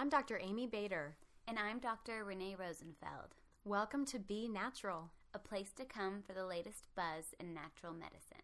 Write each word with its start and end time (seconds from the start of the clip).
I'm 0.00 0.08
Dr. 0.08 0.40
Amy 0.42 0.66
Bader. 0.66 1.14
And 1.46 1.58
I'm 1.58 1.78
Dr. 1.78 2.24
Renee 2.24 2.56
Rosenfeld. 2.58 3.34
Welcome 3.66 4.06
to 4.06 4.18
Be 4.18 4.48
Natural, 4.48 5.10
a 5.34 5.38
place 5.38 5.74
to 5.74 5.84
come 5.84 6.22
for 6.26 6.32
the 6.32 6.46
latest 6.46 6.86
buzz 6.96 7.34
in 7.38 7.52
natural 7.52 7.92
medicine. 7.92 8.38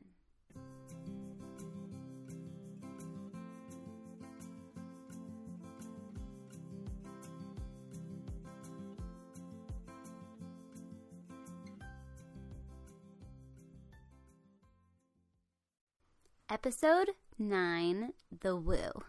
Episode 16.50 17.12
9 17.38 18.12
The 18.42 18.56
Woo. 18.56 19.04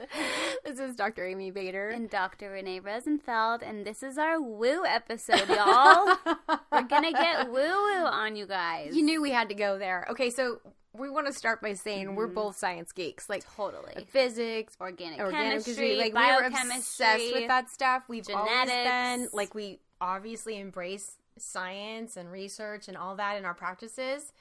this 0.66 0.80
is 0.80 0.96
Dr. 0.96 1.24
Amy 1.24 1.50
Bader. 1.50 1.90
And 1.90 2.10
Dr. 2.10 2.50
Renee 2.50 2.80
Rosenfeld, 2.80 3.62
and 3.62 3.86
this 3.86 4.02
is 4.02 4.18
our 4.18 4.40
woo 4.40 4.84
episode, 4.84 5.48
y'all. 5.48 6.16
We're 6.72 6.82
gonna 6.82 7.12
get 7.12 7.50
woo 7.50 7.60
woo 7.60 8.04
on 8.04 8.34
you 8.34 8.46
guys. 8.46 8.96
You 8.96 9.02
knew 9.02 9.22
we 9.22 9.30
had 9.30 9.48
to 9.50 9.54
go 9.54 9.78
there. 9.78 10.06
Okay, 10.10 10.30
so 10.30 10.60
we 10.92 11.08
want 11.08 11.26
to 11.26 11.32
start 11.32 11.62
by 11.62 11.74
saying 11.74 12.06
mm-hmm. 12.06 12.16
we're 12.16 12.26
both 12.26 12.56
science 12.56 12.90
geeks, 12.92 13.28
like 13.28 13.44
totally 13.54 14.06
physics, 14.08 14.76
organic, 14.80 15.20
organic 15.20 15.64
chemistry, 15.64 15.96
like 15.96 16.14
biochemistry, 16.14 16.68
we're 16.68 16.78
obsessed 16.78 17.34
with 17.34 17.48
that 17.48 17.70
stuff. 17.70 18.02
We've 18.08 18.26
genetics. 18.26 18.50
always 18.50 18.70
been 18.70 19.28
like 19.32 19.54
we 19.54 19.80
obviously 20.00 20.58
embrace 20.58 21.16
science 21.38 22.16
and 22.16 22.30
research 22.32 22.88
and 22.88 22.96
all 22.96 23.14
that 23.16 23.36
in 23.36 23.44
our 23.44 23.54
practices, 23.54 24.32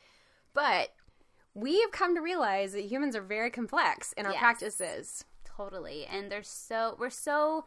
but 0.53 0.89
we 1.53 1.81
have 1.81 1.91
come 1.91 2.15
to 2.15 2.21
realize 2.21 2.73
that 2.73 2.85
humans 2.85 3.15
are 3.15 3.21
very 3.21 3.51
complex 3.51 4.13
in 4.13 4.25
our 4.25 4.31
yes, 4.31 4.39
practices. 4.39 5.25
Totally. 5.55 6.05
And 6.05 6.31
they're 6.31 6.43
so 6.43 6.95
we're 6.99 7.09
so 7.09 7.65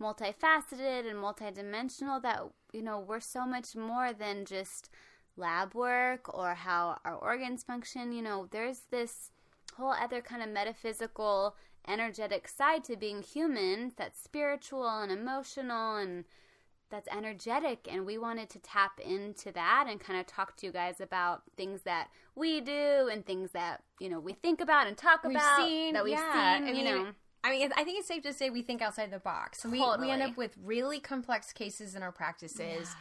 multifaceted 0.00 1.08
and 1.08 1.18
multidimensional 1.18 2.22
that 2.22 2.42
you 2.72 2.82
know, 2.82 2.98
we're 3.00 3.20
so 3.20 3.46
much 3.46 3.74
more 3.74 4.12
than 4.12 4.44
just 4.44 4.90
lab 5.36 5.74
work 5.74 6.32
or 6.32 6.54
how 6.54 6.98
our 7.04 7.14
organs 7.14 7.62
function, 7.62 8.12
you 8.12 8.22
know, 8.22 8.46
there's 8.50 8.82
this 8.90 9.30
whole 9.76 9.92
other 9.92 10.20
kind 10.20 10.42
of 10.42 10.48
metaphysical 10.48 11.56
energetic 11.88 12.46
side 12.46 12.84
to 12.84 12.96
being 12.96 13.22
human 13.22 13.92
that's 13.96 14.20
spiritual 14.20 14.88
and 14.88 15.10
emotional 15.10 15.96
and 15.96 16.24
that's 16.90 17.08
energetic 17.16 17.86
and 17.90 18.04
we 18.04 18.18
wanted 18.18 18.50
to 18.50 18.58
tap 18.58 19.00
into 19.00 19.50
that 19.52 19.86
and 19.88 20.00
kind 20.00 20.18
of 20.18 20.26
talk 20.26 20.56
to 20.56 20.66
you 20.66 20.72
guys 20.72 21.00
about 21.00 21.42
things 21.56 21.82
that 21.82 22.08
we 22.34 22.60
do 22.60 23.08
and 23.10 23.24
things 23.24 23.52
that 23.52 23.82
you 24.00 24.08
know 24.08 24.18
we 24.20 24.32
think 24.32 24.60
about 24.60 24.86
and 24.86 24.96
talk 24.96 25.22
we've 25.22 25.36
about 25.36 25.56
seen, 25.56 25.94
that 25.94 26.04
we've 26.04 26.14
yeah. 26.14 26.58
seen 26.58 26.66
mean, 26.66 26.76
you 26.76 26.84
know 26.84 27.06
I 27.42 27.50
mean, 27.50 27.70
I 27.76 27.84
think 27.84 27.98
it's 27.98 28.08
safe 28.08 28.22
to 28.24 28.32
say 28.32 28.50
we 28.50 28.62
think 28.62 28.82
outside 28.82 29.10
the 29.10 29.18
box. 29.18 29.62
Totally. 29.62 29.98
We, 29.98 30.06
we 30.06 30.10
end 30.10 30.22
up 30.22 30.36
with 30.36 30.56
really 30.62 31.00
complex 31.00 31.52
cases 31.52 31.94
in 31.94 32.02
our 32.02 32.12
practices. 32.12 32.60
Yeah. 32.60 32.94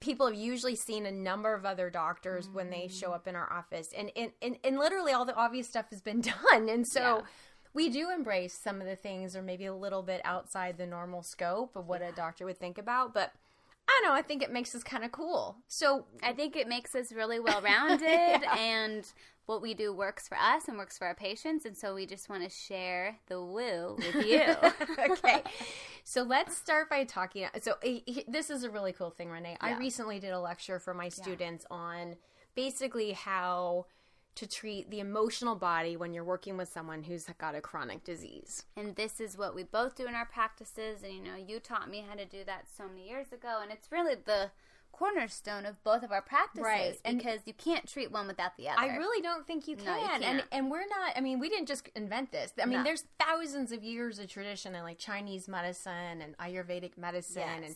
People 0.00 0.26
have 0.26 0.36
usually 0.36 0.76
seen 0.76 1.06
a 1.06 1.12
number 1.12 1.54
of 1.54 1.64
other 1.64 1.90
doctors 1.90 2.48
mm. 2.48 2.54
when 2.54 2.70
they 2.70 2.88
show 2.88 3.12
up 3.12 3.28
in 3.28 3.36
our 3.36 3.52
office, 3.52 3.92
and, 3.96 4.10
and, 4.16 4.32
and, 4.40 4.56
and, 4.64 4.78
literally 4.78 5.12
all 5.12 5.26
the 5.26 5.34
obvious 5.34 5.68
stuff 5.68 5.90
has 5.90 6.00
been 6.00 6.20
done. 6.52 6.68
And 6.68 6.86
so 6.86 7.00
yeah. 7.00 7.20
we 7.74 7.90
do 7.90 8.10
embrace 8.10 8.54
some 8.54 8.80
of 8.80 8.86
the 8.86 8.96
things, 8.96 9.36
or 9.36 9.42
maybe 9.42 9.66
a 9.66 9.74
little 9.74 10.02
bit 10.02 10.22
outside 10.24 10.78
the 10.78 10.86
normal 10.86 11.22
scope 11.22 11.76
of 11.76 11.86
what 11.86 12.00
yeah. 12.00 12.08
a 12.08 12.12
doctor 12.12 12.46
would 12.46 12.58
think 12.58 12.78
about. 12.78 13.12
But 13.12 13.32
I 13.88 14.00
don't 14.02 14.10
know. 14.10 14.16
I 14.16 14.22
think 14.22 14.42
it 14.42 14.52
makes 14.52 14.74
us 14.74 14.82
kind 14.82 15.04
of 15.04 15.12
cool. 15.12 15.56
So 15.68 16.06
I 16.22 16.32
think 16.32 16.56
it 16.56 16.66
makes 16.66 16.94
us 16.94 17.12
really 17.12 17.38
well 17.38 17.60
rounded, 17.60 18.06
yeah. 18.08 18.56
and 18.58 19.04
what 19.50 19.60
we 19.60 19.74
do 19.74 19.92
works 19.92 20.28
for 20.28 20.38
us 20.38 20.68
and 20.68 20.78
works 20.78 20.96
for 20.96 21.06
our 21.06 21.14
patients. 21.14 21.64
And 21.64 21.76
so 21.76 21.92
we 21.92 22.06
just 22.06 22.30
want 22.30 22.44
to 22.44 22.48
share 22.48 23.16
the 23.26 23.42
woo 23.42 23.96
with 23.98 24.26
you. 24.26 24.54
okay. 25.10 25.42
So 26.02 26.22
let's 26.22 26.56
start 26.56 26.88
by 26.88 27.04
talking. 27.04 27.46
So 27.60 27.74
eh, 27.84 28.00
this 28.26 28.50
is 28.50 28.64
a 28.64 28.70
really 28.70 28.92
cool 28.92 29.10
thing, 29.10 29.30
Renee. 29.30 29.58
Yeah. 29.62 29.74
I 29.74 29.78
recently 29.78 30.18
did 30.18 30.32
a 30.32 30.40
lecture 30.40 30.80
for 30.80 30.94
my 30.94 31.08
students 31.08 31.66
yeah. 31.70 31.76
on 31.76 32.16
basically 32.56 33.12
how 33.12 33.86
to 34.36 34.46
treat 34.48 34.90
the 34.90 34.98
emotional 34.98 35.54
body 35.54 35.96
when 35.96 36.12
you're 36.14 36.24
working 36.24 36.56
with 36.56 36.72
someone 36.72 37.02
who's 37.02 37.26
got 37.38 37.54
a 37.54 37.60
chronic 37.60 38.02
disease. 38.02 38.64
And 38.76 38.96
this 38.96 39.20
is 39.20 39.36
what 39.36 39.54
we 39.54 39.62
both 39.62 39.94
do 39.94 40.06
in 40.06 40.14
our 40.14 40.24
practices. 40.26 41.02
And, 41.04 41.12
you 41.12 41.22
know, 41.22 41.36
you 41.36 41.60
taught 41.60 41.90
me 41.90 42.04
how 42.08 42.16
to 42.16 42.24
do 42.24 42.42
that 42.46 42.64
so 42.76 42.88
many 42.88 43.06
years 43.06 43.32
ago. 43.32 43.60
And 43.62 43.70
it's 43.70 43.92
really 43.92 44.14
the 44.14 44.50
cornerstone 44.92 45.66
of 45.66 45.82
both 45.82 46.02
of 46.02 46.12
our 46.12 46.22
practices 46.22 46.64
right. 46.64 47.00
because 47.04 47.36
and 47.36 47.42
you 47.46 47.54
can't 47.54 47.88
treat 47.88 48.10
one 48.10 48.26
without 48.26 48.56
the 48.56 48.68
other. 48.68 48.80
I 48.80 48.96
really 48.96 49.22
don't 49.22 49.46
think 49.46 49.66
you 49.66 49.76
can. 49.76 49.86
No, 49.86 49.96
you. 49.96 50.24
And 50.24 50.44
and 50.52 50.70
we're 50.70 50.86
not 50.86 51.12
I 51.16 51.20
mean, 51.20 51.38
we 51.38 51.48
didn't 51.48 51.66
just 51.66 51.88
invent 51.94 52.32
this. 52.32 52.52
I 52.60 52.66
mean, 52.66 52.78
no. 52.78 52.84
there's 52.84 53.04
thousands 53.18 53.72
of 53.72 53.82
years 53.82 54.18
of 54.18 54.28
tradition 54.28 54.74
in 54.74 54.82
like 54.82 54.98
Chinese 54.98 55.48
medicine 55.48 56.22
and 56.22 56.36
Ayurvedic 56.38 56.98
medicine 56.98 57.42
yes. 57.62 57.74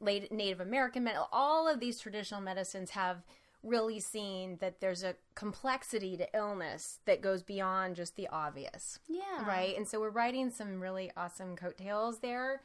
and 0.00 0.28
Native 0.30 0.60
American 0.60 1.04
medicine. 1.04 1.26
All 1.32 1.68
of 1.68 1.80
these 1.80 1.98
traditional 1.98 2.40
medicines 2.40 2.90
have 2.90 3.22
really 3.62 4.00
seen 4.00 4.56
that 4.60 4.80
there's 4.80 5.02
a 5.02 5.14
complexity 5.34 6.16
to 6.16 6.26
illness 6.34 6.98
that 7.04 7.20
goes 7.20 7.42
beyond 7.42 7.96
just 7.96 8.16
the 8.16 8.28
obvious. 8.28 8.98
Yeah. 9.08 9.46
Right? 9.46 9.76
And 9.76 9.86
so 9.86 10.00
we're 10.00 10.10
writing 10.10 10.50
some 10.50 10.80
really 10.80 11.10
awesome 11.16 11.56
coattails 11.56 12.20
there. 12.20 12.62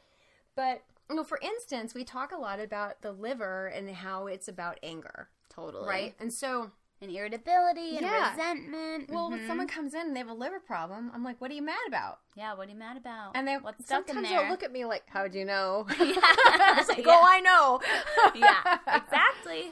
But 0.56 0.84
you 1.10 1.16
know, 1.16 1.24
for 1.24 1.40
instance, 1.42 1.94
we 1.94 2.04
talk 2.04 2.32
a 2.32 2.38
lot 2.38 2.60
about 2.60 3.02
the 3.02 3.12
liver 3.12 3.68
and 3.68 3.90
how 3.90 4.28
it's 4.28 4.48
about 4.48 4.80
anger. 4.82 5.30
Totally. 5.50 5.88
Right? 5.88 6.16
And 6.20 6.32
so 6.34 6.72
and 7.02 7.12
irritability 7.12 7.98
and 7.98 8.06
yeah. 8.06 8.32
resentment. 8.32 9.10
Well, 9.10 9.26
mm-hmm. 9.26 9.38
when 9.38 9.48
someone 9.48 9.68
comes 9.68 9.94
in 9.94 10.02
and 10.02 10.16
they 10.16 10.20
have 10.20 10.30
a 10.30 10.34
liver 10.34 10.60
problem, 10.60 11.12
I'm 11.14 11.24
like, 11.24 11.40
"What 11.42 11.52
are 11.52 11.54
you 11.54 11.62
mad 11.62 11.88
about?" 11.88 12.20
Yeah, 12.36 12.54
what 12.54 12.68
are 12.68 12.72
you 12.72 12.78
mad 12.78 12.98
about? 12.98 13.32
And 13.36 13.48
they 13.48 13.56
what's 13.58 13.88
sometimes 13.88 14.28
they'll 14.28 14.50
look 14.50 14.64
at 14.64 14.72
me 14.72 14.86
like, 14.86 15.04
"How'd 15.08 15.36
you 15.36 15.46
know?" 15.46 15.86
yeah, 16.00 16.16
I 16.18 16.76
was 16.78 16.88
like, 16.88 17.06
"Oh, 17.06 17.22
I 17.24 17.42
know." 17.42 17.82
yeah, 18.36 18.78
exactly. 18.88 19.72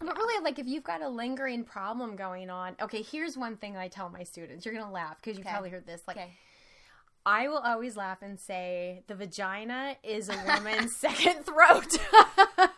But 0.00 0.16
really, 0.16 0.44
like, 0.44 0.58
if 0.58 0.66
you've 0.66 0.84
got 0.84 1.02
a 1.02 1.08
lingering 1.08 1.64
problem 1.64 2.14
going 2.14 2.50
on, 2.50 2.76
okay, 2.80 3.02
here's 3.02 3.36
one 3.36 3.56
thing 3.56 3.76
I 3.76 3.88
tell 3.88 4.08
my 4.08 4.22
students. 4.22 4.64
You're 4.64 4.74
gonna 4.74 4.92
laugh 4.92 5.16
because 5.20 5.36
you've 5.36 5.46
okay. 5.46 5.52
probably 5.52 5.70
heard 5.70 5.86
this. 5.86 6.02
Like, 6.06 6.16
okay. 6.16 6.32
I 7.26 7.48
will 7.48 7.58
always 7.58 7.96
laugh 7.96 8.22
and 8.22 8.38
say 8.38 9.02
the 9.06 9.14
vagina 9.14 9.96
is 10.02 10.28
a 10.28 10.36
woman's 10.46 10.96
second 11.06 11.44
throat. 11.44 11.98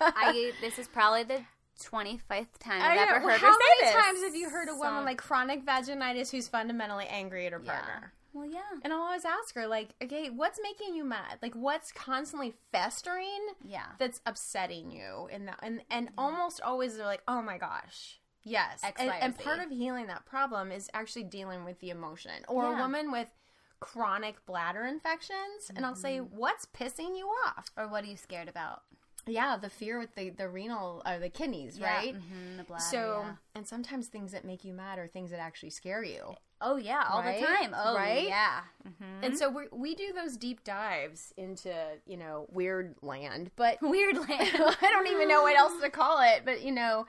I 0.01 0.53
this 0.61 0.79
is 0.79 0.89
probably 0.89 1.25
the 1.25 1.41
25th 1.81 2.59
time 2.59 2.83
I've 2.83 2.99
ever 2.99 3.21
well, 3.21 3.31
heard 3.31 3.41
how 3.41 3.47
her 3.49 3.53
say 3.53 3.59
many 3.81 3.93
this. 3.95 4.05
times 4.05 4.23
have 4.23 4.35
you 4.35 4.51
heard 4.51 4.69
a 4.69 4.75
woman 4.75 5.05
like 5.05 5.19
chronic 5.19 5.65
vaginitis 5.65 6.31
who's 6.31 6.49
fundamentally 6.49 7.07
angry 7.07 7.47
at 7.47 7.53
her 7.53 7.61
Yeah. 7.65 7.73
partner? 7.81 8.13
Well, 8.33 8.47
yeah. 8.47 8.61
And 8.85 8.93
I'll 8.93 9.01
always 9.01 9.25
ask 9.25 9.57
her, 9.57 9.67
like, 9.67 9.89
okay, 10.01 10.31
what's 10.31 10.61
making 10.63 10.95
you 10.95 11.03
mad? 11.05 11.39
Like, 11.43 11.55
what's 11.55 11.91
constantly 11.91 12.55
festering 12.71 13.41
Yeah. 13.65 13.87
that's 13.99 14.21
upsetting 14.25 14.93
you? 14.93 15.29
And 15.33 15.49
that, 15.49 15.59
and 15.63 15.83
and 15.91 16.11
almost 16.17 16.61
always 16.61 16.97
they're 16.97 17.07
like, 17.07 17.23
oh 17.27 17.43
my 17.43 17.59
gosh, 17.59 18.21
yes. 18.45 18.85
X, 18.85 19.01
and, 19.01 19.09
Y, 19.09 19.19
and 19.21 19.37
part 19.37 19.59
of 19.59 19.71
healing 19.71 20.07
that 20.07 20.27
problem 20.27 20.71
is 20.71 20.89
actually 20.95 21.25
dealing 21.25 21.65
with 21.65 21.81
the 21.81 21.91
emotion. 21.91 22.45
Or 22.47 22.67
a 22.73 22.77
woman 22.77 23.11
with 23.11 23.29
chronic 23.81 24.45
bladder 24.47 24.85
infections, 24.85 25.71
and 25.75 25.85
I'll 25.87 25.95
say, 25.95 26.19
Mm-hmm. 26.19 26.37
what's 26.37 26.67
pissing 26.67 27.17
you 27.17 27.27
off? 27.47 27.71
Or 27.77 27.89
what 27.89 28.05
are 28.05 28.09
you 28.09 28.17
scared 28.17 28.49
about? 28.49 28.83
Yeah, 29.27 29.57
the 29.59 29.69
fear 29.71 29.99
with 29.99 30.15
the 30.15 30.31
the 30.31 30.49
renal 30.49 31.03
or 31.07 31.19
the 31.19 31.29
kidneys, 31.29 31.79
Yeah. 31.79 31.95
right? 31.95 32.15
Mhm, 32.15 32.57
the 32.57 32.65
bladder. 32.65 32.83
So, 32.83 33.23
yeah. 33.25 33.33
and 33.55 33.67
sometimes 33.67 34.09
things 34.09 34.33
that 34.33 34.45
make 34.47 34.65
you 34.65 34.73
mad 34.73 34.99
are 34.99 35.07
things 35.09 35.31
that 35.31 35.41
actually 35.41 35.71
scare 35.71 36.03
you. 36.05 36.35
oh 36.63 36.77
yeah, 36.77 37.05
all 37.11 37.21
Right? 37.23 37.41
the 37.41 37.47
time. 37.47 37.75
Oh 37.77 37.95
Right? 37.97 38.29
yeah. 38.29 38.61
Mhm. 38.87 39.23
And 39.25 39.39
so 39.39 39.49
we 39.51 39.65
we 39.73 39.95
do 39.95 40.13
those 40.13 40.37
deep 40.37 40.63
dives 40.65 41.33
into 41.39 41.73
you 42.07 42.17
know 42.19 42.47
weird 42.51 42.97
land, 43.03 43.51
but 43.57 43.79
weird 43.83 44.17
land. 44.17 44.29
I 44.83 44.89
don't 44.91 45.07
even 45.07 45.29
know 45.29 45.43
what 45.43 45.57
else 45.57 45.81
to 45.83 45.91
call 45.91 46.21
it. 46.23 46.43
But 46.45 46.63
you 46.63 46.73
know, 46.73 47.07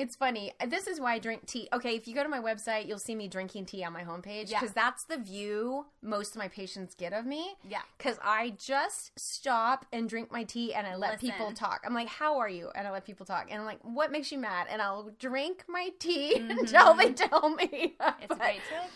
it's 0.00 0.16
funny. 0.16 0.52
This 0.66 0.86
is 0.86 0.98
why 0.98 1.14
I 1.14 1.18
drink 1.18 1.46
tea. 1.46 1.68
Okay, 1.72 1.94
if 1.94 2.08
you 2.08 2.14
go 2.14 2.22
to 2.22 2.28
my 2.28 2.40
website, 2.40 2.88
you'll 2.88 2.98
see 2.98 3.14
me 3.14 3.28
drinking 3.28 3.66
tea 3.66 3.84
on 3.84 3.92
my 3.92 4.02
homepage 4.02 4.50
Yeah. 4.50 4.58
because 4.60 4.74
that's 4.74 5.04
the 5.04 5.18
view 5.18 5.86
most 6.02 6.30
of 6.34 6.38
my 6.38 6.48
patients 6.48 6.94
get 6.94 7.12
of 7.12 7.26
me. 7.26 7.54
Yeah. 7.68 7.82
Because 7.98 8.16
I 8.22 8.54
just 8.58 9.12
stop 9.18 9.84
and 9.92 10.08
drink 10.08 10.32
my 10.32 10.44
tea 10.44 10.72
and 10.74 10.86
I 10.86 10.96
let 10.96 11.20
people 11.20 11.52
talk. 11.52 11.82
I'm 11.86 11.94
like, 11.94 12.08
"How 12.08 12.38
are 12.38 12.48
you?" 12.48 12.70
And 12.74 12.88
I 12.88 12.90
let 12.90 13.04
people 13.04 13.26
talk. 13.26 13.48
And 13.50 13.60
I'm 13.60 13.66
like, 13.66 13.80
"What 13.82 14.10
makes 14.10 14.32
you 14.32 14.38
mad?" 14.38 14.66
And 14.70 14.80
I'll 14.80 15.10
drink 15.18 15.64
my 15.68 15.90
tea 15.98 16.34
Mhm. 16.38 16.50
until 16.60 16.94
they 16.94 17.12
tell 17.12 17.50
me. 17.50 17.96
It's 18.22 18.32
a 18.32 18.36
great 18.36 18.62
trick. 18.68 18.90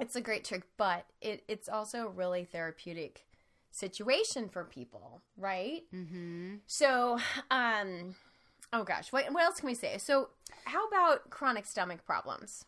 It's 0.00 0.16
a 0.16 0.20
great 0.20 0.44
trick, 0.44 0.62
but 0.76 1.06
it, 1.20 1.42
it's 1.48 1.68
also 1.68 2.06
a 2.06 2.10
really 2.10 2.44
therapeutic 2.44 3.26
situation 3.70 4.48
for 4.48 4.64
people, 4.64 5.22
right? 5.36 5.82
Mm-hmm. 5.94 6.56
So, 6.66 7.18
um, 7.50 8.14
oh 8.72 8.84
gosh, 8.84 9.12
what, 9.12 9.32
what 9.32 9.44
else 9.44 9.60
can 9.60 9.66
we 9.68 9.74
say? 9.74 9.98
So, 9.98 10.30
how 10.64 10.86
about 10.86 11.30
chronic 11.30 11.66
stomach 11.66 12.04
problems? 12.04 12.64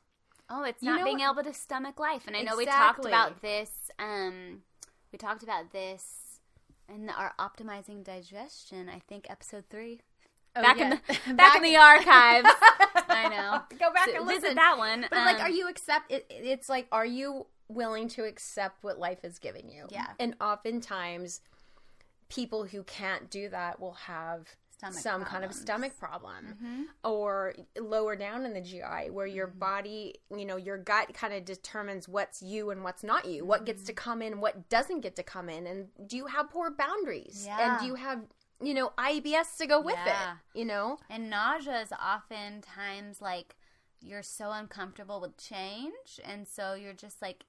Oh, 0.50 0.62
it's 0.64 0.82
You 0.82 0.90
not 0.90 0.98
know 1.00 1.04
being 1.04 1.20
able 1.20 1.42
to 1.42 1.54
stomach 1.54 1.98
life. 1.98 2.24
And 2.26 2.36
I 2.36 2.42
know 2.42 2.56
we 2.56 2.66
talked 2.66 3.04
about 3.04 3.40
this. 3.40 3.70
Um, 3.98 4.62
we 5.12 5.18
talked 5.18 5.42
about 5.42 5.72
this 5.72 6.40
in 6.88 7.08
our 7.08 7.32
optimizing 7.38 8.04
digestion. 8.04 8.88
I 8.88 9.00
think 9.08 9.26
episode 9.30 9.64
three. 9.70 10.00
Oh, 10.56 10.62
back 10.62 10.78
yeah. 10.78 10.84
in 10.84 10.90
the 11.28 11.34
back, 11.34 11.56
in 11.56 11.62
the 11.62 11.76
archives. 11.76 12.48
I 13.08 13.28
know. 13.28 13.62
Go 13.78 13.92
back 13.92 14.08
So 14.10 14.16
and 14.18 14.26
visit 14.28 14.42
listen. 14.42 14.54
that 14.56 14.76
one. 14.78 15.06
But 15.10 15.18
like, 15.24 15.36
Um, 15.36 15.42
are 15.42 15.50
you 15.50 15.68
accept? 15.68 16.12
It, 16.12 16.26
it's 16.28 16.68
like, 16.68 16.86
are 16.92 17.06
you 17.06 17.46
willing 17.68 18.08
to 18.08 18.24
accept 18.24 18.82
what 18.82 18.98
life 18.98 19.24
is 19.24 19.38
giving 19.38 19.68
you. 19.70 19.86
Yeah. 19.90 20.06
And 20.18 20.34
oftentimes, 20.40 21.40
people 22.28 22.64
who 22.66 22.82
can't 22.84 23.30
do 23.30 23.48
that 23.48 23.80
will 23.80 23.94
have 23.94 24.48
Stomach 24.76 24.98
some 24.98 25.24
kind 25.24 25.44
of 25.44 25.52
stomach 25.52 25.96
problem 25.98 26.56
mm-hmm. 26.56 26.82
or 27.04 27.54
lower 27.80 28.16
down 28.16 28.44
in 28.44 28.54
the 28.54 28.60
GI 28.60 29.10
where 29.10 29.26
your 29.26 29.46
mm-hmm. 29.46 29.58
body, 29.58 30.14
you 30.36 30.44
know, 30.44 30.56
your 30.56 30.78
gut 30.78 31.14
kind 31.14 31.32
of 31.32 31.44
determines 31.44 32.08
what's 32.08 32.42
you 32.42 32.70
and 32.70 32.82
what's 32.82 33.04
not 33.04 33.24
you, 33.24 33.44
what 33.44 33.64
gets 33.64 33.84
to 33.84 33.92
mm-hmm. 33.92 34.10
come 34.10 34.22
in, 34.22 34.40
what 34.40 34.68
doesn't 34.68 35.00
get 35.00 35.14
to 35.16 35.22
come 35.22 35.48
in. 35.48 35.66
And 35.66 35.88
do 36.08 36.16
you 36.16 36.26
have 36.26 36.50
poor 36.50 36.70
boundaries? 36.70 37.44
Yeah. 37.46 37.72
And 37.72 37.80
do 37.80 37.86
you 37.86 37.94
have, 37.94 38.22
you 38.60 38.74
know, 38.74 38.92
IBS 38.98 39.56
to 39.58 39.66
go 39.66 39.80
with 39.80 39.96
Yeah. 40.04 40.32
it? 40.32 40.58
You 40.58 40.64
know? 40.64 40.98
And 41.08 41.30
nausea 41.30 41.80
is 41.80 41.92
oftentimes 41.92 43.20
like 43.22 43.54
you're 44.00 44.22
so 44.22 44.50
uncomfortable 44.50 45.20
with 45.20 45.36
change, 45.38 46.20
and 46.24 46.46
so 46.46 46.74
you're 46.74 46.92
just 46.92 47.22
like 47.22 47.44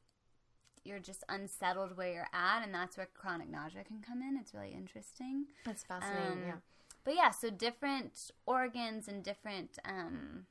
you're 0.86 1.00
just 1.00 1.24
unsettled 1.27 1.98
where 1.98 2.13
you're 2.13 2.30
at, 2.31 2.63
and 2.63 2.74
that's 2.74 2.95
where 2.95 3.10
chronic 3.13 3.50
nausea 3.50 3.83
can 3.83 4.01
come 4.01 4.22
in. 4.22 4.38
It's 4.39 4.54
really 4.54 4.72
interesting. 4.72 5.45
That's 5.66 5.83
fascinating. 5.83 6.31
Um, 6.31 6.44
yeah. 6.45 6.54
But 7.06 7.16
yeah, 7.16 7.30
so 7.31 7.50
different 7.52 8.31
organs 8.46 9.07
and 9.07 9.24
different 9.24 9.78
um, 9.86 10.48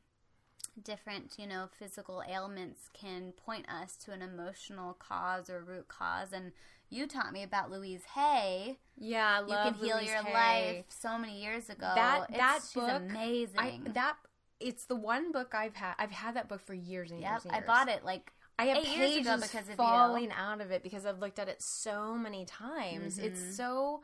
different 0.82 1.34
you 1.38 1.46
know 1.46 1.68
physical 1.78 2.22
ailments 2.28 2.88
can 2.92 3.32
point 3.32 3.68
us 3.68 3.96
to 4.04 4.12
an 4.12 4.22
emotional 4.22 4.94
cause 4.94 5.50
or 5.50 5.62
root 5.62 5.88
cause. 5.88 6.32
And 6.32 6.52
you 6.90 7.06
taught 7.06 7.32
me 7.32 7.42
about 7.42 7.70
Louise 7.70 8.04
Hay. 8.14 8.78
Yeah, 8.96 9.38
I 9.38 9.40
You 9.40 9.46
love 9.48 9.74
can 9.74 9.84
heal 9.84 9.96
Louise 9.96 10.08
your 10.08 10.22
Hay. 10.22 10.76
life 10.76 10.84
so 10.88 11.18
many 11.18 11.42
years 11.42 11.68
ago. 11.70 11.90
That 11.94 12.30
It's- 12.30 12.38
that 12.38 12.60
she's 12.62 12.74
book, 12.74 13.02
amazing. 13.10 13.58
I, 13.58 13.80
that 13.92 14.16
it's 14.60 14.84
the 14.86 14.96
one 14.96 15.32
book 15.32 15.54
I've 15.54 15.74
had. 15.74 15.94
I've 15.98 16.12
had 16.12 16.36
that 16.36 16.48
book 16.48 16.60
for 16.64 16.74
years 16.74 17.10
and 17.10 17.20
Yep, 17.20 17.30
years. 17.30 17.44
And 17.46 17.54
I 17.56 17.60
bought 17.66 17.88
it 17.88 18.04
like 18.04 18.32
I 18.58 18.66
have 18.66 18.78
eight 18.78 18.86
years 18.86 19.10
pages 19.10 19.26
ago 19.26 19.40
because 19.42 19.68
of 19.68 19.74
falling 19.74 20.24
you. 20.26 20.36
out 20.36 20.60
of 20.60 20.70
it 20.70 20.84
because 20.84 21.04
I've 21.04 21.18
looked 21.18 21.40
at 21.40 21.48
it 21.48 21.60
so 21.60 22.14
many 22.14 22.44
times. 22.44 23.16
Mm-hmm. 23.18 23.26
It's 23.26 23.56
so 23.56 24.02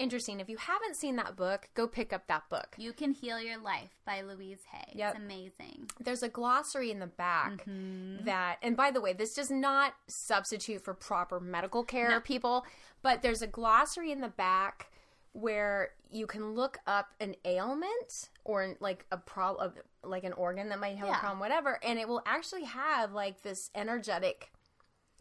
interesting. 0.00 0.40
If 0.40 0.48
you 0.48 0.56
haven't 0.56 0.96
seen 0.96 1.16
that 1.16 1.36
book, 1.36 1.68
go 1.74 1.86
pick 1.86 2.12
up 2.12 2.26
that 2.28 2.48
book. 2.48 2.74
You 2.78 2.92
Can 2.92 3.12
Heal 3.12 3.40
Your 3.40 3.58
Life 3.58 3.90
by 4.04 4.22
Louise 4.22 4.60
Hay. 4.72 4.92
Yep. 4.96 5.14
It's 5.14 5.22
amazing. 5.24 5.90
There's 6.00 6.22
a 6.22 6.28
glossary 6.28 6.90
in 6.90 6.98
the 6.98 7.06
back 7.06 7.64
Mm-hmm. 7.66 8.24
that, 8.24 8.56
and 8.62 8.76
by 8.76 8.90
the 8.90 9.00
way, 9.00 9.12
this 9.12 9.34
does 9.34 9.50
not 9.50 9.94
substitute 10.08 10.82
for 10.82 10.94
proper 10.94 11.38
medical 11.38 11.84
care, 11.84 12.20
people, 12.20 12.64
but 13.02 13.22
there's 13.22 13.42
a 13.42 13.46
glossary 13.46 14.10
in 14.10 14.20
the 14.20 14.28
back 14.28 14.90
where 15.32 15.90
you 16.10 16.26
can 16.26 16.54
look 16.54 16.78
up 16.88 17.10
an 17.20 17.36
ailment 17.44 18.30
or 18.44 18.74
like 18.80 19.06
a 19.12 19.16
problem, 19.16 19.72
like 20.02 20.24
an 20.24 20.32
organ 20.32 20.68
that 20.70 20.80
might 20.80 20.96
have 20.96 21.06
Yeah. 21.06 21.16
a 21.16 21.20
problem, 21.20 21.38
whatever, 21.38 21.78
and 21.84 21.98
it 22.00 22.08
will 22.08 22.22
actually 22.26 22.64
have 22.64 23.12
like 23.12 23.42
this 23.42 23.70
energetic, 23.76 24.50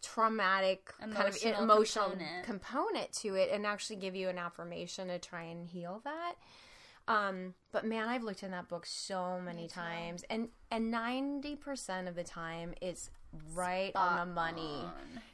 traumatic 0.01 0.94
kind 1.00 1.12
of 1.12 1.18
Emotional 1.19 1.63
emotional 1.63 2.10
component. 2.10 2.46
component 2.46 3.12
to 3.13 3.36
it, 3.36 3.50
and 3.51 3.66
actually 3.66 3.96
give 3.98 4.16
you 4.16 4.30
an 4.30 4.38
affirmation 4.38 5.07
to 5.07 5.19
try 5.19 5.44
and 5.44 5.68
heal 5.68 6.01
that. 6.04 6.34
Um, 7.07 7.56
but 7.72 7.86
man, 7.86 8.07
I've 8.07 8.24
looked 8.24 8.44
in 8.44 8.51
that 8.51 8.68
book 8.68 8.86
so 8.86 9.40
many 9.44 9.68
times, 9.68 10.24
and 10.30 10.50
and 10.69 10.92
ninety 10.92 11.56
percent 11.56 12.07
of 12.07 12.16
the 12.16 12.24
time, 12.24 12.74
it's 12.81 13.10
right 13.54 13.92
on 13.96 14.28
the 14.28 14.34
money 14.34 14.84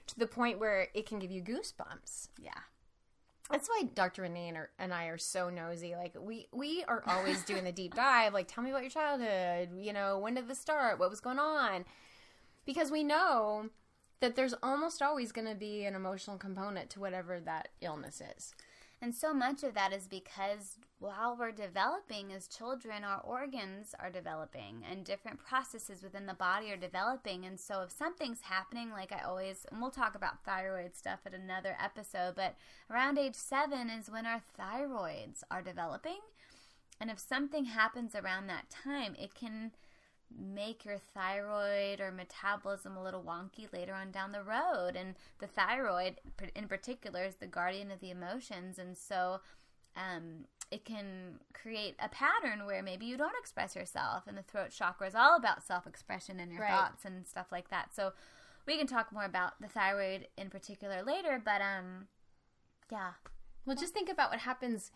to 0.08 0.20
the 0.20 0.28
point 0.28 0.60
where 0.60 0.88
it 0.94 1.06
can 1.06 1.20
give 1.20 1.32
you 1.32 1.42
goosebumps. 1.42 2.30
Yeah. 2.42 2.52
That's 3.52 3.70
why 3.70 3.84
Dr. 3.94 4.24
Renee 4.24 4.48
and, 4.50 4.58
and 4.80 4.92
I 4.92 5.06
are 5.06 5.20
so 5.20 5.50
nosy. 5.52 5.96
Like 5.96 6.16
we 6.20 6.48
we 6.52 6.84
are 6.88 7.04
always 7.06 7.44
doing 7.44 7.64
the 7.64 7.72
deep 7.72 7.94
dive. 7.94 8.34
Like, 8.34 8.48
tell 8.48 8.64
me 8.64 8.72
about 8.72 8.82
your 8.82 8.90
childhood. 8.90 9.70
You 9.78 9.94
know, 9.94 10.18
when 10.18 10.34
did 10.34 10.48
this 10.48 10.60
start? 10.60 10.98
What 10.98 11.10
was 11.12 11.20
going 11.20 11.38
on? 11.40 11.86
Because 12.66 12.90
we 12.90 13.04
know 13.04 13.70
that 14.26 14.36
there's 14.36 14.56
almost 14.64 15.04
always 15.04 15.32
going 15.32 15.48
to 15.48 15.54
be 15.54 15.86
an 15.86 15.94
emotional 15.94 16.36
component 16.38 16.90
to 16.90 17.00
whatever 17.00 17.40
that 17.40 17.68
illness 17.80 18.24
is. 18.36 18.56
And 19.00 19.14
so 19.14 19.36
much 19.36 19.62
of 19.62 19.76
that 19.76 19.94
is 19.94 20.08
because 20.08 20.80
while 20.98 21.38
we're 21.38 21.52
developing 21.52 22.34
as 22.34 22.48
children, 22.48 23.04
our 23.04 23.22
organs 23.22 23.94
are 24.00 24.10
developing 24.10 24.82
and 24.90 25.06
different 25.06 25.38
processes 25.38 26.02
within 26.02 26.26
the 26.26 26.34
body 26.34 26.72
are 26.72 26.78
developing. 26.78 27.46
And 27.46 27.60
so 27.60 27.82
if 27.82 27.92
something's 27.92 28.42
happening, 28.42 28.90
like 28.90 29.12
I 29.12 29.22
always, 29.24 29.68
and 29.72 29.80
we'll 29.80 29.92
talk 29.92 30.16
about 30.16 30.44
thyroid 30.44 30.96
stuff 30.96 31.20
at 31.28 31.36
another 31.36 31.78
episode, 31.80 32.34
but 32.36 32.56
around 32.90 33.20
age 33.20 33.36
seven 33.36 33.92
is 33.92 34.10
when 34.10 34.26
our 34.26 34.42
thyroids 34.60 35.44
are 35.52 35.62
developing. 35.62 36.22
And 37.00 37.12
if 37.12 37.20
something 37.20 37.66
happens 37.66 38.16
around 38.16 38.48
that 38.48 38.72
time, 38.72 39.16
it 39.20 39.36
can 39.36 39.74
make 40.38 40.86
your 40.86 40.98
thyroid 40.98 42.00
or 42.00 42.12
metabolism 42.12 42.98
a 42.98 43.04
little 43.04 43.24
wonky 43.24 43.72
later 43.72 43.94
on 43.94 44.12
down 44.12 44.32
the 44.32 44.44
road. 44.44 44.96
And 44.96 45.16
the 45.40 45.48
thyroid, 45.48 46.16
in 46.56 46.68
particular, 46.68 47.24
is 47.24 47.36
the 47.36 47.48
guardian 47.48 47.92
of 47.92 48.00
the 48.00 48.12
emotions. 48.12 48.78
And 48.80 48.98
so 48.98 49.42
um, 49.96 50.46
it 50.72 50.84
can 50.86 51.40
create 51.54 51.96
a 52.00 52.10
pattern 52.10 52.66
where 52.66 52.84
maybe 52.84 53.06
you 53.06 53.18
don't 53.18 53.38
express 53.40 53.76
yourself. 53.76 54.24
And 54.28 54.38
the 54.38 54.44
throat 54.44 54.72
chakra 54.72 55.08
is 55.08 55.16
all 55.16 55.36
about 55.38 55.64
self 55.66 55.88
expression 55.88 56.40
and 56.40 56.52
your 56.52 56.62
Right. 56.62 56.72
thoughts 56.72 57.06
and 57.06 57.26
stuff 57.26 57.48
like 57.52 57.70
that. 57.70 57.96
So 57.96 58.14
we 58.66 58.78
can 58.78 58.88
talk 58.88 59.12
more 59.14 59.26
about 59.26 59.62
the 59.62 59.68
thyroid 59.68 60.28
in 60.38 60.50
particular 60.50 61.02
later. 61.04 61.42
But 61.44 61.62
um, 61.62 62.08
yeah. 62.92 63.12
Well, 63.66 63.76
just 63.76 63.94
think 63.94 64.10
about 64.10 64.32
what 64.32 64.40
happens. 64.42 64.92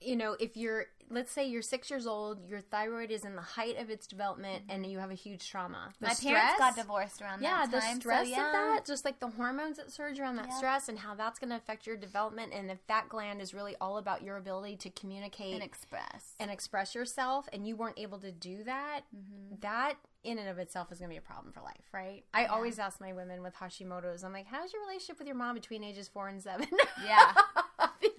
You 0.00 0.16
know, 0.16 0.36
if 0.38 0.56
you're, 0.56 0.86
let's 1.10 1.30
say 1.32 1.46
you're 1.48 1.62
six 1.62 1.88
years 1.88 2.06
old, 2.06 2.46
your 2.46 2.60
thyroid 2.60 3.10
is 3.10 3.24
in 3.24 3.36
the 3.36 3.42
height 3.42 3.78
of 3.78 3.88
its 3.88 4.06
development, 4.06 4.64
and 4.68 4.84
you 4.84 4.98
have 4.98 5.10
a 5.10 5.14
huge 5.14 5.48
trauma. 5.48 5.94
The 6.00 6.08
My 6.08 6.14
parents 6.14 6.54
got 6.58 6.76
divorced 6.76 7.22
around 7.22 7.40
Yeah, 7.42 7.64
that 7.66 7.70
the 7.70 7.80
time. 7.80 8.00
stress 8.00 8.26
so, 8.26 8.30
yeah. 8.30 8.46
of 8.46 8.52
that, 8.52 8.86
just 8.86 9.04
like 9.06 9.18
the 9.20 9.28
hormones 9.28 9.78
that 9.78 9.90
surge 9.90 10.20
around 10.20 10.36
that 10.36 10.48
Yeah. 10.50 10.56
stress, 10.58 10.88
and 10.90 10.98
how 10.98 11.14
that's 11.14 11.38
going 11.38 11.50
to 11.50 11.56
affect 11.56 11.86
your 11.86 11.96
development, 11.96 12.52
and 12.52 12.70
if 12.70 12.86
that 12.86 13.08
gland 13.08 13.40
is 13.40 13.54
really 13.54 13.76
all 13.80 13.96
about 13.96 14.22
your 14.22 14.36
ability 14.36 14.76
to 14.78 14.90
communicate 14.90 15.54
And 15.54 15.62
express. 15.62 16.34
and 16.38 16.50
express 16.50 16.94
yourself, 16.94 17.48
and 17.52 17.66
you 17.66 17.76
weren't 17.76 17.98
able 17.98 18.18
to 18.18 18.32
do 18.32 18.62
that, 18.64 19.02
Mm-hmm. 19.16 19.54
that 19.60 19.94
in 20.22 20.38
and 20.38 20.48
of 20.48 20.58
itself 20.58 20.90
is 20.90 20.98
going 20.98 21.08
to 21.10 21.12
be 21.14 21.18
a 21.18 21.20
problem 21.22 21.52
for 21.52 21.60
life, 21.60 21.84
right? 21.92 22.24
I 22.34 22.46
always 22.46 22.78
ask 22.78 22.98
my 23.00 23.12
women 23.12 23.42
with 23.42 23.54
Hashimoto's, 23.56 24.24
I'm 24.24 24.32
like, 24.32 24.46
how's 24.46 24.72
your 24.72 24.82
relationship 24.82 25.18
with 25.18 25.26
your 25.28 25.36
mom 25.36 25.54
between 25.54 25.84
ages 25.84 26.08
four 26.08 26.28
and 26.28 26.42
seven? 26.42 26.66
Yeah. 27.04 27.32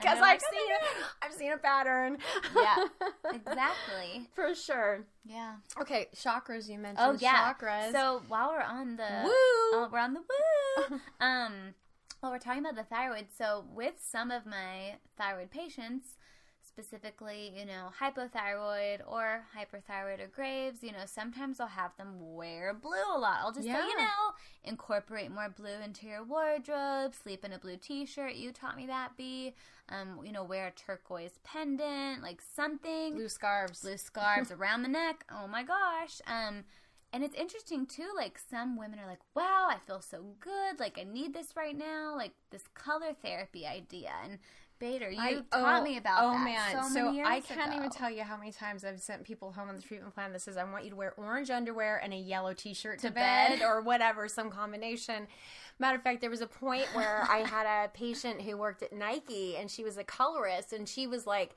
because 0.06 0.20
they're 0.20 0.28
like, 0.28 0.42
I've 0.42 0.42
seen 0.42 0.76
I've 1.24 1.34
seen 1.34 1.52
a 1.52 1.58
pattern. 1.58 2.18
yeah. 2.56 2.76
Exactly. 3.34 4.30
for 4.34 4.54
sure. 4.56 5.06
Yeah. 5.26 5.56
Okay, 5.82 6.08
chakras. 6.16 6.70
You 6.70 6.78
mentioned 6.78 7.00
Oh 7.00 7.18
yeah. 7.20 7.54
chakras. 7.54 7.92
So 7.92 8.22
while 8.28 8.50
we're 8.52 8.62
on 8.62 8.96
the 8.98 9.08
Woo! 9.24 9.32
oh, 9.32 9.90
we're 9.92 10.00
on 10.00 10.14
the 10.14 10.20
woo. 10.22 11.00
um, 11.20 11.54
well, 12.22 12.32
we're 12.32 12.40
talking 12.40 12.62
about 12.62 12.76
the 12.76 12.84
thyroid. 12.84 13.28
So 13.38 13.66
with 13.74 13.96
some 14.00 14.32
of 14.32 14.46
my 14.46 14.96
thyroid 15.18 15.52
patients, 15.52 16.16
specifically, 16.76 17.54
you 17.58 17.66
know, 17.66 17.90
hypothyroid 18.02 19.00
or 19.08 19.46
hyperthyroid 19.58 20.20
or 20.20 20.28
Graves, 20.28 20.84
you 20.84 20.92
know, 20.92 21.06
sometimes 21.06 21.60
I'll 21.62 21.68
have 21.68 21.96
them 21.98 22.36
wear 22.36 22.74
blue 22.74 23.16
a 23.16 23.18
lot. 23.18 23.38
I'll 23.40 23.54
just 23.54 23.66
say, 23.66 23.72
you 23.72 23.98
know, 23.98 24.34
incorporate 24.66 25.32
more 25.32 25.48
blue 25.48 25.80
into 25.84 26.06
your 26.08 26.24
wardrobe, 26.24 27.14
sleep 27.14 27.46
in 27.46 27.54
a 27.54 27.60
blue 27.60 27.78
t-shirt. 27.78 28.36
You 28.36 28.52
taught 28.52 28.76
me 28.76 28.88
that, 28.88 29.12
B. 29.16 29.54
Um, 29.88 30.20
you 30.26 30.34
know, 30.34 30.44
wear 30.44 30.68
a 30.68 30.72
turquoise 30.72 31.40
pendant, 31.46 32.22
like 32.22 32.42
something 32.42 33.14
blue 33.14 33.30
scarves. 33.30 33.82
blue 33.82 33.98
scarves 33.98 34.52
around 34.52 34.82
the 34.82 34.90
neck. 34.90 35.24
Oh 35.32 35.48
my 35.48 35.64
gosh. 35.64 36.22
Um 36.28 36.66
and 37.14 37.24
it's 37.24 37.36
interesting 37.36 37.86
too, 37.86 38.10
like 38.18 38.38
some 38.38 38.76
women 38.76 39.00
are 39.00 39.08
like, 39.08 39.22
Wow, 39.36 39.68
I 39.70 39.78
feel 39.88 40.02
so 40.02 40.36
good, 40.42 40.80
like 40.80 41.00
I 41.00 41.04
need 41.04 41.34
this 41.34 41.56
right 41.56 41.78
now, 41.78 42.14
like 42.18 42.34
this 42.52 42.64
color 42.74 43.14
therapy 43.14 43.66
idea. 43.66 44.12
And 44.24 44.40
Bader, 44.78 45.10
you 45.10 45.20
I- 45.20 45.34
taught 45.52 45.82
oh, 45.82 45.84
me 45.84 45.98
about 45.98 46.24
oh 46.24 46.32
that. 46.34 46.44
man, 46.44 46.90
so, 46.92 47.10
years 47.12 47.28
I 47.30 47.40
can't 47.40 47.70
ago. 47.70 47.78
even 47.78 47.90
tell 47.90 48.10
you 48.10 48.24
how 48.24 48.36
many 48.36 48.52
times 48.52 48.84
I've 48.84 49.00
sent 49.02 49.24
people 49.24 49.54
home 49.54 49.70
on 49.70 49.78
the 49.78 49.82
treatment 49.82 50.14
plan 50.14 50.34
that 50.34 50.42
says 50.42 50.58
I 50.58 50.66
want 50.66 50.84
you 50.84 50.90
to 50.90 50.96
wear 50.98 51.14
orange 51.16 51.50
underwear 51.50 51.98
and 52.04 52.14
a 52.14 52.18
yellow 52.18 52.54
T-shirt 52.54 53.00
to, 53.00 53.08
To 53.08 53.14
bed. 53.14 53.60
bed. 53.60 53.62
or 53.66 53.82
whatever, 53.82 54.28
some 54.28 54.50
combination. 54.50 55.28
Matter 55.80 55.96
of 55.98 56.04
fact, 56.04 56.20
there 56.22 56.30
was 56.30 56.42
a 56.42 56.48
point 56.48 56.88
where 56.94 57.26
I 57.30 57.40
had 57.40 57.66
a 57.66 57.88
patient 57.90 58.42
who 58.42 58.58
worked 58.58 58.84
at 58.84 58.92
Nike 58.92 59.56
and 59.58 59.72
she 59.72 59.84
was 59.84 59.98
a 59.98 60.04
colorist 60.04 60.74
and 60.74 60.88
she 60.90 61.08
was 61.08 61.26
like 61.26 61.56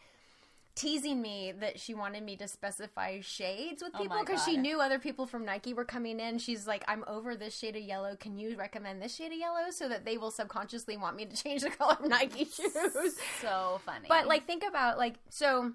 teasing 0.79 1.21
me 1.21 1.53
that 1.59 1.81
she 1.81 1.93
wanted 1.93 2.23
me 2.23 2.37
to 2.37 2.47
specify 2.47 3.21
shades 3.21 3.83
with 3.83 3.93
Oh 3.95 3.99
people 4.03 4.19
because 4.21 4.45
she 4.45 4.57
knew 4.57 4.81
other 4.81 4.99
people 4.99 5.27
from 5.27 5.45
Nike 5.45 5.75
were 5.75 5.85
coming 5.85 6.21
in. 6.21 6.39
She's 6.39 6.67
like, 6.67 6.85
I'm 6.87 7.05
over 7.09 7.35
this 7.35 7.57
shade 7.57 7.75
of 7.75 7.83
yellow. 7.83 8.15
Can 8.15 8.39
you 8.39 8.57
recommend 8.57 9.03
this 9.03 9.15
shade 9.15 9.33
of 9.33 9.39
yellow 9.39 9.71
so 9.71 9.89
that 9.89 10.05
they 10.05 10.17
will 10.17 10.31
subconsciously 10.31 10.97
want 10.97 11.17
me 11.17 11.27
to 11.27 11.37
change 11.37 11.63
the 11.63 11.71
color 11.79 11.97
of 12.01 12.09
Nike 12.09 12.45
shoes? 12.45 13.19
So 13.43 13.81
funny. 13.85 14.07
But 14.09 14.29
like 14.29 14.47
think 14.47 14.63
about 14.67 14.99
like 14.99 15.17
so 15.29 15.73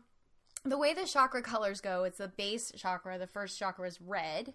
the 0.64 0.78
way 0.78 0.94
the 0.94 1.06
chakra 1.06 1.42
colors 1.42 1.82
go, 1.82 2.06
it's 2.06 2.18
the 2.18 2.30
base 2.30 2.72
chakra, 2.76 3.18
the 3.18 3.28
first 3.28 3.60
chakra 3.60 3.88
is 3.88 4.00
red. 4.02 4.54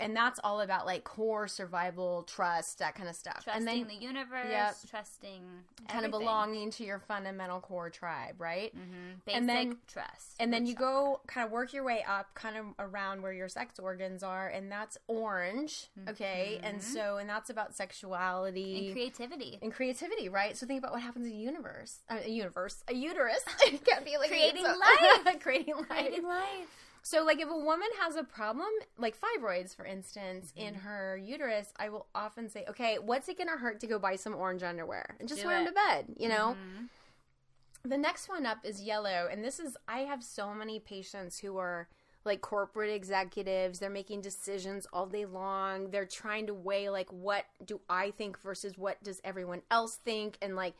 And 0.00 0.16
that's 0.16 0.40
all 0.42 0.60
about 0.62 0.86
like 0.86 1.04
core 1.04 1.46
survival, 1.48 2.22
trust, 2.24 2.78
that 2.80 2.94
kind 2.94 3.08
of 3.08 3.14
stuff. 3.14 3.44
Trusting 3.44 3.54
and 3.56 3.68
then 3.68 3.86
the 3.88 3.94
universe, 4.04 4.46
Yep. 4.50 4.76
trusting 4.90 5.42
kind 5.88 6.04
of 6.04 6.10
belonging 6.10 6.70
to 6.72 6.84
your 6.84 6.98
fundamental 6.98 7.60
core 7.60 7.90
tribe, 7.90 8.40
right? 8.40 8.74
Mhm. 8.76 9.24
Basic 9.24 9.38
and 9.38 9.48
then- 9.48 9.78
trust. 9.86 10.36
And 10.40 10.52
then 10.52 10.66
you 10.66 10.74
chakra. 10.74 10.86
go 10.86 11.20
kind 11.26 11.44
of 11.46 11.52
work 11.52 11.72
your 11.72 11.84
way 11.84 12.02
up 12.02 12.34
kind 12.34 12.56
of 12.56 12.66
around 12.78 13.22
where 13.22 13.32
your 13.32 13.48
sex 13.48 13.78
organs 13.78 14.22
are 14.22 14.48
and 14.48 14.70
that's 14.72 14.96
orange, 15.06 15.88
okay? 16.08 16.60
And 16.62 16.82
so 16.82 17.16
and 17.18 17.28
that's 17.28 17.50
about 17.50 17.74
sexuality 17.74 18.60
Mm-hmm. 18.74 18.84
and 18.86 18.92
creativity. 18.94 19.58
and 19.62 19.72
creativity, 19.72 20.28
right? 20.28 20.56
So 20.56 20.66
think 20.66 20.78
about 20.78 20.92
what 20.92 21.02
happens 21.02 21.26
in 21.26 21.32
a 21.32 21.36
universe, 21.36 22.00
uh, 22.08 22.18
a 22.24 22.30
universe, 22.30 22.82
a 22.88 22.94
uterus. 22.94 23.42
it 23.66 23.84
can't 23.84 24.04
be 24.04 24.16
like 24.18 24.28
Creating 24.30 24.64
life. 24.64 25.40
creating 25.40 25.76
life. 25.76 25.86
Creating 25.88 26.24
life. 26.26 26.68
So, 27.02 27.24
like, 27.24 27.40
if 27.40 27.48
a 27.48 27.56
woman 27.56 27.88
has 28.00 28.16
a 28.16 28.24
problem, 28.24 28.68
like 28.98 29.16
fibroids, 29.18 29.74
for 29.74 29.84
instance, 29.86 30.52
in 30.56 30.74
Mm-hmm. 30.74 30.80
her 30.80 31.16
uterus, 31.16 31.72
I 31.78 31.88
will 31.88 32.06
often 32.14 32.48
say, 32.48 32.64
"Okay, 32.68 32.98
what's 32.98 33.28
it 33.28 33.38
gonna 33.38 33.56
hurt 33.56 33.80
to 33.80 33.86
go 33.86 33.98
buy 33.98 34.16
some 34.16 34.34
orange 34.34 34.62
underwear 34.62 35.16
and 35.18 35.28
just 35.28 35.42
Do 35.42 35.48
wear 35.48 35.64
them 35.64 35.66
to 35.66 35.72
bed?" 35.72 36.06
You 36.18 36.28
know. 36.28 36.56
Mhm. 36.56 36.88
The 37.82 37.96
next 37.96 38.28
one 38.28 38.44
up 38.44 38.58
is 38.64 38.82
yellow, 38.82 39.28
and 39.30 39.42
this 39.42 39.58
is 39.58 39.76
I 39.88 40.00
have 40.00 40.22
so 40.22 40.52
many 40.54 40.78
patients 40.78 41.38
who 41.38 41.56
are 41.56 41.88
like 42.24 42.42
corporate 42.42 42.90
executives. 42.90 43.78
They're 43.78 43.88
making 43.88 44.20
decisions 44.20 44.86
all 44.92 45.06
day 45.06 45.24
long. 45.24 45.90
They're 45.90 46.04
trying 46.04 46.46
to 46.48 46.54
weigh 46.54 46.90
like 46.90 47.10
what 47.10 47.46
do 47.64 47.80
I 47.88 48.10
think 48.10 48.38
versus 48.40 48.76
what 48.76 49.02
does 49.02 49.20
everyone 49.24 49.62
else 49.70 49.96
think, 49.96 50.36
and 50.42 50.54
like 50.56 50.74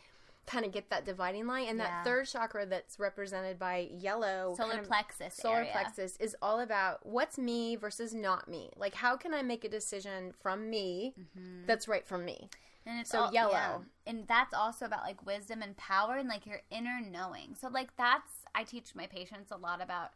kind 0.47 0.65
of 0.65 0.73
get 0.73 0.91
that 0.91 1.05
dividing 1.05 1.47
line. 1.47 1.69
And 1.69 1.79
Yeah. 1.79 1.85
that 1.87 2.05
third 2.05 2.27
chakra 2.27 2.67
that's 2.67 2.99
represented 2.99 3.59
by 3.59 3.89
yellow, 3.93 4.55
Solar 4.57 4.71
kind 4.71 4.81
of- 4.81 4.87
plexus. 4.89 5.35
solar 5.35 5.59
area. 5.59 5.73
plexus 5.73 6.17
is 6.17 6.37
all 6.43 6.61
about 6.61 7.05
what's 7.07 7.39
me 7.39 7.77
versus 7.77 8.13
not 8.15 8.49
me. 8.49 8.71
Like 8.77 8.95
how 8.95 9.17
can 9.17 9.33
I 9.35 9.43
make 9.43 9.65
a 9.65 9.69
decision 9.69 10.33
from 10.33 10.69
me 10.69 11.15
mm-hmm. 11.19 11.67
that's 11.67 11.87
right 11.87 12.07
for 12.07 12.19
me? 12.19 12.49
And 12.87 12.99
it's 12.99 13.11
So 13.11 13.25
all, 13.25 13.33
yellow. 13.33 13.53
yeah. 13.53 13.79
And 14.07 14.27
that's 14.27 14.55
also 14.55 14.87
about 14.87 15.03
like 15.03 15.25
wisdom 15.25 15.63
and 15.63 15.77
power 15.77 16.17
and 16.17 16.29
like 16.29 16.47
your 16.47 16.63
inner 16.71 17.01
knowing. 17.01 17.55
So 17.55 17.69
like 17.69 17.95
that's 17.97 18.33
I 18.55 18.65
teach 18.65 18.95
my 18.95 19.07
patients 19.07 19.51
a 19.53 19.57
lot 19.57 19.81
about 19.81 20.11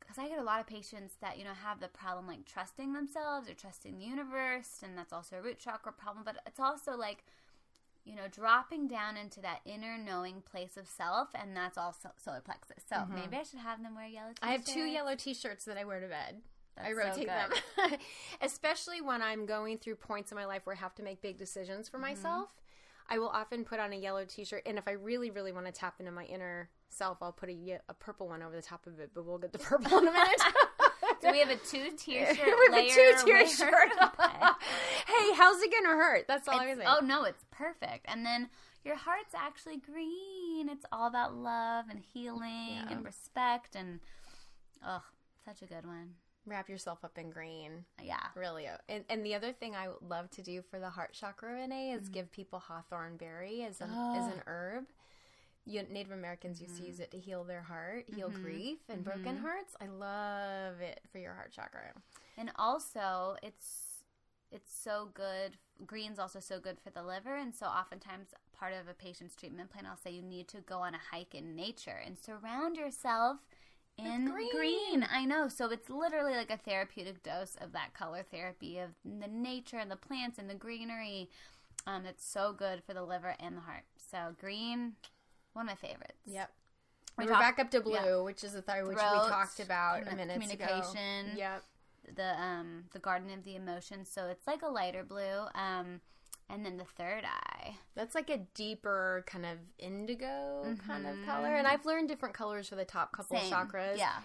because 0.00 0.18
I 0.18 0.28
get 0.28 0.38
a 0.40 0.42
lot 0.42 0.60
of 0.60 0.66
patients 0.66 1.14
that 1.20 1.38
you 1.38 1.44
know 1.44 1.54
have 1.54 1.78
the 1.78 1.88
problem 1.88 2.26
like 2.26 2.44
trusting 2.44 2.92
themselves 2.92 3.48
or 3.48 3.54
trusting 3.54 3.98
the 3.98 4.04
universe, 4.04 4.80
and 4.82 4.98
that's 4.98 5.12
also 5.12 5.36
a 5.38 5.42
root 5.42 5.58
chakra 5.60 5.92
problem. 5.92 6.24
But 6.24 6.38
it's 6.46 6.58
also 6.58 6.96
like 6.96 7.24
you 8.10 8.16
know 8.16 8.28
dropping 8.30 8.88
down 8.88 9.16
into 9.16 9.40
that 9.40 9.60
inner 9.64 9.96
knowing 9.96 10.42
place 10.50 10.76
of 10.76 10.88
self, 10.88 11.28
and 11.34 11.56
that's 11.56 11.78
also 11.78 12.10
solar 12.16 12.40
plexus. 12.40 12.82
So 12.88 13.06
maybe 13.14 13.36
I 13.36 13.44
should 13.44 13.60
have 13.60 13.82
them 13.82 13.94
wear 13.94 14.06
yellow. 14.06 14.30
T-shirts. 14.30 14.40
I 14.42 14.52
have 14.52 14.64
two 14.64 14.84
yellow 14.84 15.14
t-shirts 15.14 15.64
that 15.66 15.76
I 15.78 15.84
wear 15.84 16.00
to 16.00 16.08
bed. 16.08 16.40
I 16.78 16.92
That's 16.94 17.16
so 17.16 17.22
rotate 17.24 17.28
good. 17.76 17.90
them. 17.90 17.98
Especially 18.42 19.00
when 19.00 19.22
I'm 19.22 19.44
going 19.46 19.78
through 19.78 19.96
points 19.96 20.32
in 20.32 20.36
my 20.36 20.46
life 20.46 20.62
where 20.64 20.74
I 20.74 20.78
have 20.78 20.94
to 20.96 21.02
make 21.02 21.20
big 21.22 21.38
decisions 21.38 21.88
for 21.88 21.96
Mm-hmm. 21.98 22.06
myself. 22.06 22.48
I 23.12 23.18
will 23.18 23.28
often 23.28 23.64
put 23.64 23.80
on 23.80 23.92
a 23.92 23.96
yellow 23.96 24.24
t-shirt 24.24 24.62
and 24.66 24.78
if 24.78 24.86
I 24.86 24.92
really 24.92 25.30
really 25.30 25.50
want 25.52 25.66
to 25.66 25.72
tap 25.72 25.94
into 25.98 26.12
my 26.12 26.24
inner 26.24 26.70
self, 26.88 27.18
I'll 27.20 27.32
put 27.32 27.48
a, 27.50 27.78
a 27.88 27.94
purple 27.94 28.28
one 28.28 28.40
over 28.42 28.54
the 28.54 28.62
top 28.62 28.86
of 28.86 29.00
it, 29.00 29.10
but 29.14 29.26
we'll 29.26 29.38
get 29.38 29.52
the 29.52 29.58
purple 29.58 29.98
in 29.98 30.06
a 30.08 30.12
minute. 30.12 30.40
So 31.20 31.30
we 31.30 31.40
have 31.40 31.50
a 31.50 31.56
two 31.56 31.90
tier 31.96 32.34
shirt. 32.34 32.46
we 32.46 32.74
have 32.76 32.84
a 32.84 32.88
two-tier 32.88 33.46
shirt. 33.46 33.90
Hey, 35.06 35.32
how's 35.34 35.60
it 35.62 35.70
gonna 35.72 35.96
hurt? 35.96 36.26
That's 36.28 36.48
all 36.48 36.60
It's- 36.60 36.78
say. 36.78 36.84
oh 36.86 37.00
no, 37.04 37.24
it's 37.24 37.44
perfect. 37.50 38.06
And 38.08 38.24
then 38.24 38.48
your 38.84 38.96
heart's 38.96 39.34
actually 39.34 39.76
green. 39.78 40.68
It's 40.70 40.86
all 40.92 41.06
about 41.08 41.34
love 41.34 41.86
and 41.90 42.00
healing 42.00 42.76
Yeah. 42.76 42.88
and 42.90 43.04
respect 43.04 43.74
and 43.76 44.00
oh, 44.86 45.02
such 45.44 45.62
a 45.62 45.66
good 45.66 45.84
one. 45.86 46.14
Wrap 46.46 46.70
yourself 46.70 47.04
up 47.04 47.18
in 47.18 47.28
green. 47.30 47.84
Yeah. 48.02 48.26
Really. 48.34 48.66
And, 48.88 49.04
and 49.10 49.24
the 49.26 49.34
other 49.34 49.52
thing 49.52 49.74
I 49.76 49.88
would 49.88 50.02
love 50.02 50.30
to 50.30 50.42
do 50.42 50.62
for 50.62 50.80
the 50.80 50.88
heart 50.88 51.12
chakra, 51.12 51.52
Renee, 51.52 51.92
Mm-hmm. 51.94 52.02
is 52.02 52.08
give 52.08 52.32
people 52.32 52.58
hawthorn 52.60 53.18
berry 53.18 53.62
as, 53.62 53.80
a, 53.82 53.84
as 53.84 53.90
Oh. 53.92 54.32
an 54.32 54.42
herb. 54.46 54.84
You, 55.66 55.82
Native 55.90 56.12
Americans 56.12 56.60
used 56.60 56.76
to 56.76 56.82
Mm-hmm. 56.82 56.90
use 56.90 57.00
it 57.00 57.10
to 57.12 57.18
heal 57.18 57.44
their 57.44 57.62
heart, 57.62 58.06
heal 58.08 58.30
grief 58.30 58.78
and 58.88 59.04
broken 59.04 59.36
hearts. 59.36 59.74
I 59.80 59.86
love 59.86 60.80
it 60.80 61.00
for 61.12 61.18
your 61.18 61.34
heart 61.34 61.52
chakra. 61.52 61.92
And 62.38 62.50
also, 62.56 63.36
it's 63.42 64.02
it's 64.50 64.72
so 64.74 65.10
good. 65.14 65.56
Green's 65.86 66.18
also 66.18 66.40
so 66.40 66.58
good 66.58 66.78
for 66.80 66.90
the 66.90 67.02
liver, 67.04 67.36
and 67.36 67.54
so 67.54 67.66
oftentimes 67.66 68.28
part 68.52 68.72
of 68.74 68.88
a 68.88 68.94
patient's 68.94 69.36
treatment 69.36 69.70
plan, 69.70 69.86
I'll 69.86 69.96
say 69.96 70.10
you 70.10 70.22
need 70.22 70.48
to 70.48 70.60
go 70.60 70.78
on 70.78 70.94
a 70.94 71.00
hike 71.12 71.34
in 71.34 71.54
nature 71.54 72.00
and 72.04 72.18
surround 72.18 72.76
yourself 72.76 73.38
in 73.96 74.30
green. 74.30 74.50
green. 74.50 75.06
I 75.10 75.24
know. 75.24 75.48
So 75.48 75.70
it's 75.70 75.88
literally 75.88 76.34
like 76.34 76.50
a 76.50 76.56
therapeutic 76.56 77.22
dose 77.22 77.56
of 77.60 77.72
that 77.72 77.94
color 77.94 78.24
therapy 78.28 78.78
of 78.78 78.90
the 79.04 79.28
nature 79.28 79.78
and 79.78 79.90
the 79.90 79.96
plants 79.96 80.38
and 80.38 80.50
the 80.50 80.54
greenery. 80.54 81.28
Um, 81.86 82.04
it's 82.06 82.26
so 82.26 82.52
good 82.52 82.82
for 82.84 82.92
the 82.94 83.04
liver 83.04 83.34
and 83.38 83.56
the 83.56 83.60
heart. 83.62 83.84
So 83.96 84.34
green, 84.38 84.94
one 85.52 85.68
of 85.68 85.70
my 85.70 85.88
favorites. 85.88 86.20
Yep. 86.26 86.50
We 87.18 87.24
We're 87.24 87.30
talked- 87.32 87.42
back 87.42 87.58
up 87.58 87.70
to 87.72 87.80
blue, 87.80 87.92
yeah. 87.94 88.16
which 88.22 88.44
is 88.44 88.54
a 88.54 88.62
thyroid, 88.62 88.88
which 88.88 88.96
we 88.96 89.02
talked 89.02 89.60
about 89.60 90.02
a 90.10 90.14
minute 90.16 90.36
ago. 90.36 90.66
communication. 90.66 91.36
Yep. 91.36 91.64
the 92.16 92.40
um 92.40 92.84
the 92.92 92.98
garden 92.98 93.30
of 93.30 93.44
the 93.44 93.54
emotions 93.54 94.10
so 94.10 94.26
it's 94.26 94.44
like 94.46 94.62
a 94.62 94.66
lighter 94.68 95.04
blue 95.04 95.46
um 95.54 96.00
and 96.48 96.64
then 96.66 96.76
the 96.78 96.84
third 96.84 97.24
eye 97.24 97.76
That's 97.94 98.14
like 98.16 98.30
a 98.30 98.38
deeper 98.54 99.22
kind 99.26 99.44
of 99.46 99.58
indigo 99.78 100.74
kind 100.86 101.06
of 101.06 101.14
color. 101.24 101.54
And 101.54 101.66
I've 101.68 101.84
learned 101.86 102.08
different 102.08 102.34
colors 102.34 102.68
for 102.68 102.74
the 102.74 102.84
top 102.86 103.12
couple 103.12 103.38
Same. 103.38 103.52
chakras. 103.52 103.98
yeah 103.98 104.16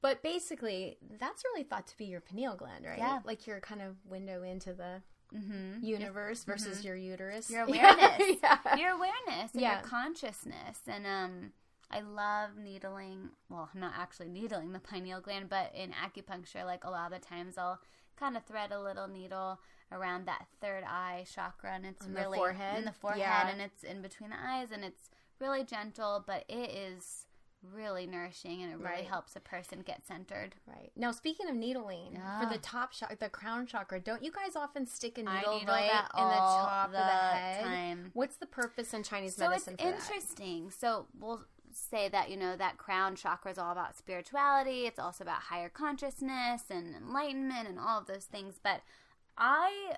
But 0.00 0.22
basically, 0.22 0.98
that's 1.20 1.44
really 1.44 1.62
thought 1.64 1.86
to 1.88 1.96
be 1.96 2.06
your 2.06 2.20
pineal 2.20 2.56
gland, 2.56 2.84
right? 2.84 2.98
Yeah. 2.98 3.20
Like 3.24 3.46
your 3.46 3.60
kind 3.60 3.80
of 3.82 3.94
window 4.04 4.42
into 4.42 4.72
the 4.72 5.02
mm-hmm. 5.36 5.84
universe 5.84 6.44
versus 6.44 6.84
your 6.84 6.96
uterus. 6.96 7.50
your 7.50 7.62
awareness 7.68 8.20
yeah. 8.42 8.76
your 8.76 8.90
awareness 8.92 9.52
and 9.52 9.60
Yeah. 9.62 9.74
your 9.80 9.82
consciousness 9.82 10.78
and 10.86 11.06
um 11.06 11.52
I 11.90 12.00
love 12.00 12.50
needling 12.58 13.30
well 13.48 13.68
I'm 13.74 13.80
not 13.80 13.92
actually 13.96 14.28
needling 14.28 14.72
the 14.72 14.80
pineal 14.80 15.20
gland 15.20 15.48
but 15.48 15.72
in 15.74 15.90
acupuncture 15.92 16.64
like 16.64 16.84
a 16.84 16.90
lot 16.90 17.12
of 17.12 17.20
the 17.20 17.26
times 17.26 17.56
I'll 17.58 17.80
kind 18.18 18.36
of 18.36 18.44
thread 18.44 18.72
a 18.72 18.80
little 18.80 19.06
needle 19.08 19.60
around 19.92 20.26
that 20.26 20.46
third 20.60 20.82
eye 20.84 21.24
chakra 21.32 21.72
and 21.74 21.84
it's 21.86 22.04
On 22.04 22.14
the 22.14 22.20
really 22.22 22.38
forehead? 22.38 22.78
in 22.78 22.84
the 22.86 22.92
forehead 22.92 23.20
Yeah. 23.20 23.48
and 23.50 23.60
it's 23.60 23.84
in 23.84 24.02
between 24.02 24.30
the 24.30 24.36
eyes 24.42 24.68
and 24.72 24.82
it's 24.84 25.10
really 25.40 25.64
gentle 25.64 26.24
but 26.26 26.44
it 26.48 26.70
is 26.70 27.25
really 27.72 28.06
nourishing 28.06 28.62
and 28.62 28.72
it 28.72 28.76
really 28.76 28.84
Right. 29.02 29.04
helps 29.06 29.36
a 29.36 29.40
person 29.40 29.80
get 29.80 30.06
centered 30.06 30.54
Right. 30.66 30.90
Now, 30.96 31.12
speaking 31.12 31.48
of 31.48 31.56
needling, 31.56 32.20
for 32.40 32.46
the 32.46 32.58
top 32.58 32.92
chakra, 32.92 33.16
the 33.16 33.28
crown 33.28 33.66
chakra, 33.66 34.00
don't 34.00 34.22
you 34.22 34.30
guys 34.32 34.56
often 34.56 34.86
stick 34.86 35.18
a 35.18 35.22
needle 35.22 35.58
needle 35.58 35.74
right 35.74 35.86
that 35.88 36.10
in 36.20 36.28
the 36.28 36.34
top 36.62 36.90
the 36.92 36.98
of 36.98 37.06
the 37.06 37.12
head? 37.12 37.64
time. 37.64 38.10
What's 38.14 38.36
the 38.36 38.46
purpose 38.46 38.92
in 38.94 39.02
Chinese 39.02 39.34
so 39.36 39.50
it's 39.50 39.66
medicine 39.66 39.76
for 39.76 39.82
that? 39.84 39.94
interesting 40.10 40.70
so 40.70 41.06
we'll 41.18 41.44
say 41.72 42.08
that 42.08 42.30
you 42.30 42.36
know 42.38 42.56
that 42.56 42.78
crown 42.78 43.14
chakra 43.14 43.50
is 43.50 43.58
all 43.58 43.70
about 43.72 43.96
spirituality 43.96 44.86
it's 44.86 44.98
also 44.98 45.22
about 45.24 45.42
higher 45.42 45.68
consciousness 45.68 46.62
and 46.70 46.94
enlightenment 46.96 47.68
and 47.68 47.78
all 47.78 47.98
of 47.98 48.06
those 48.06 48.24
things 48.24 48.58
but 48.62 48.80
i 49.36 49.92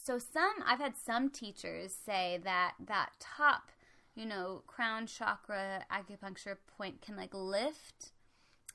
so 0.00 0.18
some 0.18 0.54
i've 0.64 0.78
had 0.78 0.96
some 0.96 1.28
teachers 1.28 1.92
say 1.92 2.38
that 2.44 2.74
that 2.78 3.10
top 3.18 3.70
you 4.16 4.26
know 4.26 4.62
crown 4.66 5.06
chakra 5.06 5.84
acupuncture 5.92 6.56
point 6.76 7.00
can 7.00 7.16
like 7.16 7.32
lift 7.32 8.10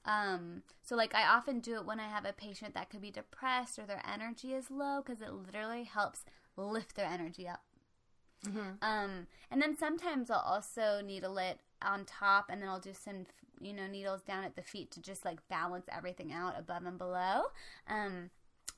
um 0.05 0.63
so 0.81 0.95
like 0.95 1.13
i 1.13 1.23
often 1.27 1.59
do 1.59 1.75
it 1.75 1.85
when 1.85 1.99
i 1.99 2.07
have 2.07 2.25
a 2.25 2.33
patient 2.33 2.73
that 2.73 2.89
could 2.89 3.01
be 3.01 3.11
depressed 3.11 3.77
or 3.77 3.85
their 3.85 4.01
energy 4.09 4.53
is 4.53 4.71
low 4.71 5.01
because 5.03 5.21
it 5.21 5.33
literally 5.33 5.83
helps 5.83 6.23
lift 6.55 6.95
their 6.95 7.05
energy 7.05 7.47
up 7.47 7.61
um, 8.81 9.27
and 9.51 9.61
then 9.61 9.77
sometimes 9.77 10.31
I'll 10.31 10.39
also 10.39 11.01
needle 11.05 11.37
it 11.37 11.59
on 11.81 12.05
top, 12.05 12.47
and 12.49 12.61
then 12.61 12.69
I'll 12.69 12.79
do 12.79 12.93
some, 12.93 13.25
you 13.59 13.73
know, 13.73 13.87
needles 13.87 14.21
down 14.21 14.43
at 14.43 14.55
the 14.55 14.63
feet 14.63 14.91
to 14.91 15.01
just 15.01 15.25
like 15.25 15.47
balance 15.49 15.85
everything 15.95 16.33
out 16.33 16.57
above 16.57 16.85
and 16.85 16.97
below. 16.97 17.43
Um, 17.87 18.31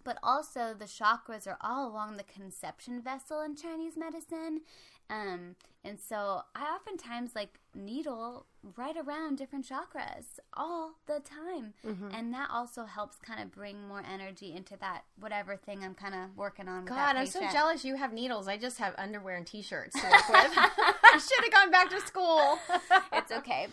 but 0.04 0.18
also 0.22 0.74
the 0.78 0.86
chakras 0.86 1.48
are 1.48 1.58
all 1.62 1.90
along 1.90 2.18
the 2.18 2.24
conception 2.24 3.02
vessel 3.02 3.42
in 3.42 3.56
Chinese 3.56 3.96
medicine. 3.96 4.62
Um, 5.14 5.56
and 5.84 6.00
so 6.00 6.42
I 6.56 6.76
oftentimes 6.76 7.36
like 7.36 7.60
needle 7.76 8.48
right 8.78 8.96
around 8.96 9.38
different 9.38 9.66
chakras 9.68 10.40
all 10.54 10.94
the 11.06 11.20
time. 11.20 11.74
And 12.14 12.34
that 12.34 12.50
also 12.52 12.86
helps 12.86 13.18
kind 13.18 13.42
of 13.42 13.52
bring 13.52 13.88
more 13.88 14.02
energy 14.10 14.54
into 14.56 14.78
that 14.78 15.04
whatever 15.20 15.56
thing 15.58 15.84
I'm 15.84 15.94
kind 15.96 16.16
of 16.16 16.38
working 16.38 16.68
on. 16.70 16.82
with 16.82 16.90
God, 16.90 17.16
I'm 17.18 17.26
so 17.28 17.42
jealous 17.52 17.84
you 17.84 17.96
have 17.98 18.14
needles. 18.14 18.48
I 18.48 18.58
just 18.58 18.78
have 18.78 18.94
underwear 18.98 19.36
and 19.36 19.46
t-shirts 19.46 20.00
to 20.00 20.08
work 20.10 20.30
with. 20.30 20.52
I 20.58 21.20
should 21.20 21.44
have 21.44 21.52
gone 21.54 21.72
back 21.72 21.90
to 21.90 22.00
school. 22.02 22.58
It's 23.16 23.32
okay. 23.32 23.68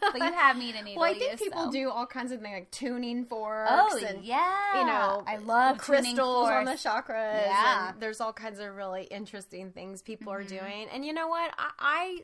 But 0.00 0.16
you 0.16 0.22
have 0.32 0.56
me 0.56 0.72
to 0.72 0.82
needle 0.82 1.00
Well, 1.02 1.10
I 1.10 1.18
think 1.18 1.32
you, 1.32 1.36
people 1.46 1.64
so. 1.66 1.72
do 1.72 1.90
all 1.90 2.06
kinds 2.06 2.32
of 2.32 2.40
things 2.40 2.54
like 2.54 2.70
tuning 2.70 3.24
forks 3.24 3.70
Oh, 3.70 3.98
and 4.06 4.24
yeah. 4.24 4.80
you 4.80 4.86
know, 4.86 5.22
I 5.26 5.36
love 5.38 5.76
crystals 5.78 6.48
on 6.48 6.64
the 6.64 6.72
chakras. 6.72 7.08
Yeah. 7.46 7.90
and 7.90 8.00
there's 8.00 8.20
all 8.20 8.32
kinds 8.32 8.60
of 8.60 8.74
really 8.76 9.04
interesting 9.04 9.72
things 9.72 10.00
people 10.00 10.32
Mm-hmm. 10.32 10.42
are 10.42 10.48
doing. 10.48 10.88
And 10.92 11.04
you 11.04 11.12
know 11.12 11.28
what? 11.28 11.52
I, 11.58 11.70
I 11.78 12.18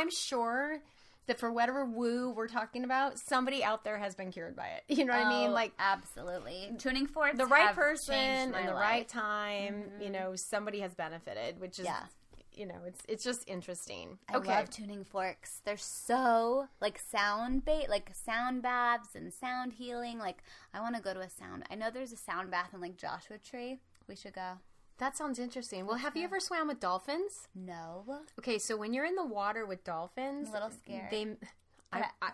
I'm 0.00 0.10
sure 0.10 0.78
that 1.26 1.38
for 1.38 1.52
whatever 1.52 1.84
woo 1.84 2.30
we're 2.30 2.48
talking 2.48 2.84
about, 2.84 3.18
somebody 3.18 3.62
out 3.62 3.84
there 3.84 3.98
has 3.98 4.14
been 4.14 4.30
cured 4.32 4.56
by 4.56 4.66
it. 4.68 4.84
You 4.96 5.04
know 5.04 5.14
what 5.16 5.26
I 5.26 5.28
mean? 5.28 5.50
Oh, 5.50 5.54
Like 5.54 5.72
absolutely 5.78 6.72
tuning 6.78 7.06
forks. 7.06 7.38
the 7.38 7.46
right 7.46 7.74
person 7.74 8.14
and 8.14 8.54
the 8.54 8.72
life. 8.72 8.74
right 8.74 9.08
time, 9.08 9.84
you 10.00 10.08
Mhm. 10.08 10.12
know, 10.12 10.36
somebody 10.36 10.80
has 10.80 10.94
benefited, 10.94 11.60
which 11.60 11.78
is 11.78 11.84
Yeah. 11.86 12.06
you 12.54 12.66
know, 12.66 12.80
it's 12.84 13.00
it's 13.08 13.24
just 13.24 13.48
interesting. 13.48 14.18
I 14.28 14.36
okay. 14.36 14.48
love 14.54 14.68
tuning 14.68 15.04
forks. 15.04 15.62
They're 15.64 15.76
so 15.78 16.68
like 16.80 16.98
sound 16.98 17.64
bait, 17.64 17.88
like 17.88 18.10
sound 18.14 18.60
baths 18.62 19.14
and 19.14 19.32
sound 19.32 19.72
healing. 19.74 20.18
Like 20.18 20.42
I 20.74 20.80
want 20.80 20.94
to 20.96 21.00
go 21.02 21.14
to 21.14 21.20
a 21.20 21.30
sound. 21.30 21.64
I 21.70 21.76
know 21.76 21.90
there's 21.90 22.12
a 22.12 22.16
sound 22.18 22.50
bath 22.50 22.74
in 22.74 22.80
like 22.80 22.96
Joshua 22.98 23.38
Tree. 23.38 23.80
We 24.06 24.16
should 24.16 24.34
go. 24.34 24.58
That 25.02 25.16
sounds 25.16 25.40
interesting. 25.40 25.84
Well, 25.84 25.96
have 25.96 26.16
you 26.16 26.22
ever 26.22 26.38
swam 26.38 26.68
with 26.68 26.78
dolphins? 26.78 27.48
No. 27.56 28.04
Okay, 28.38 28.58
so 28.58 28.76
when 28.76 28.94
you're 28.94 29.04
in 29.04 29.16
the 29.16 29.26
water 29.26 29.66
with 29.66 29.82
dolphins, 29.82 30.48
a 30.48 30.52
little 30.52 30.70
scared. 30.70 31.10
They, 31.10 31.26
I, 31.92 32.04
I, 32.22 32.30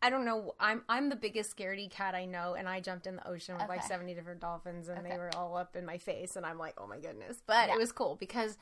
I 0.00 0.10
don't 0.10 0.24
know. 0.24 0.54
I'm 0.60 0.82
I'm 0.88 1.08
the 1.08 1.16
biggest 1.16 1.56
scaredy 1.56 1.90
cat 1.90 2.14
I 2.14 2.24
know, 2.24 2.54
and 2.54 2.68
I 2.68 2.78
jumped 2.80 3.08
in 3.08 3.16
the 3.16 3.28
ocean 3.28 3.56
with 3.56 3.68
like 3.68 3.82
70 3.82 4.14
different 4.14 4.40
dolphins, 4.40 4.88
and 4.88 5.04
they 5.04 5.16
were 5.16 5.30
all 5.34 5.56
up 5.56 5.74
in 5.74 5.84
my 5.84 5.98
face, 5.98 6.36
and 6.36 6.46
I'm 6.46 6.56
like, 6.58 6.74
oh 6.78 6.86
my 6.86 6.98
goodness. 6.98 7.42
But 7.44 7.68
Yeah. 7.68 7.74
it 7.74 7.78
was 7.78 7.90
cool 7.90 8.14
because 8.14 8.58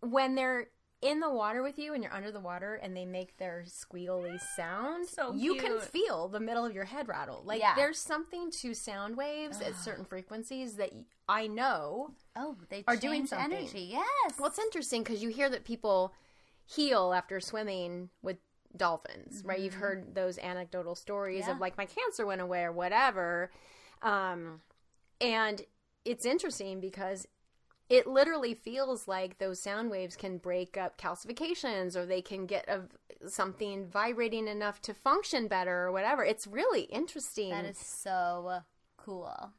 when 0.00 0.34
they're 0.34 0.68
in 1.00 1.20
the 1.20 1.30
water 1.30 1.62
with 1.62 1.78
you 1.78 1.94
and 1.94 2.02
you're 2.02 2.12
under 2.12 2.32
the 2.32 2.40
water 2.40 2.74
and 2.74 2.96
they 2.96 3.04
make 3.04 3.36
their 3.36 3.64
squealy 3.68 4.38
sound, 4.56 5.06
So 5.08 5.32
you 5.32 5.54
can 5.54 5.78
feel 5.78 6.26
the 6.28 6.40
middle 6.40 6.64
of 6.64 6.74
your 6.74 6.84
head 6.86 7.06
rattle. 7.06 7.42
Like 7.44 7.60
Yeah. 7.60 7.74
there's 7.76 7.98
something 8.00 8.50
to 8.62 8.74
sound 8.74 9.16
waves 9.16 9.60
at 9.60 9.76
certain 9.76 10.04
frequencies 10.04 10.74
that 10.74 10.90
I 11.28 11.46
know 11.46 12.14
Oh, 12.34 12.56
they 12.68 12.82
Are 12.88 12.96
doing 12.96 13.26
something. 13.26 13.52
energy. 13.58 13.80
Yes. 13.92 14.34
well, 14.38 14.48
it's 14.48 14.58
interesting 14.58 15.02
because 15.04 15.22
you 15.22 15.28
hear 15.28 15.48
that 15.50 15.64
people 15.64 16.14
heal 16.66 17.12
after 17.12 17.38
swimming 17.40 18.10
with 18.22 18.38
dolphins, 18.76 19.42
right? 19.44 19.60
You've 19.60 19.74
heard 19.74 20.14
those 20.14 20.36
anecdotal 20.38 20.94
stories 20.96 21.42
Mm-hmm. 21.42 21.48
Yeah. 21.50 21.54
of 21.54 21.60
like 21.60 21.76
my 21.78 21.86
cancer 21.86 22.26
went 22.26 22.40
away 22.40 22.62
or 22.64 22.72
whatever. 22.72 23.50
Um, 24.02 24.60
and 25.20 25.62
it's 26.04 26.26
interesting 26.26 26.80
because 26.80 27.26
it 27.88 28.06
literally 28.06 28.54
feels 28.54 29.08
like 29.08 29.38
those 29.38 29.62
sound 29.62 29.90
waves 29.90 30.16
can 30.16 30.38
break 30.38 30.76
up 30.76 30.98
calcifications 31.00 31.96
or 31.96 32.04
they 32.04 32.20
can 32.22 32.46
get 32.46 32.68
a, 32.68 32.82
something 33.28 33.86
vibrating 33.88 34.46
enough 34.46 34.80
to 34.82 34.94
function 34.94 35.48
better 35.48 35.84
or 35.86 35.92
whatever. 35.92 36.24
It's 36.24 36.46
really 36.46 36.82
interesting. 36.82 37.50
that 37.50 37.64
is 37.64 37.78
so 37.78 38.60
cool. 38.98 39.52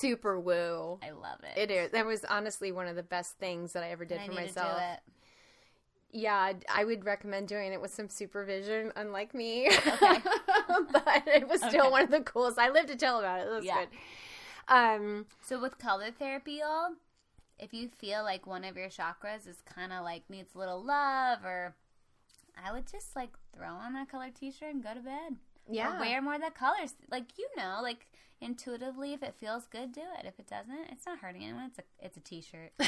super 0.00 0.40
woo. 0.40 0.98
I 1.02 1.10
love 1.10 1.40
it. 1.44 1.58
It 1.58 1.70
is. 1.70 1.90
That 1.92 2.06
was 2.06 2.24
honestly 2.24 2.72
one 2.72 2.86
of 2.88 2.96
the 2.96 3.02
best 3.02 3.38
things 3.38 3.72
that 3.74 3.82
I 3.82 3.90
ever 3.90 4.04
did 4.04 4.18
I 4.18 4.24
for 4.26 4.30
need 4.32 4.36
myself. 4.36 4.76
to 4.76 4.80
do 4.80 4.92
it. 4.94 5.00
Yeah, 6.10 6.52
I'd- 6.74 7.02
recommend 7.02 7.48
doing 7.48 7.72
it 7.74 7.82
with 7.82 7.92
some 7.92 8.08
supervision, 8.08 8.92
unlike 8.96 9.34
me. 9.34 9.68
Okay. 9.68 10.22
but 10.92 11.22
it 11.26 11.46
was 11.48 11.60
still 11.60 11.82
Okay. 11.82 11.90
one 11.90 12.02
of 12.04 12.10
the 12.10 12.20
coolest. 12.20 12.58
I 12.58 12.70
live 12.70 12.86
to 12.86 12.96
tell 12.96 13.18
about 13.18 13.40
it. 13.40 13.46
It 13.48 13.50
was 13.50 13.64
Yeah. 13.66 13.84
good. 13.84 13.88
Um, 14.68 15.26
So 15.42 15.60
with 15.60 15.78
color 15.78 16.10
therapy, 16.10 16.52
y'all, 16.60 16.92
if 17.58 17.72
you 17.74 17.88
feel 17.88 18.22
like 18.22 18.46
one 18.46 18.64
of 18.64 18.76
your 18.76 18.88
chakras 18.88 19.46
is 19.48 19.60
kind 19.64 19.92
of 19.92 20.04
like 20.04 20.22
needs 20.30 20.54
a 20.54 20.58
little 20.58 20.82
love, 20.82 21.44
or 21.44 21.74
I 22.62 22.72
would 22.72 22.90
just 22.90 23.14
like 23.16 23.30
throw 23.54 23.68
on 23.68 23.96
a 23.96 24.06
color 24.06 24.28
T-shirt 24.34 24.74
and 24.74 24.82
go 24.82 24.94
to 24.94 25.00
bed. 25.00 25.36
yeah. 25.70 25.96
Or 25.96 26.00
wear 26.00 26.22
more 26.22 26.34
of 26.34 26.42
the 26.42 26.50
colors. 26.50 26.94
Like 27.10 27.36
you 27.38 27.48
know, 27.56 27.80
like 27.82 28.06
intuitively, 28.40 29.12
if 29.12 29.22
it 29.22 29.34
feels 29.38 29.66
good, 29.66 29.92
do 29.92 30.02
it. 30.18 30.26
If 30.26 30.38
it 30.38 30.46
doesn't, 30.48 30.90
it's 30.90 31.06
not 31.06 31.18
hurting 31.18 31.42
anyone. 31.42 31.64
It's 31.66 31.78
a 31.78 31.82
it's 32.00 32.16
a 32.16 32.20
T-shirt. 32.20 32.72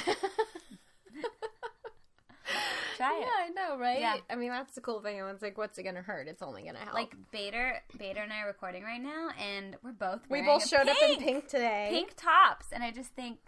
Try 2.96 3.16
it. 3.16 3.20
yeah. 3.20 3.44
I 3.46 3.48
know, 3.54 3.78
right? 3.78 4.00
Yeah. 4.00 4.16
I 4.28 4.34
mean, 4.34 4.50
that's 4.50 4.74
the 4.74 4.80
cool 4.82 5.00
thing. 5.00 5.18
It's 5.18 5.42
like, 5.42 5.56
what's 5.56 5.78
it 5.78 5.84
going 5.84 5.94
to 5.94 6.02
hurt? 6.02 6.28
It's 6.28 6.42
only 6.42 6.62
going 6.62 6.74
to 6.74 6.80
help. 6.80 6.92
Like 6.94 7.14
Bader, 7.32 7.82
Bader 7.98 8.20
and 8.20 8.30
I 8.32 8.40
are 8.40 8.46
recording 8.48 8.82
right 8.82 9.00
now, 9.00 9.30
and 9.38 9.76
we're 9.82 9.92
both 9.92 10.20
we 10.28 10.42
both 10.42 10.68
showed 10.68 10.86
up 10.86 10.96
in 11.08 11.16
pink 11.16 11.48
today. 11.48 11.88
pink 11.90 12.12
tops, 12.16 12.66
and 12.72 12.82
I 12.82 12.90
just 12.90 13.10
think 13.14 13.38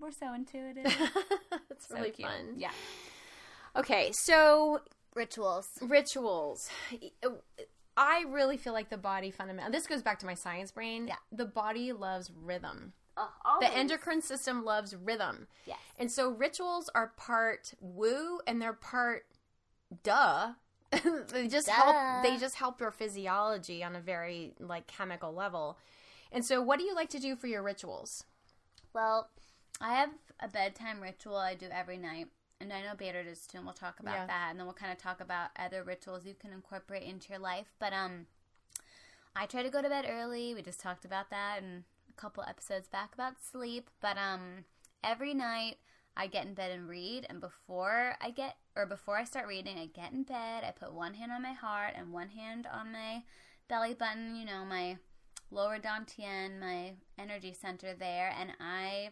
we're 0.00 0.10
so 0.10 0.32
intuitive. 0.34 0.86
it's 1.70 1.88
So 1.88 1.96
really 1.96 2.10
cute. 2.10 2.28
fun. 2.28 2.54
Yeah. 2.56 2.70
Okay, 3.76 4.10
so 4.12 4.80
Rituals. 5.14 5.66
rituals. 5.82 6.68
I 7.96 8.24
really 8.28 8.56
feel 8.56 8.72
like 8.72 8.90
the 8.90 8.96
body 8.98 9.30
fundamental. 9.30 9.72
This 9.72 9.86
goes 9.86 10.02
back 10.02 10.18
to 10.20 10.26
my 10.26 10.34
science 10.34 10.70
brain. 10.70 11.08
Yeah. 11.08 11.16
The 11.32 11.44
body 11.44 11.92
loves 11.92 12.30
rhythm. 12.44 12.92
Oh, 13.16 13.58
The 13.60 13.68
endocrine 13.76 14.22
system 14.22 14.64
loves 14.64 14.94
rhythm. 14.94 15.48
Yes. 15.66 15.78
And 15.98 16.10
so 16.10 16.30
rituals 16.30 16.88
are 16.94 17.12
part 17.16 17.74
woo 17.80 18.38
and 18.46 18.62
they're 18.62 18.72
part 18.72 19.24
duh. 20.04 20.52
they 21.32 21.48
just 21.48 21.66
Duh. 21.66 21.72
help 21.72 22.22
they 22.22 22.36
just 22.38 22.54
help 22.54 22.80
your 22.80 22.92
physiology 22.92 23.82
on 23.82 23.96
a 23.96 24.00
very 24.00 24.54
like 24.60 24.86
chemical 24.86 25.32
level. 25.34 25.78
And 26.30 26.44
so 26.44 26.62
what 26.62 26.78
do 26.78 26.84
you 26.84 26.94
like 26.94 27.10
to 27.10 27.18
do 27.18 27.34
for 27.34 27.48
your 27.48 27.62
rituals? 27.62 28.22
Well, 28.94 29.28
I 29.80 29.94
have 29.94 30.10
a 30.40 30.48
bedtime 30.48 31.00
ritual 31.00 31.36
I 31.36 31.54
do 31.54 31.68
every 31.70 31.98
night. 31.98 32.28
And 32.60 32.72
I 32.72 32.82
know 32.82 32.94
Bader 32.96 33.22
does 33.22 33.46
too, 33.46 33.58
and 33.58 33.66
we'll 33.66 33.74
talk 33.74 34.00
about 34.00 34.14
Yeah. 34.14 34.26
that. 34.26 34.48
And 34.50 34.58
then 34.58 34.66
we'll 34.66 34.74
kind 34.74 34.90
of 34.90 34.98
talk 34.98 35.20
about 35.20 35.50
other 35.56 35.84
rituals 35.84 36.26
you 36.26 36.34
can 36.34 36.52
incorporate 36.52 37.04
into 37.04 37.28
your 37.30 37.38
life. 37.38 37.72
But 37.78 37.92
um, 37.92 38.26
I 39.36 39.46
try 39.46 39.62
to 39.62 39.70
go 39.70 39.80
to 39.80 39.88
bed 39.88 40.06
early. 40.08 40.54
We 40.54 40.62
just 40.62 40.80
talked 40.80 41.04
about 41.04 41.30
that 41.30 41.62
in 41.62 41.84
a 42.10 42.20
couple 42.20 42.42
episodes 42.48 42.88
back 42.88 43.14
about 43.14 43.34
sleep. 43.40 43.90
But 44.00 44.18
um, 44.18 44.64
every 45.04 45.34
night 45.34 45.78
I 46.16 46.26
get 46.26 46.46
in 46.46 46.54
bed 46.54 46.72
and 46.72 46.88
read. 46.88 47.26
And 47.28 47.40
before 47.40 48.16
I 48.20 48.30
get, 48.30 48.56
or 48.74 48.86
before 48.86 49.16
I 49.16 49.22
start 49.24 49.46
reading, 49.46 49.78
I 49.78 49.86
get 49.86 50.10
in 50.12 50.24
bed. 50.24 50.64
I 50.64 50.72
put 50.72 50.92
one 50.92 51.14
hand 51.14 51.30
on 51.30 51.42
my 51.42 51.52
heart 51.52 51.94
and 51.96 52.12
one 52.12 52.30
hand 52.30 52.66
on 52.66 52.90
my 52.90 53.22
belly 53.68 53.94
button. 53.94 54.34
You 54.34 54.46
know, 54.46 54.64
my 54.64 54.98
lower 55.52 55.78
dantian, 55.78 56.58
my 56.58 56.94
energy 57.16 57.52
center 57.52 57.94
there, 57.94 58.34
and 58.36 58.50
I 58.58 59.10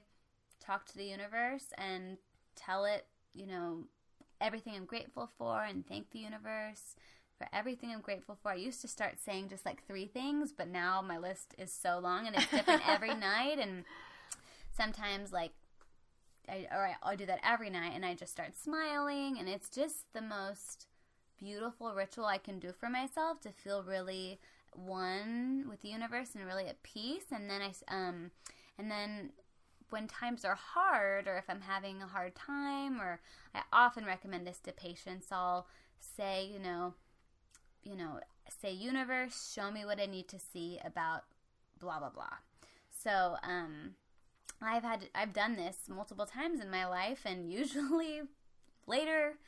talk 0.67 0.87
to 0.87 0.97
the 0.97 1.05
universe 1.05 1.67
and 1.79 2.19
tell 2.55 2.85
it, 2.85 3.07
you 3.35 3.47
know, 3.47 3.85
everything 4.41 4.75
I'm 4.75 4.85
grateful 4.85 5.31
for 5.39 5.63
and 5.63 5.87
thank 5.87 6.11
the 6.11 6.19
universe 6.19 6.97
for 7.39 7.49
everything 7.53 7.91
I'm 7.93 8.01
grateful 8.01 8.37
for. 8.43 8.51
I 8.51 8.57
used 8.57 8.81
to 8.83 8.89
start 8.89 9.19
saying 9.23 9.49
just 9.49 9.67
like 9.67 9.87
three 9.87 10.07
things, 10.07 10.53
but 10.57 10.69
now 10.69 11.03
my 11.03 11.19
list 11.19 11.55
is 11.59 11.73
so 11.73 11.99
long 11.99 12.27
and 12.27 12.37
it's 12.37 12.51
different 12.51 12.89
every 12.89 13.15
night 13.15 13.59
and 13.61 13.85
sometimes 14.77 15.33
like 15.33 15.53
I 16.49 16.67
or 16.71 16.87
I, 16.87 16.95
I 17.03 17.17
do 17.17 17.27
that 17.27 17.41
every 17.45 17.71
night 17.71 17.93
and 17.95 18.05
I 18.05 18.15
just 18.15 18.33
start 18.33 18.57
smiling 18.57 19.39
and 19.39 19.49
it's 19.49 19.69
just 19.69 20.13
the 20.13 20.23
most 20.23 20.87
beautiful 21.39 21.93
ritual 21.95 22.27
I 22.27 22.39
can 22.39 22.59
do 22.59 22.73
for 22.73 22.89
myself 22.89 23.41
to 23.43 23.51
feel 23.51 23.83
really 23.83 24.39
one 24.73 25.67
with 25.69 25.81
the 25.83 25.89
universe 25.89 26.31
and 26.35 26.45
really 26.47 26.67
at 26.67 26.83
peace 26.83 27.27
and 27.33 27.51
then 27.51 27.61
I, 27.63 27.73
um 27.95 28.31
and 28.79 28.91
then 28.91 29.31
when 29.91 30.07
times 30.07 30.45
are 30.45 30.57
hard 30.57 31.29
or 31.29 31.37
if 31.37 31.45
I'm 31.49 31.63
having 31.63 32.03
a 32.03 32.07
hard 32.07 32.35
time 32.35 33.01
or 33.01 33.21
I 33.55 33.63
often 33.73 34.05
recommend 34.05 34.47
this 34.47 34.59
to 34.61 34.73
patients 34.73 35.29
I'll 35.31 35.67
say 35.99 36.49
you 36.53 36.59
know 36.59 36.95
you 37.83 37.97
know 37.97 38.21
say 38.49 38.73
universe 38.73 39.53
show 39.55 39.71
me 39.71 39.85
what 39.85 40.01
I 40.01 40.07
need 40.07 40.29
to 40.29 40.39
see 40.39 40.79
about 40.85 41.25
blah 41.79 41.99
blah 41.99 42.11
blah. 42.11 42.39
So 42.91 43.37
um 43.43 43.95
I've 44.61 44.83
had 44.83 45.09
I've 45.15 45.33
done 45.33 45.57
this 45.57 45.89
multiple 45.89 46.27
times 46.27 46.61
in 46.61 46.71
my 46.71 46.87
life 46.87 47.21
and 47.25 47.53
usually 47.53 48.23
later 48.87 49.39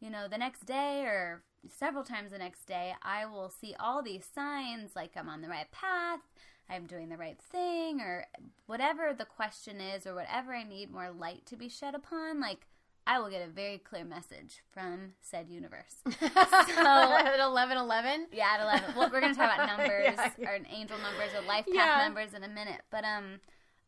you 0.00 0.10
know 0.10 0.28
the 0.28 0.38
next 0.38 0.66
day 0.66 1.02
or 1.04 1.42
several 1.68 2.04
times 2.04 2.30
the 2.30 2.38
next 2.38 2.64
day 2.66 2.94
I 3.02 3.26
will 3.26 3.48
see 3.48 3.74
all 3.78 4.02
these 4.02 4.26
signs 4.34 4.94
like 4.94 5.12
I'm 5.16 5.28
on 5.28 5.42
the 5.42 5.48
right 5.48 5.70
path 5.70 6.20
I'm 6.68 6.86
doing 6.86 7.08
the 7.08 7.16
right 7.16 7.38
thing 7.40 8.00
or 8.00 8.26
whatever 8.66 9.14
the 9.16 9.24
question 9.24 9.80
is 9.80 10.06
or 10.06 10.14
whatever 10.14 10.54
I 10.54 10.64
need 10.64 10.90
more 10.90 11.10
light 11.10 11.46
to 11.46 11.56
be 11.56 11.68
shed 11.68 11.94
upon 11.94 12.40
like 12.40 12.66
I 13.08 13.20
will 13.20 13.30
get 13.30 13.46
a 13.46 13.50
very 13.50 13.78
clear 13.78 14.04
message 14.04 14.62
from 14.72 15.12
said 15.20 15.48
universe 15.48 15.96
So 16.20 16.26
At 16.26 17.38
eleven 17.40 17.76
eleven? 17.78 18.26
yeah, 18.32 18.54
at 18.54 18.60
eleven. 18.60 18.96
Well, 18.96 19.10
we're 19.12 19.20
gonna 19.20 19.34
talk 19.34 19.54
about 19.54 19.66
numbers 19.78 20.16
Yeah. 20.38 20.50
or 20.50 20.54
angel 20.68 20.98
numbers 20.98 21.30
or 21.36 21.46
life 21.46 21.66
path 21.66 21.74
Yeah. 21.74 21.98
numbers 22.04 22.34
in 22.34 22.42
a 22.42 22.48
minute. 22.48 22.80
But 22.90 23.04
um, 23.04 23.40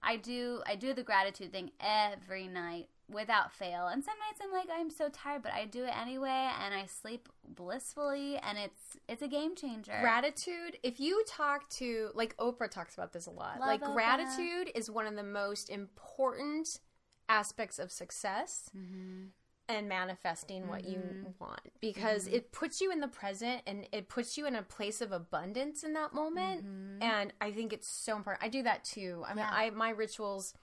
I 0.02 0.16
do 0.18 0.62
I 0.66 0.76
do 0.76 0.94
the 0.94 1.02
gratitude 1.02 1.50
thing 1.50 1.72
every 1.80 2.46
night 2.46 2.88
without 3.10 3.52
fail. 3.52 3.86
And 3.88 4.04
some 4.04 4.14
nights 4.28 4.40
I'm 4.42 4.52
like 4.52 4.68
I'm 4.72 4.90
so 4.90 5.08
tired, 5.08 5.42
but 5.42 5.52
I 5.52 5.64
do 5.64 5.84
it 5.84 5.96
anyway, 5.98 6.50
and 6.64 6.74
I 6.74 6.86
sleep 6.86 7.28
blissfully, 7.46 8.36
and 8.38 8.58
it's 8.58 8.96
it's 9.08 9.22
a 9.22 9.28
game 9.28 9.54
changer. 9.54 9.96
Gratitude, 10.00 10.78
if 10.82 11.00
you 11.00 11.24
talk 11.26 11.68
to, 11.70 12.10
like 12.14 12.36
Oprah 12.36 12.70
talks 12.70 12.94
about 12.94 13.12
this 13.12 13.26
a 13.26 13.30
lot, 13.30 13.60
Love 13.60 13.68
like 13.68 13.82
Oprah. 13.82 13.94
gratitude 13.94 14.70
is 14.74 14.90
one 14.90 15.06
of 15.06 15.16
the 15.16 15.22
most 15.22 15.70
important 15.70 16.80
aspects 17.28 17.78
of 17.78 17.90
success 17.92 18.70
Mm-hmm. 18.76 19.26
and 19.68 19.86
manifesting 19.88 20.66
what 20.68 20.86
you 20.88 20.98
want 21.38 21.60
because 21.80 22.26
it 22.26 22.52
puts 22.52 22.80
you 22.80 22.90
in 22.90 23.00
the 23.00 23.08
present 23.08 23.60
and 23.66 23.86
it 23.92 24.08
puts 24.08 24.38
you 24.38 24.46
in 24.46 24.54
a 24.56 24.62
place 24.62 25.02
of 25.02 25.12
abundance 25.12 25.82
in 25.84 25.92
that 25.92 26.14
moment. 26.14 26.64
And 27.02 27.32
I 27.40 27.50
think 27.52 27.74
it's 27.74 27.86
so 27.86 28.16
important. 28.16 28.42
I 28.42 28.48
do 28.48 28.62
that 28.62 28.82
too. 28.84 29.24
I 29.26 29.34
mean, 29.34 29.44
Mm-hmm. 29.44 29.54
Yeah. 29.54 29.66
I 29.66 29.70
my 29.70 29.90
rituals 29.90 30.54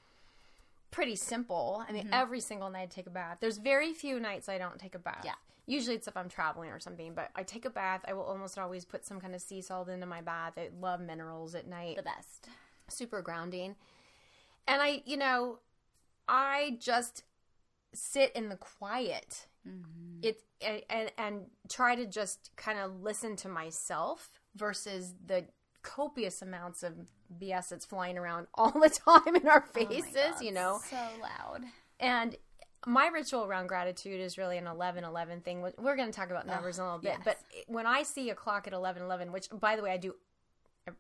pretty 0.96 1.18
simple. 1.18 1.84
I 1.88 1.92
mean, 1.92 2.06
mm-hmm. 2.06 2.14
every 2.14 2.40
single 2.40 2.70
night 2.70 2.84
I 2.84 2.86
take 2.86 3.08
a 3.08 3.10
bath. 3.10 3.40
There's 3.42 3.58
very 3.58 3.94
few 3.94 4.18
nights 4.18 4.48
I 4.48 4.58
don't 4.58 4.80
take 4.80 4.96
a 4.96 5.00
bath. 5.00 5.24
Yeah. 5.26 5.34
Usually 5.68 5.96
it's 5.98 6.08
if 6.08 6.16
I'm 6.16 6.30
traveling 6.30 6.70
or 6.70 6.80
something, 6.80 7.14
but 7.14 7.32
I 7.36 7.44
take 7.44 7.66
a 7.66 7.70
bath. 7.70 8.02
I 8.08 8.14
will 8.14 8.24
almost 8.24 8.58
always 8.58 8.86
put 8.86 9.06
some 9.06 9.20
kind 9.20 9.36
of 9.36 9.42
sea 9.42 9.62
salt 9.62 9.90
into 9.90 10.06
my 10.06 10.22
bath. 10.22 10.54
I 10.58 10.70
love 10.80 11.02
minerals 11.02 11.54
at 11.54 11.68
night. 11.68 11.98
The 11.98 12.04
best. 12.04 12.48
Super 12.88 13.22
grounding. 13.22 13.76
And 14.68 14.82
I, 14.82 15.02
you 15.06 15.18
know, 15.18 15.60
I 16.30 16.78
just 16.80 17.24
sit 17.94 18.32
in 18.34 18.48
the 18.48 18.56
quiet. 18.56 19.48
Mm-hmm. 19.68 20.20
It 20.22 20.44
and 20.90 21.12
and 21.18 21.42
try 21.68 21.96
to 21.96 22.06
just 22.06 22.52
kind 22.56 22.80
of 22.80 23.02
listen 23.02 23.36
to 23.38 23.50
myself 23.50 24.40
versus 24.56 25.14
the 25.26 25.46
copious 25.82 26.42
amounts 26.42 26.84
of 26.84 26.94
BS 27.42 27.70
that's 27.70 27.86
flying 27.86 28.18
around 28.18 28.48
all 28.56 28.72
the 28.72 28.90
time 28.90 29.36
in 29.36 29.48
our 29.48 29.66
Oh 29.68 29.72
faces, 29.74 30.14
God, 30.14 30.42
you 30.42 30.52
know. 30.52 30.80
So 30.90 30.98
loud. 31.22 31.64
And 32.00 32.36
my 32.86 33.08
ritual 33.08 33.46
around 33.46 33.68
gratitude 33.68 34.20
is 34.22 34.38
really 34.38 34.58
an 34.58 34.68
11 34.68 35.04
11 35.04 35.42
thing. 35.42 35.62
We're 35.78 35.96
going 35.96 36.12
to 36.12 36.16
talk 36.16 36.30
about 36.30 36.46
numbers 36.46 36.78
in 36.78 36.84
a 36.84 36.88
little 36.88 37.00
bit. 37.02 37.16
yes. 37.18 37.22
But 37.26 37.38
when 37.68 37.88
I 37.88 38.04
see 38.04 38.30
a 38.30 38.36
clock 38.36 38.68
at 38.68 38.74
11 38.74 39.02
11, 39.04 39.32
which 39.32 39.48
by 39.52 39.76
the 39.76 39.82
way, 39.82 39.92
I 39.92 39.98
do 39.98 40.14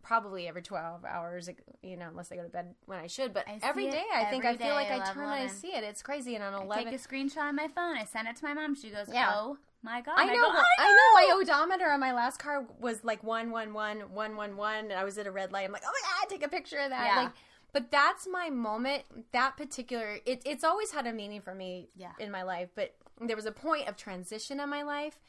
probably 0.01 0.47
every 0.47 0.63
12 0.63 1.05
hours, 1.05 1.47
you 1.83 1.95
know, 1.95 2.07
unless 2.07 2.31
I 2.31 2.37
go 2.37 2.41
to 2.43 2.49
bed 2.49 2.73
when 2.87 2.97
I 2.97 3.05
should. 3.07 3.33
But 3.35 3.47
I 3.47 3.59
every 3.61 3.89
day, 3.91 4.03
I 4.13 4.25
think 4.25 4.43
I 4.45 4.55
feel 4.57 4.69
like 4.73 4.89
I 4.89 4.95
11, 4.95 5.13
turn 5.13 5.23
and 5.25 5.31
I 5.33 5.47
see 5.47 5.67
it. 5.75 5.83
It's 5.83 6.01
crazy. 6.01 6.33
And 6.35 6.43
on 6.43 6.53
11, 6.53 6.71
I 6.71 6.75
11, 6.81 6.91
take 6.91 6.99
a 6.99 7.07
screenshot 7.39 7.43
on 7.43 7.55
my 7.55 7.67
phone. 7.67 7.95
I 7.97 8.05
send 8.05 8.27
it 8.27 8.35
to 8.37 8.45
my 8.45 8.53
mom. 8.55 8.73
She 8.75 8.89
goes, 8.89 9.07
Yeah. 9.11 9.31
"Oh 9.35 9.57
my 9.85 10.01
god!" 10.01 10.15
I 10.17 10.25
know, 10.25 10.33
go, 10.33 10.49
well, 10.49 10.65
I 10.79 10.87
know. 10.87 11.35
My 11.35 11.41
odometer 11.41 11.89
on 11.89 11.99
my 12.01 12.11
last 12.11 12.37
car 12.39 12.65
was 12.79 13.03
like 13.05 13.23
one 13.23 13.51
one 13.51 13.73
one 13.73 13.99
one 14.13 14.35
one 14.35 14.57
one, 14.57 14.85
and 14.85 14.93
I 14.93 15.03
was 15.05 15.17
at 15.17 15.27
a 15.27 15.31
red 15.31 15.51
light. 15.53 15.65
I'm 15.65 15.71
like, 15.71 15.83
oh 15.85 15.91
my 15.93 16.09
god, 16.21 16.29
take 16.29 16.43
a 16.45 16.49
picture 16.49 16.79
of 16.79 16.89
that. 16.89 17.05
Yeah. 17.05 17.21
Like, 17.23 17.31
but 17.71 17.91
that's 17.91 18.27
my 18.27 18.49
moment. 18.49 19.03
That 19.31 19.55
particular, 19.57 20.17
it, 20.25 20.41
it's 20.45 20.63
always 20.63 20.91
had 20.91 21.05
a 21.07 21.13
meaning 21.13 21.41
for 21.41 21.53
me 21.53 21.89
Yeah. 21.95 22.11
in 22.19 22.31
my 22.31 22.43
life. 22.43 22.69
But 22.75 22.95
there 23.21 23.35
was 23.35 23.45
a 23.45 23.51
point 23.51 23.87
of 23.87 23.95
transition 23.97 24.59
in 24.59 24.69
my 24.69 24.81
life 24.81 25.19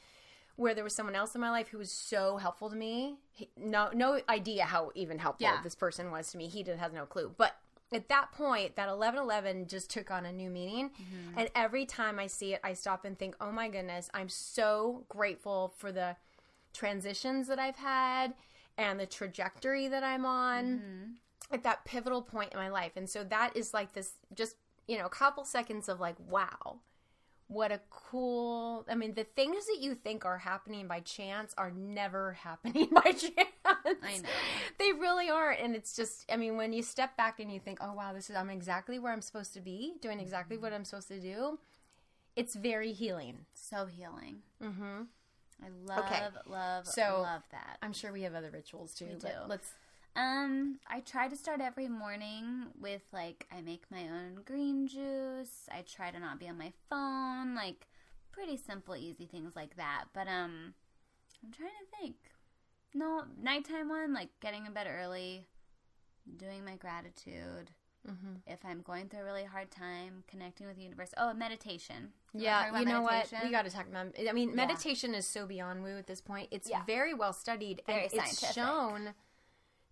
where 0.57 0.75
there 0.75 0.85
was 0.85 0.95
someone 0.95 1.15
else 1.15 1.35
in 1.35 1.41
my 1.41 1.51
life 1.51 1.69
who 1.69 1.79
was 1.79 1.91
so 1.93 2.39
helpful 2.39 2.71
to 2.71 2.77
me. 2.77 3.17
He, 3.33 3.51
no, 3.59 3.91
no 3.93 4.21
idea 4.29 4.65
how 4.65 4.91
even 4.95 5.19
helpful 5.19 5.45
Yeah. 5.47 5.61
this 5.63 5.75
person 5.75 6.11
was 6.11 6.31
to 6.33 6.39
me. 6.39 6.49
He 6.49 6.63
did, 6.63 6.79
has 6.79 6.93
no 6.93 7.05
clue, 7.05 7.35
but. 7.37 7.57
At 7.93 8.09
that 8.09 8.33
point, 8.33 8.75
that 8.77 8.89
eleven 8.89 9.21
eleven 9.21 9.69
just 9.69 9.91
took 9.91 10.11
on 10.11 10.27
a 10.27 10.33
new 10.33 10.51
meaning, 10.51 10.91
mm-hmm. 10.91 11.39
and 11.39 11.51
every 11.55 11.87
time 11.87 12.19
I 12.19 12.27
see 12.27 12.53
it, 12.53 12.61
I 12.65 12.73
stop 12.73 13.05
and 13.05 13.17
think, 13.17 13.37
"Oh 13.41 13.53
my 13.53 13.69
goodness, 13.69 14.11
I'm 14.13 14.29
so 14.29 15.05
grateful 15.09 15.73
for 15.79 15.93
the 15.93 16.17
transitions 16.77 17.49
that 17.49 17.59
I've 17.59 17.77
had 17.77 18.35
and 18.79 19.01
the 19.01 19.07
trajectory 19.07 19.89
that 19.89 20.05
I'm 20.05 20.27
on 20.27 20.65
mm-hmm. 20.65 21.55
at 21.55 21.65
that 21.65 21.85
pivotal 21.85 22.23
point 22.23 22.53
in 22.53 22.59
my 22.59 22.69
life. 22.69 22.93
And 22.97 23.09
so 23.09 23.25
that 23.25 23.57
is 23.57 23.73
like 23.73 23.95
this 23.95 24.13
just, 24.35 24.57
you 24.87 24.99
know, 24.99 25.07
a 25.07 25.11
couple 25.11 25.45
seconds 25.45 25.89
of 25.89 26.01
like, 26.01 26.17
wow, 26.29 26.81
what 27.49 27.71
a 27.73 27.81
cool. 27.91 28.85
I 28.89 28.95
mean, 28.97 29.15
the 29.15 29.25
things 29.25 29.67
that 29.67 29.79
you 29.81 29.95
think 29.95 30.25
are 30.25 30.39
happening 30.39 30.89
by 30.89 31.01
chance 31.01 31.55
are 31.57 31.71
never 31.71 32.33
happening 32.43 32.89
by 32.93 33.13
chance. 33.13 33.49
I 33.65 34.19
know. 34.19 34.29
They 34.79 34.93
really 34.93 35.31
aren't. 35.31 35.61
And 35.61 35.75
it's 35.77 35.95
just, 35.95 36.25
I 36.31 36.37
mean, 36.37 36.57
when 36.57 36.73
you 36.73 36.83
step 36.83 37.17
back 37.17 37.39
and 37.41 37.53
you 37.53 37.61
think, 37.61 37.79
oh, 37.81 37.93
wow, 37.93 38.13
this 38.13 38.31
is, 38.31 38.37
I'm 38.37 38.51
exactly 38.51 38.99
where 38.99 39.13
I'm 39.13 39.23
supposed 39.23 39.55
to 39.55 39.61
be, 39.61 39.95
doing 40.01 40.19
exactly 40.21 40.57
what 40.57 40.73
I'm 40.73 40.85
supposed 40.85 41.09
to 41.09 41.21
do, 41.21 41.59
it's 42.35 42.55
very 42.55 42.93
healing. 42.93 43.47
So 43.55 43.87
healing. 43.87 44.39
Mm-hmm. 44.63 45.03
I 45.65 45.69
love, 45.87 46.05
Okay. 46.05 46.23
love, 46.47 46.87
So- 46.87 47.21
love 47.23 47.43
that. 47.53 47.79
I'm 47.81 47.93
sure 47.93 48.13
we 48.13 48.23
have 48.23 48.35
other 48.35 48.51
rituals 48.51 48.93
too. 48.95 49.07
but 49.23 49.29
do. 49.29 49.29
let's 49.49 49.71
Um, 50.17 50.79
I 50.89 51.01
try 51.01 51.29
to 51.29 51.37
start 51.37 51.61
every 51.61 51.89
morning 51.89 52.69
with 52.81 53.03
like 53.13 53.47
I 53.53 53.61
make 53.61 53.85
my 53.91 54.03
own 54.05 54.41
green 54.45 54.89
juice. 54.89 55.69
I 55.71 55.83
try 55.83 56.11
to 56.11 56.19
not 56.19 56.41
be 56.41 56.49
on 56.49 56.57
my 56.59 56.73
phone, 56.89 57.55
like 57.55 57.87
pretty 58.33 58.57
simple, 58.57 58.97
easy 58.97 59.27
things 59.27 59.55
like 59.55 59.77
that. 59.77 60.05
But 60.15 60.27
um, 60.29 60.75
I'm 61.45 61.53
trying 61.53 61.69
to 61.71 61.99
think. 62.01 62.17
No, 62.95 63.25
nighttime 63.41 63.91
one, 63.91 64.15
like 64.15 64.31
getting 64.41 64.65
in 64.65 64.73
bed 64.73 64.87
early, 64.91 65.47
doing 66.37 66.65
my 66.65 66.77
gratitude. 66.77 67.71
Mm-hmm. 68.09 68.35
If 68.47 68.61
I'm 68.65 68.83
going 68.83 69.09
through 69.09 69.21
a 69.21 69.25
really 69.25 69.45
hard 69.45 69.71
time, 69.71 70.23
connecting 70.29 70.67
with 70.67 70.77
the 70.77 70.83
universe. 70.83 71.11
Oh, 71.17 71.35
meditation. 71.35 72.13
You 72.33 72.45
Yeah, 72.45 72.79
you 72.79 72.85
know 72.87 73.03
what? 73.03 73.13
meditation? 73.15 73.41
We 73.45 73.51
got 73.51 73.65
to 73.65 73.71
talk 73.71 73.89
about. 73.89 74.15
I 74.29 74.33
mean, 74.33 74.51
Yeah. 74.51 74.55
meditation 74.55 75.15
is 75.15 75.27
so 75.27 75.45
beyond 75.45 75.83
woo 75.83 75.99
at 75.99 76.07
this 76.07 76.21
point. 76.21 76.49
It's 76.53 76.71
Yeah. 76.71 76.85
very 76.85 77.13
well 77.15 77.33
studied 77.33 77.83
Very 77.87 78.05
and 78.05 78.13
it's 78.15 78.53
shown 78.55 79.15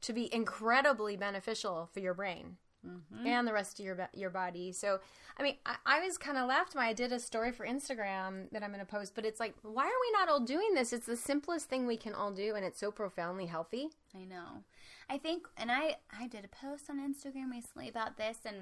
to 0.05 0.13
be 0.13 0.33
incredibly 0.35 1.17
beneficial 1.17 1.89
for 1.93 2.01
your 2.01 2.15
brain 2.15 2.57
Mm-hmm. 2.87 3.27
and 3.27 3.49
the 3.49 3.53
rest 3.55 3.81
of 3.81 3.87
your 3.87 4.11
your 4.13 4.29
body. 4.29 4.71
So, 4.71 5.01
I 5.39 5.43
mean, 5.43 5.57
I, 5.65 5.77
I 5.87 6.01
was 6.05 6.19
kind 6.19 6.37
of 6.37 6.47
laughed 6.47 6.75
when 6.75 6.85
I 6.85 6.93
did 6.93 7.13
a 7.13 7.19
story 7.19 7.51
for 7.51 7.67
Instagram 7.67 8.51
that 8.51 8.63
I'm 8.63 8.73
going 8.75 8.85
to 8.85 8.85
post, 8.85 9.15
but 9.15 9.25
it's 9.25 9.41
like, 9.41 9.55
why 9.63 9.85
are 9.85 9.87
we 9.87 10.13
not 10.13 10.29
all 10.29 10.41
doing 10.41 10.75
this? 10.75 10.93
It's 10.93 11.07
the 11.07 11.17
simplest 11.17 11.71
thing 11.71 11.87
we 11.87 11.97
can 11.97 12.13
all 12.13 12.31
do, 12.31 12.55
and 12.55 12.63
it's 12.63 12.79
so 12.79 12.91
profoundly 12.91 13.47
healthy. 13.47 13.89
I 14.15 14.25
know. 14.25 14.65
I 15.09 15.17
think, 15.17 15.47
and 15.57 15.73
I 15.73 15.97
I 16.13 16.27
did 16.27 16.45
a 16.45 16.49
post 16.49 16.91
on 16.91 16.99
Instagram 16.99 17.51
recently 17.51 17.89
about 17.89 18.19
this, 18.19 18.41
and 18.45 18.57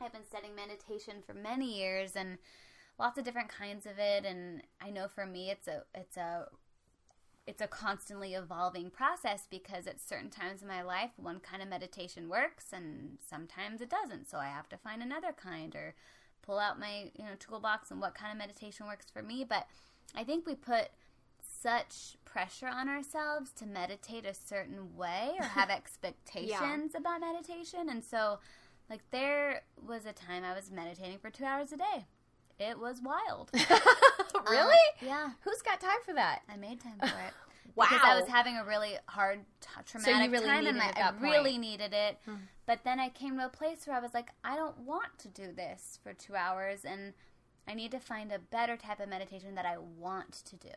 I've 0.00 0.12
been 0.12 0.26
studying 0.26 0.56
meditation 0.56 1.22
for 1.24 1.32
many 1.32 1.78
years, 1.78 2.16
and 2.16 2.38
lots 2.98 3.16
of 3.16 3.24
different 3.24 3.48
kinds 3.48 3.86
of 3.86 3.96
it. 3.96 4.24
And 4.24 4.62
I 4.80 4.90
know 4.90 5.06
for 5.06 5.24
me, 5.24 5.50
it's 5.52 5.68
a 5.68 5.84
it's 5.94 6.16
a 6.16 6.48
it's 7.46 7.62
a 7.62 7.66
constantly 7.66 8.34
evolving 8.34 8.90
process 8.90 9.46
because 9.50 9.86
at 9.86 10.00
certain 10.00 10.30
times 10.30 10.62
in 10.62 10.68
my 10.68 10.82
life, 10.82 11.10
one 11.16 11.40
kind 11.40 11.62
of 11.62 11.68
meditation 11.68 12.28
works, 12.28 12.66
and 12.72 13.18
sometimes 13.28 13.80
it 13.80 13.90
doesn't. 13.90 14.30
So 14.30 14.38
I 14.38 14.46
have 14.46 14.68
to 14.68 14.76
find 14.76 15.02
another 15.02 15.32
kind 15.32 15.74
or 15.74 15.94
pull 16.42 16.58
out 16.58 16.78
my 16.78 17.10
you 17.14 17.24
know 17.24 17.34
toolbox 17.38 17.90
and 17.90 18.00
what 18.00 18.14
kind 18.14 18.32
of 18.32 18.38
meditation 18.38 18.86
works 18.86 19.06
for 19.12 19.22
me. 19.22 19.44
But 19.48 19.66
I 20.14 20.24
think 20.24 20.46
we 20.46 20.54
put 20.54 20.90
such 21.40 22.16
pressure 22.24 22.68
on 22.68 22.88
ourselves 22.88 23.50
to 23.52 23.66
meditate 23.66 24.24
a 24.24 24.34
certain 24.34 24.96
way 24.96 25.32
or 25.38 25.46
have 25.46 25.70
expectations 25.70 26.94
about 26.94 27.20
meditation. 27.20 27.88
And 27.88 28.04
so, 28.04 28.38
like, 28.88 29.00
there 29.10 29.62
was 29.84 30.06
a 30.06 30.12
time 30.12 30.44
I 30.44 30.54
was 30.54 30.70
meditating 30.70 31.18
for 31.18 31.30
two 31.30 31.44
hours 31.44 31.72
a 31.72 31.76
day. 31.76 32.06
It 32.62 32.78
was 32.78 33.00
wild. 33.02 33.50
Um, 34.34 34.50
really? 34.50 34.74
yeah, 35.00 35.30
Who's 35.42 35.62
got 35.62 35.80
time 35.80 36.00
for 36.04 36.14
that? 36.14 36.40
I 36.48 36.56
made 36.56 36.80
time 36.80 36.98
for 36.98 37.06
it. 37.06 37.32
Wow. 37.76 37.86
Because 37.88 38.00
I 38.02 38.18
was 38.18 38.28
having 38.28 38.56
a 38.56 38.64
really 38.64 38.94
hard, 39.06 39.44
t- 39.60 39.68
traumatic 39.86 40.32
really 40.32 40.46
time, 40.46 40.66
and 40.66 40.82
I, 40.82 40.86
it 40.86 40.88
at 40.88 40.94
that 40.96 41.14
I 41.20 41.22
really 41.22 41.58
needed 41.58 41.92
it. 41.92 42.18
Hmm. 42.24 42.34
But 42.66 42.80
then 42.82 42.98
I 42.98 43.08
came 43.08 43.38
to 43.38 43.46
a 43.46 43.48
place 43.48 43.86
where 43.86 43.96
I 43.96 44.00
was 44.00 44.14
like, 44.14 44.30
I 44.42 44.56
don't 44.56 44.78
want 44.80 45.16
to 45.18 45.28
do 45.28 45.52
this 45.52 46.00
for 46.02 46.12
two 46.12 46.34
hours, 46.34 46.84
and 46.84 47.12
I 47.68 47.74
need 47.74 47.92
to 47.92 48.00
find 48.00 48.32
a 48.32 48.38
better 48.38 48.76
type 48.76 48.98
of 49.00 49.08
meditation 49.08 49.54
that 49.54 49.66
I 49.66 49.78
want 49.78 50.32
to 50.32 50.56
do. 50.56 50.74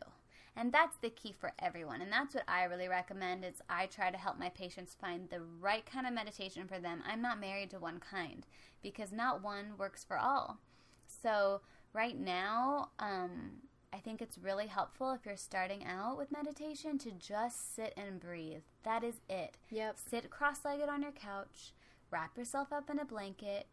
And 0.56 0.72
that's 0.72 0.96
the 0.96 1.10
key 1.10 1.32
for 1.32 1.52
everyone. 1.58 2.00
And 2.00 2.10
that's 2.10 2.34
what 2.34 2.44
I 2.48 2.64
really 2.64 2.88
recommend 2.88 3.44
is 3.44 3.60
I 3.68 3.86
try 3.86 4.10
to 4.10 4.16
help 4.16 4.38
my 4.38 4.48
patients 4.48 4.96
find 4.98 5.28
the 5.28 5.42
right 5.60 5.84
kind 5.84 6.06
of 6.06 6.14
meditation 6.14 6.66
for 6.66 6.78
them. 6.78 7.02
I'm 7.06 7.20
not 7.20 7.40
married 7.40 7.70
to 7.70 7.78
one 7.78 8.00
kind 8.00 8.46
because 8.82 9.12
not 9.12 9.42
one 9.42 9.76
works 9.76 10.02
for 10.02 10.16
all. 10.16 10.60
So 11.06 11.60
right 11.96 12.18
now, 12.18 12.90
um, 12.98 13.52
I 13.92 13.96
think 13.96 14.20
it's 14.20 14.36
really 14.36 14.66
helpful 14.66 15.12
if 15.12 15.24
you're 15.24 15.36
starting 15.38 15.82
out 15.84 16.18
with 16.18 16.30
meditation 16.30 16.98
to 16.98 17.10
just 17.10 17.74
sit 17.74 17.94
and 17.96 18.20
breathe. 18.20 18.60
That 18.84 19.02
is 19.02 19.14
it. 19.30 19.56
Yep. 19.70 19.96
Sit 20.10 20.30
cross 20.30 20.58
legged 20.64 20.90
on 20.90 21.00
your 21.00 21.12
couch, 21.12 21.72
wrap 22.10 22.36
yourself 22.36 22.70
up 22.70 22.90
in 22.90 22.98
a 22.98 23.06
blanket, 23.06 23.66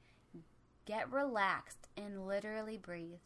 get 0.85 1.11
relaxed, 1.11 1.89
and 1.97 2.25
literally 2.25 2.77
breathe. 2.77 3.19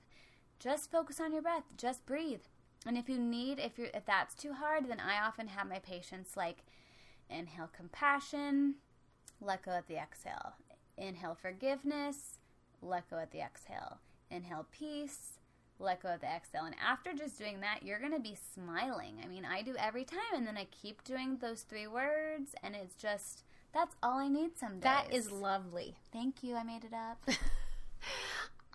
Just 0.60 0.90
focus 0.90 1.20
on 1.20 1.32
your 1.32 1.44
breath. 1.44 1.66
Just 1.78 2.08
breathe. 2.08 2.42
And 2.88 2.98
if 2.98 3.08
you 3.08 3.20
need, 3.20 3.60
if 3.60 3.78
you 3.78 3.90
if 3.94 4.06
that's 4.06 4.34
too 4.34 4.54
hard, 4.54 4.90
then 4.90 5.00
I 5.00 5.24
often 5.24 5.50
have 5.50 5.70
my 5.70 5.80
patients 5.80 6.36
like 6.36 6.64
inhale 7.30 7.70
compassion, 7.72 8.76
let 9.40 9.64
go 9.64 9.72
at 9.72 9.88
the 9.88 9.98
exhale. 9.98 10.54
Inhale 10.98 11.38
forgiveness, 11.40 12.40
let 12.82 13.08
go 13.10 13.18
at 13.18 13.32
the 13.32 13.42
exhale. 13.42 14.00
Inhale 14.30 14.68
peace, 14.72 15.40
let 15.80 16.02
go 16.02 16.10
of 16.10 16.22
the 16.22 16.28
exhale. 16.28 16.66
And 16.66 16.76
after 16.86 17.14
just 17.14 17.38
doing 17.38 17.62
that, 17.62 17.84
you're 17.84 18.00
going 18.00 18.14
to 18.14 18.20
be 18.20 18.38
smiling. 18.54 19.18
I 19.24 19.28
mean, 19.28 19.46
I 19.46 19.62
do 19.62 19.76
every 19.78 20.04
time, 20.04 20.20
and 20.36 20.48
then 20.48 20.58
I 20.58 20.66
keep 20.66 21.04
doing 21.04 21.38
those 21.38 21.62
three 21.62 21.88
words, 21.88 22.56
and 22.64 22.76
it's 22.76 22.96
just 22.96 23.44
that's 23.74 23.96
all 24.02 24.20
I 24.20 24.28
need 24.28 24.58
some 24.58 24.74
days. 24.74 24.84
That 24.84 25.14
is 25.14 25.32
lovely. 25.32 25.96
Thank 26.12 26.44
you. 26.44 26.56
I 26.56 26.64
made 26.64 26.84
it 26.84 26.94
up. 26.94 27.22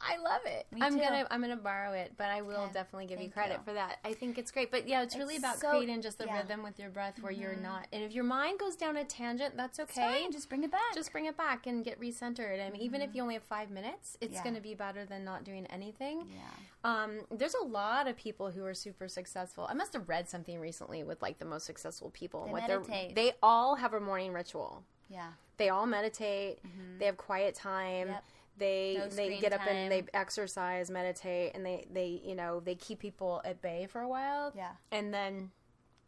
I 0.04 0.16
love 0.16 0.40
it. 0.46 0.66
Me 0.72 0.80
I'm 0.82 0.94
too. 0.94 1.00
gonna 1.00 1.26
I'm 1.30 1.40
gonna 1.40 1.56
borrow 1.56 1.92
it, 1.92 2.12
but 2.16 2.26
I 2.30 2.42
will 2.42 2.56
Okay. 2.62 2.72
definitely 2.72 3.06
give 3.06 3.20
you 3.20 3.30
credit 3.30 3.58
you. 3.58 3.64
for 3.64 3.72
that. 3.72 3.98
I 4.04 4.12
think 4.14 4.36
it's 4.36 4.50
great. 4.50 4.70
But 4.70 4.88
yeah, 4.88 5.02
it's, 5.02 5.16
really 5.16 5.36
about 5.36 5.58
so- 5.58 5.70
creating 5.70 6.02
just 6.02 6.18
the 6.18 6.26
yeah. 6.26 6.38
rhythm 6.38 6.62
with 6.62 6.78
your 6.78 6.90
breath 6.90 7.20
where 7.20 7.30
you're 7.32 7.54
Mhm. 7.54 7.62
not 7.62 7.86
and 7.92 8.02
if 8.02 8.12
your 8.12 8.24
mind 8.24 8.58
goes 8.58 8.74
down 8.76 8.96
a 8.96 9.04
tangent, 9.04 9.56
that's 9.56 9.78
It's 9.78 9.92
okay. 9.96 10.22
fine. 10.22 10.32
Just 10.32 10.48
bring 10.48 10.64
it 10.64 10.70
back. 10.72 10.94
Just 10.94 11.12
bring 11.12 11.26
it 11.26 11.36
back 11.36 11.66
and 11.66 11.84
get 11.84 12.00
recentered. 12.00 12.64
I 12.64 12.70
mean, 12.70 12.80
even 12.82 13.00
if 13.00 13.14
you 13.14 13.22
only 13.22 13.34
have 13.34 13.44
five 13.44 13.70
minutes, 13.70 14.16
it's 14.20 14.34
Yeah. 14.34 14.44
gonna 14.44 14.60
be 14.60 14.74
better 14.74 15.04
than 15.04 15.24
not 15.24 15.44
doing 15.44 15.66
anything. 15.66 16.28
yeah. 16.34 16.40
Um, 16.84 17.20
there's 17.30 17.54
a 17.54 17.62
lot 17.64 18.08
of 18.08 18.16
people 18.16 18.50
who 18.50 18.64
are 18.66 18.74
super 18.74 19.06
successful. 19.06 19.66
I 19.70 19.74
must 19.74 19.92
have 19.92 20.08
read 20.08 20.28
something 20.28 20.58
recently 20.58 21.04
with 21.04 21.22
like 21.22 21.38
the 21.38 21.44
most 21.44 21.64
successful 21.64 22.10
people. 22.10 22.46
They 22.46 22.52
what 22.52 22.66
they're- 22.66 22.80
meditate. 22.80 23.14
They 23.14 23.34
all 23.42 23.76
have 23.76 23.94
a 23.94 24.00
morning 24.00 24.32
ritual. 24.32 24.82
Yeah. 25.08 25.32
They 25.58 25.68
all 25.68 25.86
meditate. 25.86 26.58
They 26.98 27.06
have 27.06 27.16
quiet 27.16 27.54
time. 27.54 28.08
Yep. 28.08 28.24
They 28.58 28.96
No 28.98 29.08
they 29.08 29.38
get 29.38 29.52
up 29.52 29.60
time. 29.60 29.68
and 29.68 29.92
they 29.92 30.04
exercise, 30.14 30.90
meditate, 30.90 31.52
and 31.54 31.64
they 31.64 31.86
they 31.92 32.20
you 32.24 32.34
know 32.34 32.60
they 32.60 32.74
keep 32.74 32.98
people 33.00 33.40
at 33.44 33.60
bay 33.62 33.86
for 33.90 34.00
a 34.00 34.08
while. 34.08 34.52
Yeah. 34.56 34.72
and 34.90 35.12
then 35.12 35.50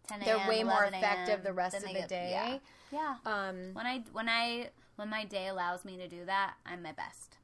10 0.09 0.21
they're 0.25 0.47
way 0.49 0.63
more 0.63 0.85
effective 0.85 1.43
the 1.43 1.53
rest 1.53 1.77
of 1.77 1.83
the 1.85 1.93
get- 1.95 2.09
day. 2.09 2.61
Yeah. 2.93 3.17
yeah. 3.25 3.49
Um, 3.49 3.71
When 3.73 3.87
I 3.87 4.05
when 4.13 4.29
I 4.29 4.71
when 4.97 5.09
my 5.09 5.25
day 5.25 5.49
allows 5.49 5.85
me 5.85 5.97
to 5.97 6.07
do 6.09 6.25
that, 6.27 6.55
I'm 6.67 6.83
my 6.83 6.93
best. 6.93 7.39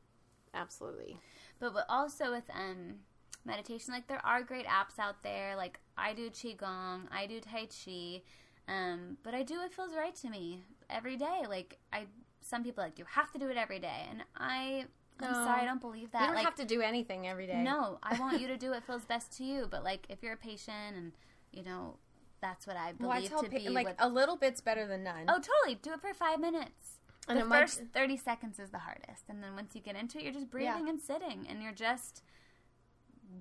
absolutely. 0.55 1.19
But 1.59 1.75
but 1.75 1.87
also 1.89 2.31
with 2.31 2.45
um 2.55 2.97
meditation, 3.45 3.93
like 3.95 4.07
there 4.09 4.25
are 4.25 4.43
great 4.43 4.67
apps 4.67 4.99
out 4.99 5.23
there. 5.23 5.57
Like 5.57 5.81
I 5.97 6.13
do 6.13 6.31
qigong, 6.31 7.03
I 7.11 7.27
do 7.27 7.41
tai 7.41 7.67
chi, 7.67 8.23
um, 8.69 9.17
but 9.23 9.35
I 9.35 9.43
do 9.43 9.59
what 9.59 9.73
feels 9.73 9.95
right 9.95 10.15
to 10.17 10.29
me 10.31 10.63
every 10.89 11.17
day. 11.17 11.43
Like 11.49 11.79
I, 11.93 12.07
some 12.43 12.63
people 12.65 12.83
are 12.83 12.87
like 12.87 12.99
you 12.99 13.05
have 13.09 13.31
to 13.33 13.39
do 13.39 13.49
it 13.49 13.57
every 13.57 13.79
day, 13.79 14.07
and 14.11 14.23
I, 14.37 14.87
I'm 15.21 15.33
No. 15.33 15.33
sorry, 15.33 15.63
I 15.63 15.65
don't 15.65 15.81
believe 15.81 16.11
that. 16.13 16.21
You 16.21 16.27
don't 16.29 16.35
like 16.37 16.45
have 16.45 16.55
to 16.57 16.65
do 16.65 16.81
anything 16.81 17.27
every 17.29 17.47
day. 17.47 17.63
no, 17.63 17.99
I 18.03 18.19
want 18.19 18.41
you 18.41 18.47
to 18.49 18.57
do 18.65 18.71
what 18.71 18.85
feels 18.85 19.05
best 19.05 19.37
to 19.39 19.45
you. 19.45 19.67
But 19.71 19.85
like 19.85 20.07
if 20.09 20.23
you're 20.23 20.33
a 20.35 20.37
patient, 20.39 20.97
and 20.97 21.13
you 21.53 21.63
know 21.63 21.97
that's 22.41 22.67
what 22.67 22.77
I 22.77 22.95
well, 22.99 23.11
I 23.11 23.17
believe 23.17 23.31
tell 23.31 23.43
to 23.43 23.51
pa- 23.51 23.57
be 23.59 23.69
like 23.69 23.87
what 23.87 23.97
a 23.99 24.09
little 24.09 24.37
bit's 24.37 24.61
better 24.61 24.87
than 24.87 25.03
none. 25.05 25.25
Oh, 25.29 25.35
totally. 25.41 25.79
Do 25.83 25.93
it 25.93 26.01
for 26.01 26.15
five 26.15 26.41
minutes. 26.41 26.97
And 27.29 27.39
the 27.39 27.43
it 27.43 27.47
might- 27.49 27.61
first 27.61 27.83
30 27.93 28.17
seconds 28.17 28.59
is 28.59 28.71
the 28.71 28.79
hardest. 28.79 29.25
And 29.29 29.43
then 29.43 29.55
once 29.55 29.75
you 29.75 29.83
get 29.83 29.95
into 29.95 30.19
it, 30.19 30.25
you're 30.25 30.33
just 30.33 30.51
breathing 30.51 30.89
and 30.89 30.99
sitting. 31.01 31.47
And 31.49 31.63
you're 31.63 31.71
just 31.73 32.23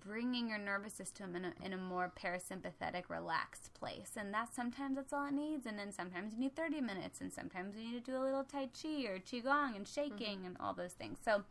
bringing 0.06 0.48
your 0.50 0.58
nervous 0.60 0.94
system 0.94 1.36
in 1.36 1.46
a, 1.46 1.54
in 1.64 1.74
a 1.74 1.78
more 1.78 2.12
parasympathetic, 2.22 3.04
relaxed 3.10 3.74
place. 3.74 4.12
And 4.16 4.34
that's 4.34 4.56
sometimes 4.56 4.96
that's 4.98 5.14
all 5.14 5.26
it 5.28 5.34
needs. 5.34 5.66
And 5.66 5.78
then 5.80 5.92
sometimes 5.92 6.34
you 6.34 6.40
need 6.40 6.56
30 6.56 6.82
minutes. 6.82 7.22
And 7.22 7.32
sometimes 7.34 7.76
you 7.76 7.84
need 7.84 8.06
to 8.06 8.12
do 8.12 8.18
a 8.18 8.24
little 8.24 8.44
Tai 8.44 8.68
Chi 8.82 9.06
or 9.08 9.20
Qigong 9.20 9.76
and 9.76 9.88
shaking 9.88 10.46
and 10.46 10.56
all 10.60 10.74
those 10.74 10.94
things. 10.94 11.18
So 11.24 11.44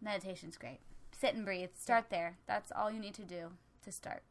meditation's 0.00 0.56
great. 0.56 0.80
Sit 1.18 1.34
and 1.34 1.44
breathe. 1.44 1.70
Start 1.78 2.06
there. 2.10 2.38
That's 2.46 2.72
all 2.72 2.90
you 2.90 2.98
need 3.00 3.14
to 3.14 3.24
do 3.24 3.50
to 3.84 3.92
start. 3.92 4.22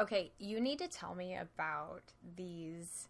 Okay, 0.00 0.32
you 0.38 0.60
need 0.60 0.78
to 0.80 0.88
tell 0.88 1.14
me 1.14 1.36
about 1.36 2.12
these 2.36 3.08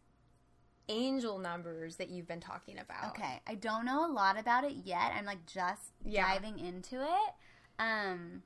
angel 0.90 1.38
numbers 1.38 1.97
that 1.97 2.11
you've 2.11 2.29
been 2.29 2.40
talking 2.40 2.79
about. 2.79 3.12
Okay, 3.12 3.40
I 3.47 3.55
don't 3.55 3.87
know 3.87 4.05
a 4.07 4.12
lot 4.12 4.38
about 4.38 4.64
it 4.64 4.75
yet. 4.85 5.12
I'm 5.16 5.25
like 5.25 5.47
just 5.47 5.92
Yeah. 6.05 6.29
diving 6.35 6.59
into 6.59 7.03
it. 7.03 7.35
Um, 7.79 8.42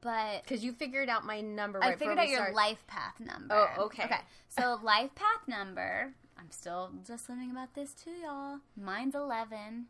but 0.00 0.42
Because 0.42 0.64
you 0.64 0.72
figured 0.72 1.08
out 1.08 1.24
my 1.24 1.40
number. 1.40 1.82
I 1.82 1.96
figured 1.96 2.18
out 2.18 2.28
your 2.28 2.52
life 2.52 2.84
path 2.86 3.20
number. 3.20 3.54
Oh, 3.76 3.84
okay. 3.84 4.04
Okay, 4.04 4.20
so 4.48 4.78
life 4.82 5.14
path 5.14 5.46
number. 5.46 6.12
I'm 6.38 6.50
still 6.50 6.90
just 7.06 7.28
learning 7.28 7.50
about 7.50 7.74
this 7.74 7.94
too, 7.94 8.10
y'all. 8.10 8.58
Mine's 8.76 9.14
11, 9.14 9.86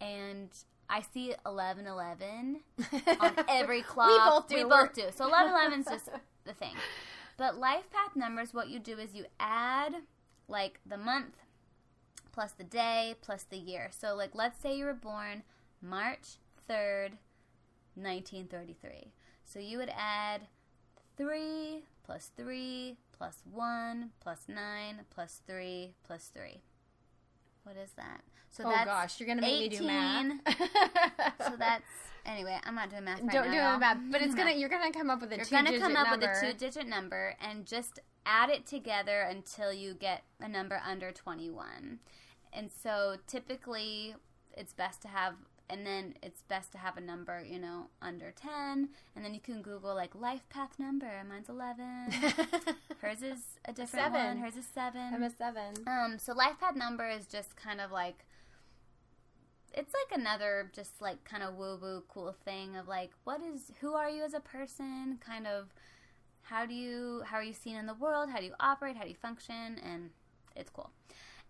and 0.00 0.48
I 0.88 1.00
see 1.00 1.34
11 1.46 1.86
11 1.86 2.60
on 3.20 3.32
every 3.48 3.82
clock. 3.82 4.08
We 4.10 4.30
both 4.30 4.48
do. 4.48 4.54
We 4.56 4.64
We're- 4.64 4.86
both 4.86 4.94
do. 4.94 5.04
So 5.14 5.26
11 5.26 5.50
11 5.52 5.80
is 5.80 5.86
just 5.86 6.08
the 6.44 6.52
thing. 6.52 6.74
But 7.38 7.58
life 7.58 7.90
path 7.90 8.14
numbers, 8.14 8.52
what 8.52 8.68
you 8.68 8.78
do 8.78 8.98
is 8.98 9.14
you 9.14 9.24
add 9.40 9.94
like 10.48 10.80
the 10.84 10.98
month 10.98 11.36
plus 12.32 12.52
the 12.52 12.64
day 12.64 13.14
plus 13.22 13.44
the 13.44 13.56
year. 13.56 13.88
So 13.90 14.14
like 14.14 14.34
let's 14.34 14.60
say 14.60 14.76
you 14.76 14.84
were 14.84 14.94
born 14.94 15.42
March 15.80 16.36
3rd, 16.68 17.12
1933. 17.94 19.12
So 19.44 19.58
you 19.58 19.78
would 19.78 19.92
add 19.96 20.42
3 21.16 21.84
plus 22.04 22.30
3 22.36 22.96
plus 23.16 23.42
1 23.52 24.10
plus 24.20 24.44
9 24.48 25.00
plus 25.10 25.40
3 25.46 25.94
plus 26.04 26.30
3. 26.34 26.62
What 27.64 27.76
is 27.76 27.92
that? 27.96 28.22
So 28.50 28.64
Oh 28.66 28.70
that's 28.70 28.84
gosh, 28.86 29.20
you're 29.20 29.26
gonna 29.28 29.40
make 29.42 29.70
me 29.70 29.78
do 29.78 29.84
math. 29.84 30.32
So 31.46 31.56
that's 31.58 31.84
anyway. 32.26 32.58
I'm 32.64 32.74
not 32.74 32.90
doing 32.90 33.04
math 33.04 33.20
right 33.22 33.30
don't 33.30 33.44
do 33.44 33.50
the 33.50 33.78
math, 33.78 33.98
but 34.10 34.20
it's 34.22 34.34
gonna 34.38 34.52
you're 34.52 34.68
gonna 34.68 34.92
come 34.92 35.10
up 35.10 35.20
with 35.20 35.32
a 35.32 35.36
You're 35.36 35.44
gonna 35.46 35.78
come 35.78 35.96
up 35.96 36.08
number. 36.10 36.26
with 36.28 36.36
a 36.36 36.52
two-digit 36.52 36.86
number 36.86 37.34
and 37.40 37.64
just 37.66 38.00
add 38.26 38.50
it 38.50 38.66
together 38.66 39.20
until 39.22 39.72
you 39.72 39.94
get 39.94 40.22
a 40.40 40.48
number 40.48 40.80
under 40.86 41.10
21. 41.12 41.98
And 42.52 42.70
so 42.70 43.16
typically, 43.26 44.14
it's 44.56 44.72
best 44.74 45.00
to 45.02 45.08
have, 45.08 45.34
and 45.72 45.86
then 45.86 46.14
it's 46.22 46.42
best 46.42 46.70
to 46.72 46.78
have 46.78 46.98
a 46.98 47.00
number, 47.00 47.42
you 47.42 47.58
know, 47.58 47.86
under 48.02 48.30
10. 48.30 48.90
And 49.16 49.24
then 49.24 49.32
you 49.32 49.40
can 49.40 49.62
Google 49.62 49.94
like 49.94 50.14
life 50.14 50.46
path 50.50 50.78
number. 50.78 51.10
Mine's 51.26 51.48
11. 51.48 52.12
Hers 53.00 53.22
is 53.22 53.38
a 53.64 53.72
different 53.72 54.04
Seven. 54.04 54.26
one. 54.26 54.36
Hers 54.36 54.56
is 54.56 54.66
seven. 54.66 55.14
I'm 55.14 55.22
a 55.22 55.30
seven. 55.30 55.74
Um, 55.86 56.18
so 56.18 56.34
life 56.34 56.60
path 56.60 56.76
number 56.76 57.08
is 57.08 57.26
just 57.26 57.56
kind 57.56 57.80
of 57.80 57.90
like 57.90 58.26
it's 59.72 59.94
like 59.94 60.20
another 60.20 60.70
just 60.74 61.00
like 61.00 61.24
kind 61.24 61.42
of 61.42 61.54
woo 61.54 61.78
woo 61.80 62.02
cool 62.06 62.36
thing 62.44 62.76
of 62.76 62.86
like 62.86 63.12
what 63.24 63.40
is 63.40 63.72
who 63.80 63.94
are 63.94 64.10
you 64.10 64.22
as 64.22 64.34
a 64.34 64.40
person, 64.40 65.18
kind 65.26 65.46
of 65.46 65.72
how 66.42 66.66
do 66.66 66.74
you 66.74 67.22
how 67.24 67.38
are 67.38 67.42
you 67.42 67.54
seen 67.54 67.76
in 67.76 67.86
the 67.86 67.94
world, 67.94 68.28
how 68.28 68.38
do 68.38 68.44
you 68.44 68.52
operate, 68.60 68.96
how 68.96 69.04
do 69.04 69.08
you 69.08 69.14
function, 69.14 69.78
and 69.82 70.10
it's 70.54 70.68
cool. 70.68 70.90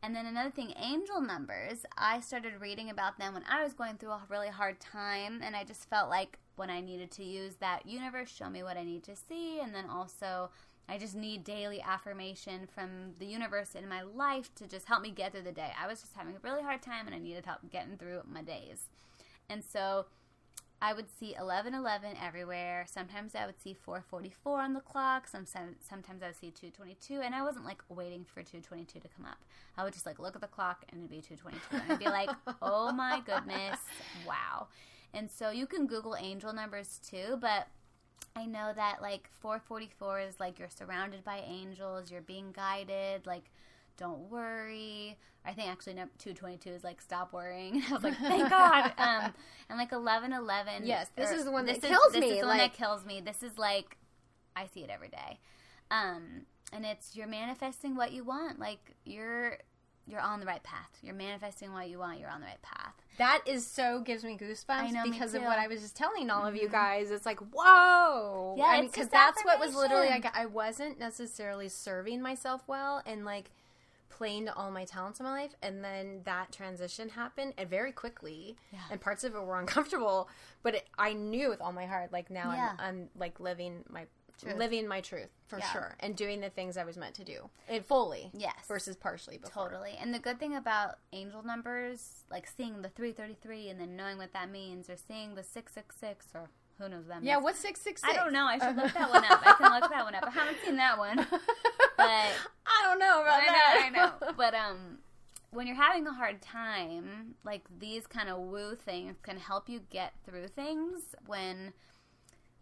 And 0.05 0.17
then 0.17 0.27
another 0.27 0.51
thing, 0.51 0.75
angel 0.77 1.21
numbers. 1.21 1.87
I 1.97 2.19
started 2.19 2.61
reading 2.61 2.91
about 2.91 3.19
them 3.19 3.35
when 3.35 3.45
I 3.49 3.63
was 3.63 3.73
going 3.73 3.99
through 3.99 4.11
a 4.11 4.23
really 4.29 4.49
hard 4.49 4.81
time, 4.81 5.41
and 5.45 5.55
I 5.55 5.63
just 5.63 5.89
felt 5.89 6.11
like 6.11 6.41
when 6.57 6.71
I 6.71 6.81
needed 6.81 7.13
to 7.13 7.25
use 7.25 7.55
that 7.61 7.87
universe, 7.87 8.29
show 8.29 8.51
me 8.51 8.65
what 8.65 8.77
I 8.77 8.83
need 8.83 9.05
to 9.05 9.15
see, 9.15 9.61
and 9.61 9.73
then 9.73 9.89
also 9.89 10.51
I 10.89 10.99
just 10.99 11.15
need 11.15 11.45
daily 11.45 11.81
affirmation 11.81 12.67
from 12.67 13.13
the 13.21 13.27
universe 13.27 13.77
in 13.77 13.89
my 13.89 14.03
life 14.03 14.53
to 14.57 14.67
just 14.67 14.89
help 14.89 15.03
me 15.03 15.13
get 15.13 15.31
through 15.31 15.43
the 15.43 15.53
day. 15.53 15.71
I 15.81 15.87
was 15.87 16.01
just 16.01 16.15
having 16.15 16.35
a 16.35 16.41
really 16.43 16.63
hard 16.63 16.83
time, 16.83 17.07
and 17.07 17.15
I 17.15 17.19
needed 17.19 17.47
help 17.47 17.61
getting 17.71 17.97
through 17.97 18.23
my 18.29 18.43
days. 18.43 18.87
And 19.49 19.63
so 19.63 20.07
I 20.85 20.93
would 20.93 21.07
see 21.09 21.27
1111 21.39 22.17
everywhere. 22.21 22.87
Sometimes 22.89 23.37
I 23.37 23.47
would 23.47 23.61
see 23.61 23.73
444 23.73 24.61
on 24.61 24.75
the 24.75 24.81
clock. 24.81 25.29
Sometimes, 25.29 25.77
sometimes 25.89 26.25
I 26.25 26.27
would 26.27 26.37
see 26.37 26.51
222. 26.51 27.21
And 27.25 27.37
I 27.37 27.45
wasn't 27.45 27.65
like 27.65 27.85
waiting 27.89 28.25
for 28.25 28.43
222 28.43 28.99
to 28.99 29.09
come 29.17 29.25
up. 29.25 29.39
I 29.79 29.85
would 29.85 29.93
just 29.93 30.07
like 30.07 30.19
look 30.19 30.35
at 30.35 30.41
the 30.41 30.49
clock 30.49 30.85
and 30.91 30.99
it'd 30.99 31.09
be 31.09 31.21
222. 31.21 31.77
And 31.77 31.93
I'd 31.93 31.99
be 32.01 32.07
like, 32.07 32.31
oh 32.63 32.91
my 32.91 33.23
goodness, 33.25 33.79
wow. 34.27 34.67
And 35.15 35.31
so 35.31 35.51
you 35.51 35.69
can 35.69 35.87
Google 35.87 36.17
angel 36.17 36.53
numbers 36.53 36.99
too, 37.09 37.39
but 37.41 37.69
I 38.35 38.47
know 38.47 38.73
that 38.75 39.01
like 39.01 39.31
444 39.39 40.21
is 40.21 40.41
like 40.41 40.59
you're 40.59 40.69
surrounded 40.69 41.23
by 41.23 41.45
angels, 41.47 42.11
you're 42.11 42.23
being 42.23 42.51
guided, 42.51 43.25
like 43.25 43.45
don't 43.97 44.31
worry. 44.31 45.17
I 45.45 45.53
think 45.55 45.69
actually 45.69 45.95
no, 45.95 46.05
222 46.19 46.71
is 46.71 46.85
like 46.85 47.01
stop 47.01 47.33
worrying. 47.33 47.83
I 47.91 47.93
was 47.93 48.03
like, 48.03 48.17
thank 48.19 48.49
God. 48.49 48.93
Um, 48.99 49.33
and 49.69 49.79
like 49.79 49.93
1111. 49.93 50.87
Yes, 50.87 51.09
this 51.17 51.31
or- 51.31 51.35
is 51.35 51.45
the 51.45 51.51
one 51.51 51.67
that 51.67 51.77
this 51.81 51.85
is- 51.85 51.91
kills 51.91 52.13
this 52.13 52.21
me, 52.21 52.31
is 52.33 52.41
the 52.41 52.47
one 52.47 52.59
that 52.59 52.73
kills 52.73 53.05
me. 53.05 53.21
This 53.21 53.43
is 53.43 53.59
like, 53.59 53.97
I 54.55 54.67
see 54.67 54.81
it 54.81 54.91
every 54.91 55.09
day. 55.09 55.41
Um, 55.91 56.47
and 56.73 56.85
it's 56.87 57.15
you're 57.17 57.27
manifesting 57.27 57.97
what 57.97 58.13
you 58.13 58.25
want. 58.25 58.59
Like 58.59 58.95
you're 59.05 59.59
you're 60.07 60.21
on 60.21 60.41
the 60.41 60.47
right 60.47 60.63
path. 60.63 60.91
You're 61.03 61.15
manifesting 61.15 61.73
what 61.73 61.89
you 61.89 61.99
want. 61.99 62.19
You're 62.19 62.31
on 62.31 62.41
the 62.41 62.47
right 62.47 62.63
path. 62.63 62.95
That 63.19 63.43
is 63.47 63.67
so 63.67 64.01
gives 64.01 64.25
me 64.25 64.37
goosebumps 64.39 64.91
know, 64.93 65.05
me 65.05 65.11
because 65.11 65.35
of 65.35 65.43
what 65.43 65.59
I 65.59 65.69
was 65.69 65.81
just 65.81 65.95
telling 65.97 66.31
all 66.31 66.47
of 66.47 66.57
you 66.57 66.69
guys. 66.69 67.11
It's 67.11 67.27
like 67.27 67.41
whoa, 67.41 68.55
Yeah, 68.57 68.65
I 68.65 68.81
mean, 68.81 68.91
because 68.91 69.09
that's 69.09 69.45
what 69.45 69.61
was 69.61 69.75
literally 69.75 70.09
like 70.09 70.27
I 70.37 70.47
wasn't 70.47 70.99
necessarily 70.99 71.69
serving 71.69 72.23
myself 72.23 72.63
well 72.67 73.03
and 73.07 73.25
like 73.25 73.51
to 74.19 74.55
all 74.57 74.71
my 74.71 74.85
talents 74.85 75.19
in 75.21 75.25
my 75.27 75.33
life, 75.33 75.55
and 75.63 75.83
then 75.83 76.21
that 76.25 76.53
transition 76.53 77.09
happened 77.09 77.55
and 77.59 77.69
very 77.69 77.91
quickly, 77.93 78.57
Yeah. 78.73 78.79
and 78.91 79.01
parts 79.01 79.25
of 79.25 79.35
it 79.35 79.43
were 79.43 79.59
uncomfortable, 79.65 80.29
but 80.63 80.75
it, 80.77 80.89
I 80.99 81.13
knew 81.13 81.49
with 81.49 81.61
all 81.61 81.73
my 81.73 81.87
heart, 81.87 82.13
like 82.13 82.31
now 82.31 82.53
Yeah. 82.53 82.73
I'm, 82.79 82.85
I'm 82.87 83.09
like 83.17 83.41
living 83.41 83.85
my. 83.89 84.07
Truth. 84.41 84.57
Living 84.57 84.89
my 84.89 85.01
truth 85.01 85.29
for 85.47 85.59
Yeah. 85.59 85.71
sure, 85.73 85.97
and 86.01 86.17
doing 86.17 86.41
the 86.41 86.51
things 86.51 86.77
I 86.77 86.83
was 86.85 86.97
meant 86.97 87.15
to 87.17 87.25
do, 87.25 87.49
and 87.69 87.85
fully, 87.85 88.31
Yes. 88.33 88.55
versus 88.67 88.97
partially 88.97 89.39
before. 89.39 89.69
Totally. 89.69 89.93
And 90.01 90.13
the 90.13 90.19
good 90.19 90.41
thing 90.41 90.57
about 90.57 90.97
angel 91.13 91.45
numbers, 91.45 92.25
like 92.29 92.49
seeing 92.49 92.83
the 92.83 92.89
333 92.89 93.69
and 93.69 93.81
then 93.81 93.95
knowing 93.95 94.19
what 94.19 94.33
that 94.33 94.51
means, 94.51 94.89
or 94.91 94.97
seeing 94.97 95.35
the 95.37 95.45
666, 95.45 96.29
or 96.35 96.49
who 96.79 96.89
knows 96.89 97.07
that 97.07 97.17
means. 97.19 97.27
Yeah, 97.27 97.37
what's 97.37 97.61
six 97.61 97.81
six 97.83 98.01
six? 98.01 98.13
I 98.13 98.17
don't 98.17 98.33
know. 98.33 98.47
I 98.47 98.59
should 98.59 98.75
look 98.75 98.93
that 98.95 99.11
one 99.11 99.25
up. 99.25 99.47
I 99.47 99.53
can 99.53 99.71
look 99.81 99.91
that 99.91 100.05
one 100.05 100.15
up. 100.17 100.25
I 100.27 100.31
haven't 100.31 100.57
seen 100.65 100.77
that 100.77 100.99
one. 100.99 101.25
But 101.99 102.33
know 103.13 103.23
about 103.23 103.43
I 103.43 103.47
that. 103.47 103.91
know, 103.93 104.01
I 104.01 104.27
know. 104.27 104.33
But 104.37 104.55
um, 104.55 104.99
when 105.51 105.67
you're 105.67 105.77
having 105.77 106.07
a 106.07 106.13
hard 106.13 106.41
time, 106.43 107.35
like 107.45 107.63
these 107.79 108.07
kind 108.07 108.29
of 108.29 108.39
woo 108.39 108.75
things 108.75 109.17
can 109.23 109.37
help 109.37 109.69
you 109.69 109.81
get 109.91 110.15
through 110.25 110.49
things 110.49 111.15
when, 111.27 111.73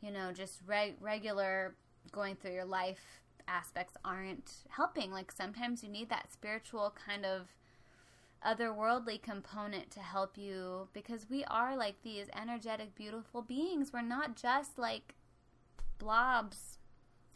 you 0.00 0.10
know, 0.10 0.32
just 0.32 0.60
reg- 0.66 0.96
regular 1.00 1.74
going 2.12 2.36
through 2.36 2.52
your 2.54 2.64
life 2.64 3.20
aspects 3.46 3.94
aren't 4.04 4.52
helping. 4.68 5.10
Like 5.10 5.32
sometimes 5.32 5.82
you 5.82 5.88
need 5.88 6.08
that 6.10 6.32
spiritual 6.32 6.94
kind 7.06 7.24
of 7.24 7.48
otherworldly 8.44 9.20
component 9.20 9.90
to 9.90 10.00
help 10.00 10.38
you 10.38 10.88
because 10.92 11.28
we 11.28 11.44
are 11.44 11.76
like 11.76 12.02
these 12.02 12.26
energetic, 12.40 12.94
beautiful 12.94 13.42
beings. 13.42 13.92
We're 13.92 14.02
not 14.02 14.34
just 14.36 14.78
like 14.78 15.14
blobs 15.98 16.78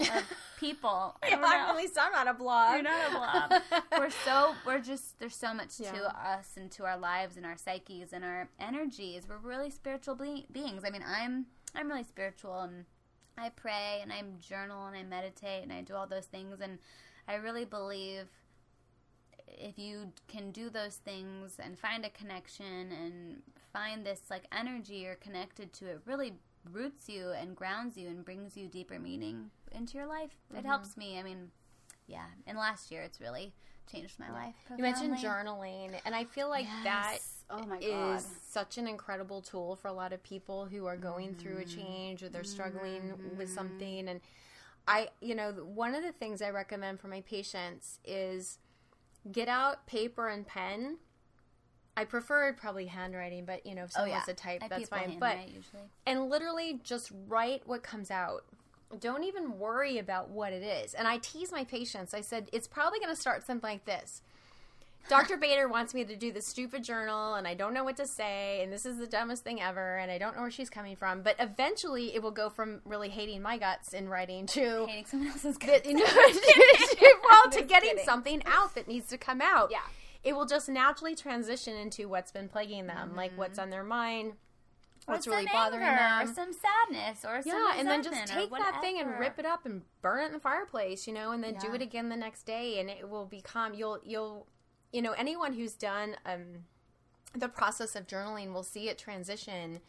of 0.00 0.22
people. 0.58 1.16
I 1.22 1.30
don't 1.30 1.44
at 1.44 1.76
least 1.76 1.96
I'm 2.00 2.12
not 2.12 2.28
a 2.28 2.34
blob. 2.34 2.74
You're 2.74 2.82
not 2.82 3.08
a 3.08 3.50
blob. 3.50 3.82
we're 3.98 4.10
so 4.10 4.54
we're 4.66 4.80
just 4.80 5.18
there's 5.18 5.36
so 5.36 5.54
much 5.54 5.78
Yeah. 5.78 5.92
to 5.92 6.04
us 6.28 6.50
and 6.56 6.70
to 6.72 6.84
our 6.84 6.98
lives 6.98 7.36
and 7.36 7.44
our 7.46 7.56
psyches 7.56 8.12
and 8.12 8.24
our 8.24 8.48
energies. 8.58 9.26
We're 9.28 9.38
really 9.38 9.70
spiritual 9.70 10.14
be- 10.14 10.46
beings. 10.50 10.82
I 10.86 10.90
mean, 10.90 11.04
I'm 11.06 11.46
I'm 11.74 11.88
really 11.88 12.04
spiritual 12.04 12.60
and 12.60 12.84
I 13.36 13.48
pray 13.50 13.98
and 14.02 14.12
I 14.12 14.22
journal 14.40 14.86
and 14.86 14.96
I 14.96 15.02
meditate 15.02 15.62
and 15.64 15.72
I 15.72 15.82
do 15.82 15.94
all 15.94 16.06
those 16.06 16.26
things 16.26 16.60
and 16.60 16.78
I 17.26 17.34
really 17.34 17.64
believe 17.64 18.26
if 19.46 19.78
you 19.78 20.12
can 20.28 20.50
do 20.50 20.68
those 20.70 20.96
things 20.96 21.56
and 21.58 21.78
find 21.78 22.04
a 22.04 22.10
connection 22.10 22.90
and 22.92 23.42
find 23.72 24.04
this 24.04 24.22
like 24.30 24.44
energy 24.52 24.96
you're 24.96 25.14
connected 25.16 25.72
to 25.74 25.86
it 25.86 26.00
really 26.06 26.34
roots 26.72 27.08
you 27.08 27.30
and 27.30 27.54
grounds 27.54 27.96
you 27.96 28.08
and 28.08 28.24
brings 28.24 28.56
you 28.56 28.68
deeper 28.68 28.98
meaning 28.98 29.50
into 29.72 29.96
your 29.96 30.06
life. 30.06 30.30
Mm-hmm. 30.48 30.58
it 30.58 30.66
helps 30.66 30.96
me. 30.96 31.18
I 31.18 31.22
mean 31.22 31.50
yeah. 32.06 32.26
In 32.46 32.56
last 32.56 32.90
year 32.90 33.02
it's 33.02 33.20
really 33.20 33.52
changed 33.90 34.18
my 34.18 34.30
life 34.30 34.54
You 34.76 34.82
mentioned 34.82 35.16
journaling, 35.16 35.92
and 36.06 36.14
I 36.14 36.24
feel 36.24 36.48
like 36.48 36.66
that 36.84 37.18
oh 37.50 37.66
my 37.66 37.78
is 37.78 38.26
such 38.48 38.78
an 38.78 38.88
incredible 38.88 39.42
tool 39.42 39.76
for 39.76 39.88
a 39.88 39.92
lot 39.92 40.12
of 40.12 40.22
people 40.22 40.64
who 40.66 40.86
are 40.86 40.96
going 40.96 41.34
through 41.34 41.58
a 41.58 41.64
change 41.64 42.22
or 42.22 42.30
they're 42.30 42.44
struggling 42.44 43.14
with 43.36 43.50
something 43.50 44.08
and 44.08 44.20
I 44.88 45.08
you 45.20 45.34
know 45.34 45.52
one 45.52 45.94
of 45.94 46.02
the 46.02 46.12
things 46.12 46.40
I 46.40 46.50
recommend 46.50 47.00
for 47.00 47.08
my 47.08 47.20
patients 47.22 47.98
is 48.04 48.58
get 49.30 49.48
out 49.48 49.86
paper 49.86 50.28
and 50.28 50.46
pen. 50.46 50.98
I 51.96 52.04
prefer 52.04 52.52
probably 52.52 52.86
handwriting, 52.86 53.44
but 53.44 53.64
you 53.64 53.74
know 53.74 53.84
if 53.84 53.90
oh 53.90 53.94
someone 53.94 54.10
yeah 54.10 54.16
wants 54.16 54.26
to 54.26 54.34
type, 54.34 54.62
I 54.62 54.68
that's 54.68 54.88
fine. 54.88 55.18
But 55.18 55.48
usually 55.48 55.82
and 56.06 56.28
literally 56.28 56.80
just 56.82 57.12
write 57.28 57.62
what 57.66 57.82
comes 57.82 58.10
out. 58.10 58.44
Don't 59.00 59.24
even 59.24 59.58
worry 59.58 59.98
about 59.98 60.30
what 60.30 60.52
it 60.52 60.62
is. 60.62 60.94
And 60.94 61.08
I 61.08 61.18
tease 61.18 61.50
my 61.50 61.64
patients. 61.64 62.14
I 62.14 62.20
said, 62.20 62.48
it's 62.52 62.68
probably 62.68 63.00
going 63.00 63.12
to 63.12 63.20
start 63.20 63.44
something 63.44 63.68
like 63.68 63.86
this. 63.86 64.22
Dr. 65.08 65.36
Bader 65.36 65.68
wants 65.68 65.92
me 65.92 66.04
to 66.04 66.16
do 66.16 66.32
this 66.32 66.46
stupid 66.46 66.82
journal, 66.82 67.34
and 67.34 67.46
I 67.46 67.52
don't 67.54 67.74
know 67.74 67.84
what 67.84 67.96
to 67.98 68.06
say, 68.06 68.62
and 68.62 68.72
this 68.72 68.86
is 68.86 68.96
the 68.96 69.06
dumbest 69.06 69.44
thing 69.44 69.60
ever, 69.60 69.98
and 69.98 70.10
I 70.10 70.16
don't 70.16 70.34
know 70.34 70.40
where 70.42 70.50
she's 70.50 70.70
coming 70.70 70.96
from. 70.96 71.20
But 71.22 71.36
eventually, 71.38 72.14
it 72.14 72.22
will 72.22 72.30
go 72.30 72.48
from 72.48 72.80
really 72.86 73.10
hating 73.10 73.42
my 73.42 73.58
guts 73.58 73.92
in 73.92 74.08
writing 74.08 74.46
to 74.46 74.86
hating 74.86 75.04
someone 75.04 75.28
else's 75.28 75.58
that, 75.58 75.84
guts. 75.84 75.88
you 75.88 75.94
know, 75.94 76.04
well, 77.28 77.50
to 77.50 77.62
getting 77.66 77.90
kidding. 77.90 78.04
something 78.04 78.42
out 78.46 78.74
that 78.76 78.88
needs 78.88 79.08
to 79.08 79.18
come 79.18 79.42
out. 79.42 79.70
Yeah. 79.70 79.80
It 80.24 80.34
will 80.34 80.46
just 80.46 80.68
naturally 80.68 81.14
transition 81.14 81.76
into 81.76 82.08
what's 82.08 82.32
been 82.32 82.48
plaguing 82.48 82.86
them, 82.86 83.14
like 83.14 83.32
what's 83.36 83.58
on 83.58 83.70
their 83.70 83.84
mind, 83.84 84.32
what's 85.06 85.26
really 85.26 85.46
bothering 85.46 85.82
them. 85.82 86.22
or 86.28 86.34
some 86.34 86.50
sadness 86.52 87.24
or 87.24 87.42
some 87.42 87.52
Yeah, 87.52 87.74
and 87.76 87.86
then 87.86 88.02
just 88.02 88.26
take 88.26 88.50
that 88.50 88.80
thing 88.80 88.98
and 88.98 89.18
rip 89.18 89.38
it 89.38 89.44
up 89.44 89.66
and 89.66 89.82
burn 90.00 90.22
it 90.22 90.26
in 90.26 90.32
the 90.32 90.40
fireplace, 90.40 91.06
you 91.06 91.12
know, 91.12 91.32
and 91.32 91.44
then 91.44 91.54
do 91.60 91.74
it 91.74 91.82
again 91.82 92.08
the 92.08 92.16
next 92.16 92.44
day, 92.44 92.80
and 92.80 92.88
it 92.88 93.08
will 93.08 93.26
become 93.26 93.74
you'll 93.74 94.00
you'll 94.02 94.46
you 94.92 95.02
know 95.02 95.12
anyone 95.12 95.52
who's 95.52 95.74
done 95.74 96.16
um 96.24 96.64
the 97.36 97.48
process 97.48 97.96
of 97.96 98.06
journaling 98.06 98.52
will 98.52 98.62
see 98.62 98.88
it 98.88 98.96
transition 98.96 99.80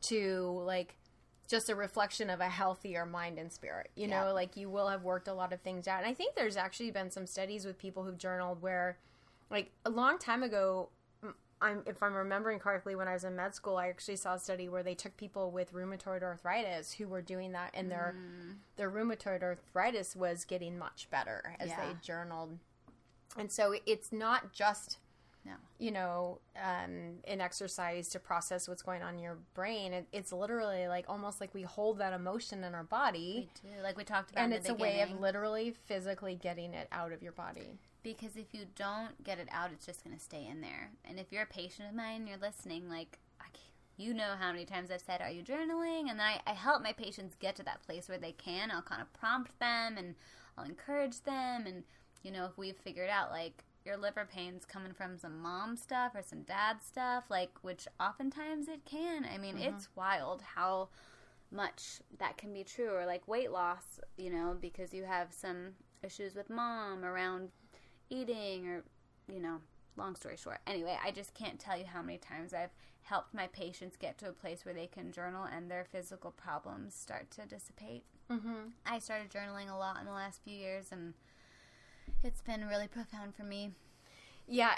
to 0.00 0.62
like 0.66 0.96
just 1.48 1.70
a 1.70 1.74
reflection 1.74 2.28
of 2.28 2.40
a 2.40 2.48
healthier 2.48 3.06
mind 3.06 3.38
and 3.38 3.50
spirit. 3.52 3.90
You 3.94 4.06
know, 4.08 4.34
like 4.34 4.56
you 4.56 4.68
will 4.68 4.88
have 4.88 5.02
worked 5.02 5.28
a 5.28 5.32
lot 5.32 5.52
of 5.52 5.60
things 5.62 5.88
out. 5.88 6.00
And 6.02 6.06
I 6.10 6.12
think 6.14 6.34
there's 6.34 6.56
actually 6.58 6.90
been 6.90 7.10
some 7.10 7.26
studies 7.26 7.64
with 7.64 7.78
people 7.78 8.04
who've 8.04 8.18
journaled 8.18 8.60
where, 8.60 8.98
like, 9.50 9.70
a 9.84 9.90
long 9.90 10.18
time 10.18 10.42
ago, 10.42 10.90
I'm, 11.60 11.82
if 11.86 12.02
I'm 12.02 12.14
remembering 12.14 12.60
correctly, 12.60 12.94
when 12.94 13.08
I 13.08 13.14
was 13.14 13.24
in 13.24 13.34
med 13.34 13.52
school, 13.54 13.76
I 13.76 13.88
actually 13.88 14.14
saw 14.16 14.34
a 14.34 14.38
study 14.38 14.68
where 14.68 14.84
they 14.84 14.94
took 14.94 15.16
people 15.16 15.50
with 15.50 15.72
rheumatoid 15.72 16.22
arthritis 16.22 16.92
who 16.92 17.08
were 17.08 17.20
doing 17.22 17.50
that, 17.52 17.70
and 17.74 17.90
their 17.90 18.14
their 18.76 18.88
rheumatoid 18.90 19.42
arthritis 19.42 20.14
was 20.14 20.44
getting 20.44 20.78
much 20.78 21.08
better 21.10 21.56
as 21.58 21.70
Yeah. 21.70 21.84
they 21.84 21.96
journaled. 22.00 22.58
And 23.36 23.50
so 23.50 23.74
it's 23.86 24.12
not 24.12 24.52
just 24.52 24.98
No. 25.44 25.54
you 25.78 25.90
know, 25.90 26.38
um, 26.56 27.18
an 27.26 27.40
exercise 27.40 28.08
to 28.10 28.20
process 28.20 28.68
what's 28.68 28.82
going 28.82 29.02
on 29.02 29.14
in 29.14 29.20
your 29.20 29.38
brain. 29.54 29.92
It, 29.92 30.06
it's 30.12 30.32
literally 30.32 30.86
like 30.86 31.06
almost 31.08 31.40
like 31.40 31.52
we 31.54 31.62
hold 31.62 31.98
that 31.98 32.12
emotion 32.12 32.62
in 32.62 32.72
our 32.74 32.84
body, 32.84 33.50
We 33.64 33.70
do, 33.70 33.82
like 33.82 33.96
we 33.96 34.04
talked 34.04 34.30
about 34.30 34.44
and 34.44 34.52
it's 34.52 34.68
a 34.68 34.74
way 34.74 35.00
of 35.00 35.18
literally 35.20 35.72
physically 35.72 36.36
getting 36.36 36.72
it 36.72 36.86
out 36.92 37.10
of 37.12 37.20
your 37.20 37.32
body. 37.32 37.78
Because 38.02 38.36
if 38.36 38.52
you 38.52 38.66
don't 38.76 39.22
get 39.24 39.38
it 39.38 39.48
out, 39.50 39.70
it's 39.72 39.86
just 39.86 40.04
going 40.04 40.16
to 40.16 40.22
stay 40.22 40.46
in 40.50 40.60
there. 40.60 40.90
And 41.04 41.18
if 41.18 41.32
you're 41.32 41.42
a 41.42 41.46
patient 41.46 41.88
of 41.88 41.94
mine, 41.94 42.26
you're 42.26 42.38
listening, 42.38 42.88
like, 42.88 43.18
you 43.98 44.14
know 44.14 44.34
how 44.38 44.52
many 44.52 44.64
times 44.64 44.90
I've 44.92 45.00
said, 45.00 45.20
Are 45.20 45.30
you 45.30 45.42
journaling? 45.42 46.08
And 46.08 46.22
I, 46.22 46.40
I 46.46 46.52
help 46.52 46.82
my 46.82 46.92
patients 46.92 47.34
get 47.34 47.56
to 47.56 47.64
that 47.64 47.82
place 47.82 48.08
where 48.08 48.16
they 48.16 48.32
can. 48.32 48.70
I'll 48.70 48.80
kind 48.80 49.02
of 49.02 49.12
prompt 49.12 49.58
them 49.58 49.98
and 49.98 50.14
I'll 50.56 50.64
encourage 50.64 51.20
them. 51.22 51.64
And, 51.66 51.82
you 52.22 52.30
know, 52.30 52.44
if 52.44 52.56
we've 52.56 52.76
figured 52.76 53.10
out, 53.10 53.32
like, 53.32 53.64
your 53.84 53.96
liver 53.96 54.24
pain's 54.32 54.64
coming 54.64 54.92
from 54.92 55.18
some 55.18 55.40
mom 55.40 55.76
stuff 55.76 56.12
or 56.14 56.22
some 56.22 56.42
dad 56.42 56.76
stuff, 56.80 57.24
like, 57.28 57.50
which 57.62 57.88
oftentimes 57.98 58.68
it 58.68 58.84
can. 58.84 59.24
I 59.24 59.36
mean, 59.36 59.56
mm-hmm. 59.56 59.74
it's 59.74 59.88
wild 59.96 60.42
how 60.54 60.90
much 61.50 62.00
that 62.18 62.36
can 62.36 62.52
be 62.52 62.62
true 62.62 62.90
or 62.90 63.06
like 63.06 63.26
weight 63.26 63.50
loss 63.50 63.98
you 64.18 64.30
know 64.30 64.54
because 64.60 64.92
you 64.92 65.04
have 65.04 65.32
some 65.32 65.68
issues 66.02 66.34
with 66.34 66.50
mom 66.50 67.04
around 67.04 67.48
eating 68.10 68.66
or 68.68 68.82
you 69.32 69.40
know 69.40 69.58
long 69.96 70.14
story 70.16 70.36
short 70.36 70.58
anyway 70.66 70.96
i 71.04 71.10
just 71.10 71.34
can't 71.34 71.58
tell 71.58 71.76
you 71.76 71.84
how 71.84 72.00
many 72.02 72.18
times 72.18 72.54
i've 72.54 72.70
helped 73.02 73.32
my 73.34 73.46
patients 73.48 73.96
get 73.96 74.16
to 74.18 74.28
a 74.28 74.32
place 74.32 74.64
where 74.64 74.74
they 74.74 74.86
can 74.86 75.10
journal 75.12 75.44
and 75.44 75.70
their 75.70 75.84
physical 75.84 76.30
problems 76.30 76.94
start 76.94 77.30
to 77.30 77.44
dissipate 77.46 78.04
Mm-hmm. 78.30 78.68
i 78.84 78.98
started 78.98 79.30
journaling 79.30 79.72
a 79.72 79.76
lot 79.76 79.98
in 80.00 80.04
the 80.06 80.12
last 80.12 80.42
few 80.44 80.54
years 80.54 80.88
and 80.92 81.14
it's 82.22 82.42
been 82.42 82.66
really 82.66 82.86
profound 82.88 83.34
for 83.34 83.42
me 83.42 83.70
Yeah, 84.46 84.74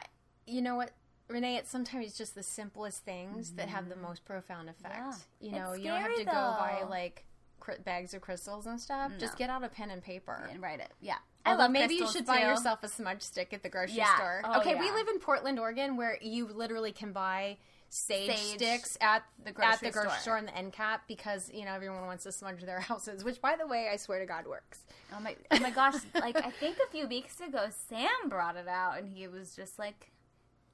you 0.47 0.63
know 0.63 0.77
what, 0.77 0.91
Renee? 1.29 1.57
It's 1.57 1.71
sometimes 1.71 2.17
just 2.17 2.35
the 2.35 2.43
simplest 2.43 3.05
things 3.05 3.53
that 3.53 3.69
have 3.69 3.89
the 3.89 3.95
most 3.97 4.25
profound 4.25 4.69
effect. 4.69 4.97
Yeah. 4.97 5.13
You 5.41 5.53
know, 5.53 5.73
you 5.75 5.85
don't 5.85 6.01
have 6.01 6.17
to 6.17 6.25
go 6.25 6.33
buy 6.33 6.83
like 6.89 7.25
cr- 7.61 7.81
bags 7.85 8.15
of 8.15 8.21
crystals 8.21 8.67
and 8.67 8.81
stuff. 8.81 9.13
Just 9.19 9.37
get 9.39 9.49
out 9.51 9.63
a 9.65 9.69
pen 9.69 9.91
and 9.91 10.03
paper. 10.03 10.49
and 10.51 10.61
write 10.61 10.81
it 10.81 10.91
yeah 11.01 11.19
Although 11.47 11.59
I 11.61 11.63
love 11.65 11.71
maybe 11.73 11.95
you 11.95 12.07
should 12.11 12.27
buy 12.27 12.41
yourself 12.41 12.83
a 12.83 12.89
smudge 12.89 13.23
stick 13.23 13.53
at 13.53 13.63
the 13.63 13.69
grocery 13.69 13.97
Yeah. 13.97 14.15
store. 14.17 14.43
Oh, 14.45 14.61
okay, 14.61 14.75
we 14.75 14.91
live 14.91 15.09
in 15.09 15.19
Portland, 15.21 15.59
Oregon, 15.59 15.97
where 15.97 16.19
you 16.21 16.47
literally 16.47 16.93
can 16.93 17.13
buy 17.13 17.57
sage, 17.89 18.31
Sage 18.31 18.57
sticks 18.57 18.99
at 19.01 19.25
the 19.43 19.49
at 19.51 19.55
grocery 19.55 19.89
the 19.89 19.93
grocery 19.93 20.11
store. 20.11 20.21
store 20.21 20.37
and 20.37 20.49
the 20.49 20.57
end 20.57 20.73
cap 20.73 21.03
because 21.09 21.51
you 21.53 21.65
know 21.65 21.73
everyone 21.73 22.07
wants 22.07 22.25
to 22.25 22.33
smudge 22.33 22.63
their 22.63 22.81
houses. 22.91 23.25
Which, 23.25 23.41
by 23.41 23.57
the 23.57 23.67
way, 23.67 23.89
I 23.93 23.97
swear 23.97 24.21
to 24.21 24.27
God, 24.27 24.47
works. 24.47 24.85
Oh 25.17 25.21
my, 25.21 25.35
oh 25.51 25.59
my 25.61 25.71
gosh! 25.71 25.95
like 26.15 26.37
I 26.37 26.51
think 26.51 26.77
a 26.87 26.91
few 26.91 27.09
weeks 27.09 27.41
ago, 27.41 27.67
Sam 27.89 28.29
brought 28.29 28.57
it 28.57 28.69
out, 28.69 28.99
and 28.99 29.09
he 29.09 29.27
was 29.27 29.57
just 29.57 29.79
like, 29.79 30.11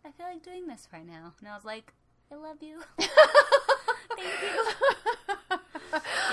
"I 0.05 0.11
feel 0.11 0.27
like 0.27 0.43
doing 0.43 0.67
this 0.67 0.89
right 0.93 1.07
now," 1.07 1.33
and 1.41 1.49
I 1.49 1.55
was 1.55 1.65
like, 1.65 1.93
"I 2.31 2.35
love 2.35 2.61
you." 2.61 2.81
Thank 2.99 4.43
you. 4.43 5.13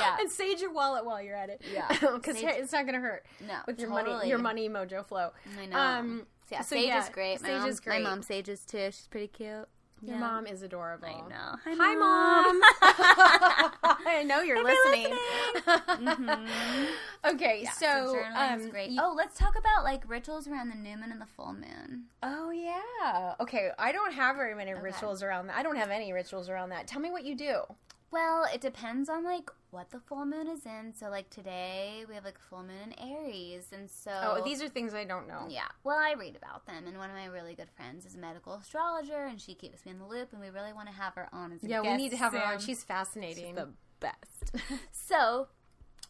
Yeah. 0.04 0.18
and 0.20 0.30
sage 0.32 0.62
your 0.62 0.72
wallet 0.74 1.06
while 1.06 1.22
you're 1.22 1.36
at 1.36 1.50
it. 1.50 1.62
Yeah. 1.74 1.88
because 2.16 2.38
Sage- 2.38 2.56
it's 2.58 2.72
not 2.72 2.84
going 2.86 2.96
to 2.96 3.00
hurt 3.02 3.26
No, 3.48 3.56
with 3.68 3.80
your 3.80 3.90
totally. 3.90 4.14
money, 4.16 4.30
your 4.30 4.38
money 4.40 4.70
mojo 4.70 5.06
flow. 5.06 5.32
I 5.60 5.66
know. 5.66 5.78
Um, 5.78 6.26
so 6.50 6.56
yeah, 6.56 6.62
so 6.62 6.76
Sage 6.76 6.88
yeah, 6.88 7.04
is 7.04 7.10
great. 7.10 7.42
My 7.42 7.48
Sage 7.48 7.60
mom, 7.62 7.70
is 7.70 7.80
great. 7.80 8.04
My 8.04 8.10
mom 8.10 8.22
sages 8.22 8.66
too. 8.66 8.86
She's 8.92 9.08
pretty 9.10 9.28
cute. 9.28 9.68
Your 10.06 10.16
Yeah. 10.16 10.20
mom 10.20 10.46
is 10.48 10.62
adorable. 10.64 11.08
I 11.08 11.22
know. 11.30 11.56
Hi, 11.64 11.96
mom. 11.96 12.62
I 14.06 14.24
know 14.24 14.42
you're 14.42 14.62
listening. 14.62 15.08
okay, 17.26 17.62
Yeah, 17.64 17.72
so, 17.72 18.14
journaling's 18.14 18.66
um, 18.66 18.70
great. 18.70 18.90
you- 18.92 19.00
oh, 19.02 19.14
let's 19.16 19.38
talk 19.38 19.58
about 19.58 19.84
like 19.84 20.04
rituals 20.10 20.48
around 20.48 20.70
the 20.70 20.76
new 20.76 20.98
moon 20.98 21.12
and 21.12 21.22
the 21.22 21.26
full 21.26 21.54
moon. 21.54 22.04
oh 22.22 22.52
yeah. 22.52 23.36
Okay, 23.40 23.70
I 23.80 23.92
don't 23.92 24.14
have 24.14 24.36
very 24.36 24.56
many 24.56 24.74
rituals 24.74 25.24
around 25.24 25.48
that. 25.48 25.56
I 25.58 25.64
don't 25.64 25.78
have 25.78 25.90
any 25.90 26.12
rituals 26.14 26.50
around 26.50 26.70
that. 26.70 26.88
Tell 26.88 27.02
me 27.02 27.10
what 27.12 27.24
you 27.24 27.36
do. 27.36 27.62
Well, 28.14 28.46
it 28.54 28.62
depends 28.62 29.10
on 29.10 29.24
like 29.24 29.50
what 29.72 29.90
the 29.90 30.00
full 30.00 30.24
moon 30.24 30.48
is 30.48 30.68
in. 30.68 30.94
So 30.94 31.10
like 31.10 31.32
today 31.32 32.06
we 32.08 32.14
have 32.14 32.24
like 32.24 32.38
full 32.38 32.62
moon 32.62 32.94
in 32.96 33.10
Aries, 33.10 33.70
and 33.74 33.90
so 33.90 34.12
Oh, 34.14 34.42
these 34.44 34.62
are 34.62 34.70
things 34.70 34.94
I 34.94 35.04
don't 35.04 35.28
know. 35.28 35.48
Yeah, 35.50 35.68
well, 35.84 35.98
I 35.98 36.14
read 36.14 36.36
about 36.36 36.68
them, 36.68 36.86
and 36.86 37.00
one 37.00 37.10
of 37.10 37.16
my 37.16 37.26
really 37.26 37.56
good 37.56 37.72
friends 37.76 38.06
is 38.06 38.14
a 38.14 38.20
medical 38.20 38.54
astrologer, 38.54 39.26
and 39.26 39.42
she 39.42 39.56
keeps 39.56 39.84
me 39.84 39.94
in 39.94 39.98
the 39.98 40.06
loop, 40.06 40.32
and 40.32 40.40
we 40.40 40.50
really 40.50 40.74
want 40.74 40.90
to 40.90 40.94
have 40.94 41.16
her 41.16 41.28
on 41.34 41.54
as 41.54 41.64
a 41.64 41.68
Yeah, 41.68 41.82
we 41.82 41.98
need 41.98 42.12
to 42.12 42.18
have 42.18 42.34
her 42.34 42.44
on. 42.44 42.60
She's 42.60 42.84
fascinating. 42.84 43.56
the 43.56 43.70
best. 44.00 44.58
so, 44.92 45.48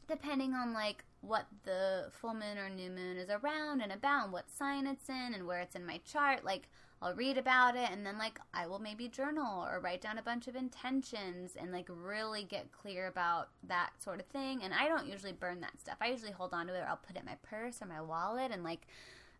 depending 0.05 0.53
on 0.53 0.73
like 0.73 1.05
what 1.21 1.47
the 1.63 2.09
full 2.11 2.33
moon 2.33 2.57
or 2.57 2.69
new 2.69 2.89
moon 2.89 3.15
is 3.15 3.29
around 3.29 3.79
and 3.79 3.93
about, 3.93 4.25
and 4.25 4.33
what 4.33 4.51
sign 4.51 4.87
it's 4.87 5.07
in, 5.07 5.31
and 5.33 5.47
where 5.47 5.61
it's 5.61 5.73
in 5.73 5.85
my 5.85 6.01
chart, 6.03 6.43
like 6.43 6.67
I'll 7.03 7.13
read 7.13 7.37
about 7.37 7.75
it, 7.75 7.89
and 7.91 8.05
then 8.05 8.17
like 8.17 8.39
I 8.53 8.65
will 8.65 8.79
maybe 8.79 9.07
journal 9.09 9.65
or 9.65 9.79
write 9.79 10.01
down 10.01 10.17
a 10.17 10.23
bunch 10.23 10.47
of 10.47 10.55
intentions 10.55 11.57
and 11.59 11.71
like 11.71 11.87
really 11.89 12.43
get 12.43 12.71
clear 12.71 13.07
about 13.07 13.49
that 13.67 13.91
sort 14.01 14.19
of 14.19 14.25
thing. 14.27 14.63
And 14.63 14.73
I 14.73 14.87
don't 14.87 15.07
usually 15.07 15.33
burn 15.33 15.59
that 15.61 15.79
stuff. 15.79 15.97
I 15.99 16.07
usually 16.07 16.31
hold 16.31 16.53
on 16.53 16.67
to 16.67 16.73
it. 16.73 16.79
Or 16.79 16.87
I'll 16.87 16.97
put 16.97 17.17
it 17.17 17.19
in 17.19 17.25
my 17.25 17.37
purse 17.43 17.81
or 17.81 17.85
my 17.87 18.01
wallet, 18.01 18.51
and 18.51 18.63
like 18.63 18.87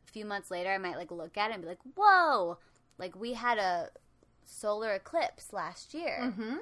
a 0.07 0.11
few 0.11 0.25
months 0.25 0.51
later, 0.51 0.71
I 0.71 0.77
might 0.77 0.97
like 0.97 1.11
look 1.11 1.37
at 1.37 1.51
it 1.51 1.53
and 1.53 1.63
be 1.63 1.69
like, 1.69 1.83
"Whoa!" 1.95 2.57
Like 2.97 3.15
we 3.15 3.33
had 3.33 3.57
a 3.57 3.89
solar 4.45 4.93
eclipse 4.93 5.53
last 5.53 5.93
year 5.93 6.31
hmm 6.31 6.57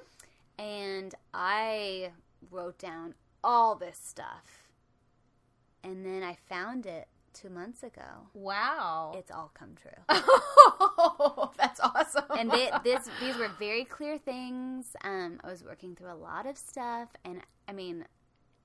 and 0.58 1.16
I 1.34 2.12
wrote 2.52 2.78
down 2.78 3.16
all 3.44 3.76
this 3.76 3.98
stuff 3.98 4.70
and 5.84 6.06
then 6.06 6.22
I 6.22 6.38
found 6.48 6.86
it 6.86 7.08
two 7.34 7.50
months 7.50 7.84
ago. 7.84 8.30
Wow. 8.34 9.14
It's 9.18 9.32
all 9.32 9.52
come 9.54 9.76
true. 9.82 9.92
oh, 10.10 11.52
that's 11.58 11.80
awesome. 11.80 12.26
and 12.38 12.52
they, 12.52 12.70
this, 12.84 13.10
these 13.20 13.38
were 13.38 13.50
very 13.60 13.86
clear 13.86 14.18
things. 14.18 14.96
Um, 15.04 15.40
I 15.44 15.48
was 15.50 15.64
working 15.64 15.96
through 15.96 16.12
a 16.12 16.16
lot 16.16 16.46
of 16.46 16.58
stuff, 16.58 17.10
and 17.26 17.42
I 17.68 17.74
mean, 17.74 18.06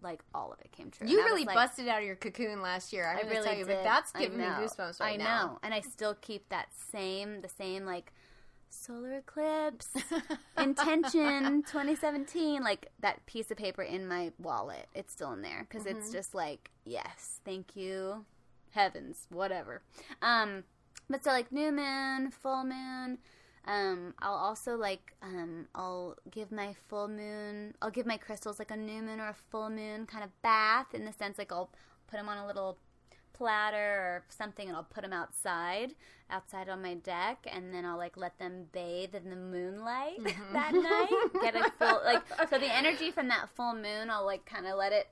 like 0.03 0.21
all 0.35 0.53
of 0.53 0.61
it 0.61 0.71
came 0.73 0.91
true. 0.91 1.09
You 1.09 1.19
And 1.19 1.27
really 1.27 1.45
like, 1.45 1.55
busted 1.57 1.89
out 1.89 1.99
of 2.01 2.05
your 2.05 2.17
cocoon 2.17 2.61
last 2.63 2.93
year. 2.93 3.09
I'm 3.09 3.27
I 3.27 3.31
really 3.31 3.45
tell 3.47 3.57
you, 3.59 3.65
did. 3.65 3.77
but 3.77 3.85
that's 3.85 4.13
giving 4.13 4.39
me 4.39 4.45
goosebumps 4.45 5.01
right 5.01 5.19
now. 5.19 5.25
I 5.25 5.29
now. 5.39 5.47
know, 5.47 5.59
and 5.63 5.75
I 5.75 5.81
still 5.81 6.17
keep 6.21 6.49
that 6.51 6.67
same, 6.93 7.41
the 7.41 7.49
same 7.49 7.85
like 7.87 8.13
solar 8.69 9.19
eclipse 9.19 9.89
intention 10.59 11.63
2017, 11.63 12.63
like 12.63 12.89
that 13.01 13.25
piece 13.27 13.51
of 13.51 13.57
paper 13.57 13.83
in 13.83 14.07
my 14.07 14.33
wallet. 14.39 14.87
It's 14.95 15.13
still 15.13 15.33
in 15.33 15.43
there 15.43 15.67
because 15.69 15.87
Mm-hmm. 15.87 15.99
it's 15.99 16.13
just 16.13 16.35
like 16.35 16.71
yes, 16.85 17.41
thank 17.45 17.75
you, 17.77 18.25
heavens, 18.77 19.27
whatever. 19.31 19.83
Um, 20.23 20.65
but 21.11 21.25
so 21.25 21.31
like 21.31 21.51
new 21.51 21.73
moon, 21.73 22.31
full 22.31 22.65
moon. 22.65 23.19
Um, 23.65 24.15
I'll 24.21 24.35
also 24.35 24.77
like 24.77 25.17
um, 25.23 25.67
I'll 25.75 26.17
give 26.31 26.53
my 26.53 26.75
full 26.89 27.09
moon. 27.09 27.75
I'll 27.83 27.91
give 27.91 28.07
my 28.07 28.17
crystals 28.17 28.59
like 28.59 28.71
a 28.71 28.77
new 28.77 29.03
moon 29.03 29.19
or 29.19 29.29
a 29.29 29.37
full 29.51 29.71
moon 29.71 30.07
kind 30.07 30.23
of 30.23 30.31
bath 30.43 30.95
in 30.95 31.05
the 31.05 31.13
sense 31.13 31.39
like 31.39 31.51
I'll 31.51 31.71
put 32.07 32.19
them 32.19 32.29
on 32.29 32.39
a 32.39 32.47
little 32.47 32.79
platter 33.33 33.77
or 33.77 34.25
something 34.29 34.69
and 34.69 34.77
I'll 34.77 34.85
put 34.85 35.03
them 35.03 35.13
outside 35.13 35.95
outside 36.31 36.69
on 36.71 36.81
my 36.81 36.95
deck 36.95 37.47
and 37.53 37.73
then 37.73 37.85
I'll 37.85 37.99
like 37.99 38.17
let 38.17 38.39
them 38.39 38.65
bathe 38.73 39.15
in 39.15 39.29
the 39.29 39.37
moonlight 39.37 40.25
that 40.55 40.73
night 40.73 41.43
get 41.43 41.55
a 41.55 41.71
full 41.79 42.01
like 42.05 42.23
so 42.49 42.59
the 42.59 42.67
energy 42.75 43.11
from 43.11 43.29
that 43.29 43.51
full 43.55 43.75
moon 43.75 44.09
I'll 44.11 44.25
like 44.25 44.47
kind 44.47 44.67
of 44.67 44.79
let 44.79 44.93
it 44.93 45.09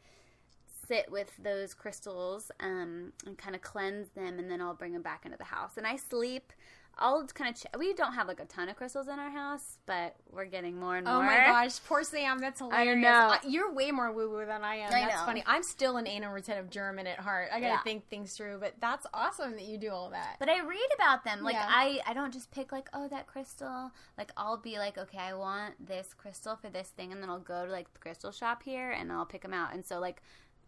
sit 0.86 1.10
with 1.10 1.30
those 1.42 1.74
crystals 1.74 2.50
um, 2.60 3.12
and 3.26 3.36
kind 3.38 3.54
of 3.54 3.62
cleanse 3.62 4.10
them 4.10 4.38
and 4.38 4.50
then 4.50 4.60
I'll 4.60 4.74
bring 4.74 4.92
them 4.92 5.02
back 5.02 5.24
into 5.24 5.36
the 5.38 5.44
house 5.44 5.76
and 5.76 5.86
I 5.86 5.96
sleep 5.96 6.52
I'll 6.96 7.26
kind 7.26 7.50
of 7.52 7.60
ch- 7.60 7.66
we 7.76 7.92
don't 7.92 8.12
have 8.12 8.28
like 8.28 8.38
a 8.38 8.44
ton 8.44 8.68
of 8.68 8.76
crystals 8.76 9.08
in 9.08 9.18
our 9.18 9.30
house 9.30 9.78
but 9.84 10.14
we're 10.30 10.44
getting 10.44 10.78
more 10.78 10.96
and 10.96 11.04
more 11.04 11.16
Oh 11.16 11.22
my 11.22 11.38
gosh, 11.38 11.80
poor 11.88 12.04
Sam. 12.04 12.38
That's 12.38 12.60
hilarious. 12.60 12.96
I 12.96 13.00
know. 13.00 13.34
You're 13.48 13.72
way 13.74 13.90
more 13.90 14.12
woo 14.12 14.30
woo 14.30 14.46
than 14.46 14.62
I 14.62 14.76
am. 14.76 14.92
I 14.94 15.00
that's 15.00 15.16
know. 15.16 15.26
funny. 15.26 15.42
I'm 15.44 15.64
still 15.64 15.96
an 15.96 16.06
anal 16.06 16.32
retentive 16.32 16.70
German 16.70 17.08
at 17.08 17.18
heart. 17.18 17.48
I 17.52 17.58
gotta 17.58 17.72
Yeah. 17.72 17.82
think 17.82 18.08
things 18.08 18.36
through, 18.36 18.58
but 18.60 18.74
that's 18.80 19.08
awesome 19.12 19.52
that 19.56 19.64
you 19.64 19.76
do 19.76 19.90
all 19.90 20.10
that. 20.10 20.36
But 20.38 20.48
I 20.48 20.60
read 20.64 20.88
about 20.94 21.24
them. 21.24 21.42
Like 21.42 21.54
Yeah. 21.54 21.66
I, 21.68 21.98
I 22.06 22.14
don't 22.14 22.32
just 22.32 22.52
pick 22.52 22.70
like, 22.70 22.88
oh, 22.94 23.08
that 23.08 23.26
crystal. 23.26 23.90
Like 24.16 24.30
I'll 24.36 24.58
be 24.58 24.78
like, 24.78 24.96
okay, 24.96 25.18
I 25.18 25.34
want 25.34 25.74
this 25.84 26.14
crystal 26.16 26.54
for 26.54 26.70
this 26.70 26.90
thing, 26.90 27.10
and 27.10 27.20
then 27.20 27.28
I'll 27.28 27.40
go 27.40 27.66
to 27.66 27.72
like 27.72 27.92
the 27.92 27.98
crystal 27.98 28.30
shop 28.30 28.62
here 28.62 28.92
and 28.92 29.10
I'll 29.10 29.26
pick 29.26 29.42
them 29.42 29.52
out. 29.52 29.74
And 29.74 29.84
so 29.84 29.98
like, 29.98 30.22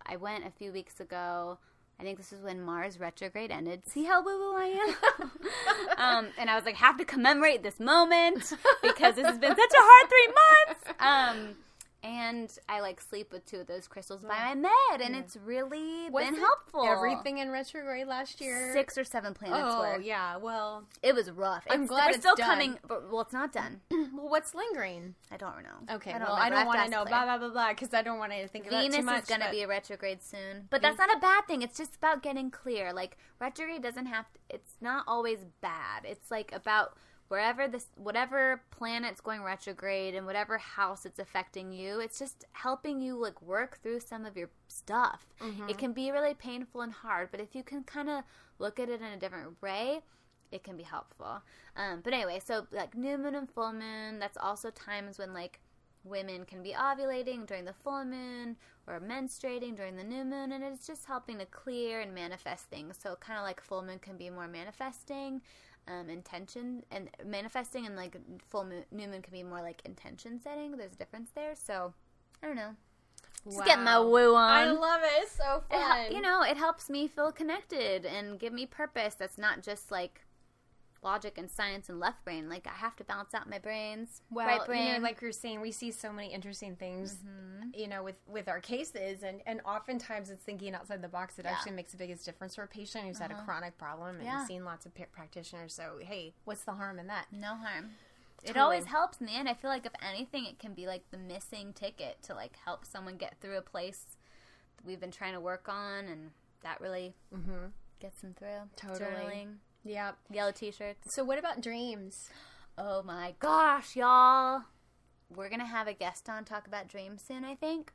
I 0.08 0.16
went 0.16 0.46
a 0.46 0.50
few 0.50 0.72
weeks 0.72 1.00
ago. 1.00 1.58
I 1.98 2.02
think 2.02 2.18
this 2.18 2.32
is 2.32 2.42
when 2.42 2.60
Mars 2.60 3.00
retrograde 3.00 3.50
ended. 3.50 3.88
See 3.88 4.04
how 4.04 4.22
woo 4.22 4.38
woo 4.38 4.54
I 4.56 4.94
am. 5.18 5.30
um, 5.98 6.26
and 6.38 6.50
I 6.50 6.54
was 6.54 6.64
like, 6.64 6.76
have 6.76 6.98
to 6.98 7.04
commemorate 7.04 7.62
this 7.62 7.80
moment 7.80 8.52
because 8.82 9.14
this 9.14 9.26
has 9.26 9.38
been 9.38 9.56
such 9.56 9.72
a 9.72 9.78
hard 9.78 10.08
three 10.10 10.28
months. 10.28 11.00
Um, 11.00 11.56
and 12.06 12.56
I 12.68 12.80
like 12.80 13.00
sleep 13.00 13.32
with 13.32 13.44
two 13.46 13.58
of 13.58 13.66
those 13.66 13.88
crystals 13.88 14.22
by 14.22 14.54
my 14.54 14.54
bed, 14.54 15.00
and 15.00 15.16
it's 15.16 15.36
really 15.44 16.08
been 16.08 16.34
helpful. 16.36 16.84
Everything 16.84 17.38
in 17.38 17.50
retrograde 17.50 18.06
last 18.06 18.40
year. 18.40 18.72
six 18.72 18.96
or 18.96 19.02
seven 19.02 19.34
planets 19.34 19.60
Oh 19.64 19.80
were. 19.80 20.00
yeah. 20.00 20.36
Well, 20.36 20.84
It 21.02 21.14
was 21.14 21.30
rough. 21.30 21.64
I'm 21.68 21.82
It's- 21.82 21.88
glad 21.88 22.06
we're 22.06 22.10
it's 22.10 22.18
still 22.20 22.36
done. 22.36 22.46
coming. 22.46 22.78
But, 22.86 23.10
well, 23.10 23.22
it's 23.22 23.32
not 23.32 23.52
done. 23.52 23.80
well, 23.90 24.28
what's 24.28 24.54
lingering? 24.54 25.16
I 25.32 25.36
don't 25.36 25.62
know. 25.64 25.94
Okay. 25.96 26.12
I 26.12 26.18
well, 26.18 26.36
remember. 26.36 26.42
I 26.42 26.50
don't 26.50 26.66
want 26.66 26.84
to 26.84 26.90
know. 26.90 27.04
Blah 27.04 27.24
blah 27.24 27.38
blah 27.38 27.50
blah. 27.50 27.68
Because 27.70 27.92
I 27.92 28.02
don't 28.02 28.18
want 28.18 28.32
to 28.32 28.46
think 28.48 28.66
about 28.68 28.82
Venus 28.82 28.96
too 28.98 29.02
much. 29.02 29.22
is 29.24 29.28
going 29.28 29.40
to 29.40 29.46
but- 29.46 29.52
be 29.52 29.62
a 29.62 29.68
retrograde 29.68 30.22
soon, 30.22 30.68
but 30.70 30.82
that's 30.82 30.96
mm. 30.96 31.06
not 31.06 31.16
a 31.16 31.20
bad 31.20 31.46
thing. 31.48 31.62
It's 31.62 31.76
just 31.76 31.96
about 31.96 32.22
getting 32.22 32.50
clear. 32.50 32.92
Like 32.92 33.16
retrograde 33.40 33.82
doesn't 33.82 34.06
have. 34.06 34.26
To, 34.32 34.38
it's 34.50 34.76
not 34.80 35.04
always 35.08 35.40
bad. 35.60 36.04
It's 36.04 36.30
like 36.30 36.52
about 36.52 36.96
wherever 37.28 37.66
this, 37.66 37.86
whatever 37.96 38.62
planet's 38.70 39.20
going 39.20 39.42
retrograde 39.42 40.14
and 40.14 40.26
whatever 40.26 40.58
house 40.58 41.04
it's 41.04 41.18
affecting 41.18 41.72
you. 41.72 42.00
It's 42.00 42.18
just 42.18 42.44
helping 42.52 43.00
you 43.00 43.16
like 43.20 43.40
work 43.42 43.78
through 43.82 44.00
some 44.00 44.24
of 44.24 44.36
your 44.36 44.50
stuff. 44.68 45.26
Mm-hmm. 45.40 45.68
It 45.68 45.78
can 45.78 45.92
be 45.92 46.10
really 46.10 46.34
painful 46.34 46.82
and 46.82 46.92
hard, 46.92 47.28
but 47.30 47.40
if 47.40 47.54
you 47.54 47.62
can 47.62 47.82
kind 47.82 48.08
of 48.08 48.24
look 48.58 48.78
at 48.78 48.88
it 48.88 49.00
in 49.00 49.06
a 49.06 49.16
different 49.16 49.60
way, 49.60 50.00
it 50.52 50.62
can 50.62 50.76
be 50.76 50.84
helpful. 50.84 51.42
Um, 51.76 52.00
but 52.02 52.12
anyway, 52.12 52.40
so 52.44 52.66
like 52.70 52.96
new 52.96 53.18
moon 53.18 53.34
and 53.34 53.50
full 53.50 53.72
moon, 53.72 54.18
that's 54.18 54.36
also 54.36 54.70
times 54.70 55.18
when 55.18 55.34
like 55.34 55.60
women 56.04 56.44
can 56.44 56.62
be 56.62 56.72
ovulating 56.72 57.46
during 57.46 57.64
the 57.64 57.72
full 57.72 58.04
moon 58.04 58.56
or 58.86 59.00
menstruating 59.00 59.76
during 59.76 59.96
the 59.96 60.04
new 60.04 60.24
moon, 60.24 60.52
and 60.52 60.62
it's 60.62 60.86
just 60.86 61.06
helping 61.06 61.38
to 61.38 61.46
clear 61.46 62.00
and 62.00 62.14
manifest 62.14 62.66
things. 62.66 62.96
So 63.02 63.16
kind 63.16 63.38
of 63.38 63.44
like 63.44 63.60
full 63.60 63.82
moon 63.82 63.98
can 63.98 64.16
be 64.16 64.30
more 64.30 64.46
manifesting. 64.46 65.42
Um, 65.88 66.10
intention 66.10 66.82
and 66.90 67.08
manifesting 67.24 67.86
and 67.86 67.94
like 67.94 68.16
full 68.48 68.64
moon, 68.64 68.82
new 68.90 69.06
moon 69.06 69.22
can 69.22 69.32
be 69.32 69.44
more 69.44 69.62
like 69.62 69.82
intention 69.84 70.40
setting. 70.40 70.76
There's 70.76 70.94
a 70.94 70.96
difference 70.96 71.30
there. 71.34 71.54
So 71.54 71.94
I 72.42 72.46
don't 72.48 72.56
know. 72.56 72.74
Just 73.44 73.64
get 73.64 73.78
my 73.80 73.96
Wow. 74.00 74.08
woo 74.08 74.34
on. 74.34 74.50
I 74.50 74.64
love 74.72 75.02
it. 75.04 75.22
It's 75.22 75.30
so 75.36 75.62
It 75.70 75.74
fun. 75.74 75.80
hel- 75.80 76.12
you 76.12 76.20
know, 76.20 76.42
it 76.42 76.56
helps 76.56 76.90
me 76.90 77.06
feel 77.06 77.30
connected 77.30 78.04
and 78.04 78.36
give 78.36 78.52
me 78.52 78.66
purpose. 78.66 79.14
That's 79.14 79.38
not 79.38 79.62
just 79.62 79.92
like 79.92 80.22
logic 81.06 81.38
and 81.38 81.50
science 81.50 81.88
and 81.88 81.98
left 82.00 82.22
brain. 82.24 82.48
Like 82.50 82.66
I 82.66 82.74
have 82.76 82.94
to 82.96 83.04
balance 83.04 83.32
out 83.32 83.48
my 83.48 83.58
brains, 83.58 84.20
well, 84.30 84.46
right 84.46 84.66
brain. 84.66 84.86
you 84.88 84.92
know, 84.94 84.98
like 84.98 85.22
you're 85.22 85.32
saying, 85.32 85.60
we 85.62 85.72
see 85.72 85.90
so 85.90 86.12
many 86.12 86.34
interesting 86.34 86.76
things, 86.76 87.14
Mm-hmm. 87.14 87.70
you 87.72 87.86
know, 87.88 88.02
with 88.02 88.16
with 88.26 88.48
our 88.48 88.60
cases, 88.60 89.22
and 89.22 89.40
and 89.46 89.60
oftentimes 89.64 90.28
it's 90.30 90.42
thinking 90.44 90.74
outside 90.74 91.00
the 91.00 91.08
box 91.08 91.36
that 91.36 91.44
Yeah. 91.44 91.52
Uh-huh. 91.52 91.58
actually 91.60 91.76
makes 91.76 91.92
the 91.92 91.98
biggest 91.98 92.24
difference 92.26 92.54
for 92.56 92.64
a 92.64 92.68
patient 92.68 93.06
who's 93.06 93.18
had 93.18 93.30
a 93.30 93.42
chronic 93.44 93.78
problem 93.78 94.16
and 94.16 94.24
Yeah. 94.24 94.44
seen 94.44 94.64
lots 94.64 94.84
of 94.84 94.92
practitioners. 95.12 95.72
So 95.72 95.98
hey, 96.02 96.34
what's 96.44 96.64
the 96.64 96.72
harm 96.74 96.98
in 96.98 97.06
that? 97.06 97.26
no 97.32 97.54
harm. 97.54 97.92
It 98.44 98.56
always 98.56 98.84
helps 98.84 99.18
in 99.20 99.26
the 99.26 99.32
end. 99.32 99.48
I 99.48 99.54
feel 99.54 99.70
like 99.70 99.86
if 99.86 99.92
anything, 100.02 100.44
it 100.44 100.58
can 100.58 100.74
be 100.74 100.86
like 100.86 101.04
the 101.10 101.16
missing 101.18 101.72
ticket 101.72 102.22
to 102.24 102.34
like 102.34 102.54
help 102.64 102.84
someone 102.84 103.16
get 103.16 103.40
through 103.40 103.56
a 103.56 103.62
place 103.62 104.04
we've 104.84 105.00
been 105.00 105.10
trying 105.10 105.32
to 105.32 105.40
work 105.40 105.68
on, 105.68 106.04
and 106.04 106.30
that 106.62 106.80
really 106.80 107.14
Mm-hmm. 107.34 107.66
gets 107.98 108.20
them 108.20 108.34
through. 108.38 108.68
Totally. 108.76 109.00
Journaling, 109.10 109.48
Yeah. 109.86 110.12
yellow 110.30 110.52
t-shirts. 110.52 111.14
So 111.14 111.24
what 111.24 111.38
about 111.38 111.60
dreams? 111.60 112.28
Oh 112.78 113.02
my 113.02 113.34
gosh, 113.38 113.96
y'all! 113.96 114.62
We're 115.34 115.48
gonna 115.48 115.66
have 115.66 115.88
a 115.88 115.94
guest 115.94 116.28
on 116.28 116.44
talk 116.44 116.66
about 116.66 116.88
dreams 116.88 117.22
soon. 117.26 117.44
I 117.44 117.54
think. 117.54 117.92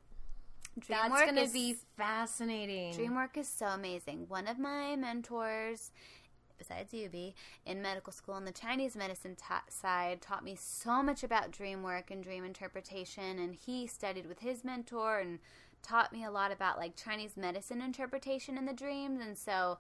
Dream 0.80 1.00
That's 1.02 1.12
work 1.12 1.24
going 1.26 1.36
to 1.36 1.42
is- 1.42 1.52
be 1.52 1.76
fascinating. 1.98 2.94
Dream 2.94 3.14
work 3.14 3.36
is 3.38 3.50
so 3.50 3.66
amazing. 3.68 4.26
One 4.30 4.48
of 4.48 4.58
my 4.58 4.96
mentors, 4.96 5.92
besides 6.58 6.94
you, 6.94 7.10
B, 7.10 7.36
in 7.66 7.82
medical 7.82 8.14
school 8.14 8.36
on 8.36 8.46
the 8.46 8.54
Chinese 8.54 8.96
medicine 8.96 9.36
ta 9.36 9.64
side, 9.68 10.22
taught 10.22 10.46
me 10.46 10.56
so 10.58 11.04
much 11.04 11.24
about 11.24 11.52
dream 11.52 11.84
work 11.84 12.10
and 12.10 12.24
dream 12.24 12.46
interpretation. 12.46 13.38
And 13.38 13.54
he 13.54 13.86
studied 13.86 14.28
with 14.28 14.40
his 14.40 14.64
mentor 14.64 15.20
and 15.20 15.40
taught 15.84 16.14
me 16.14 16.24
a 16.24 16.32
lot 16.32 16.54
about 16.54 16.78
like 16.78 16.96
Chinese 16.96 17.36
medicine 17.36 17.82
interpretation 17.82 18.58
in 18.58 18.66
the 18.66 18.72
dreams. 18.74 19.20
And 19.22 19.38
so 19.38 19.78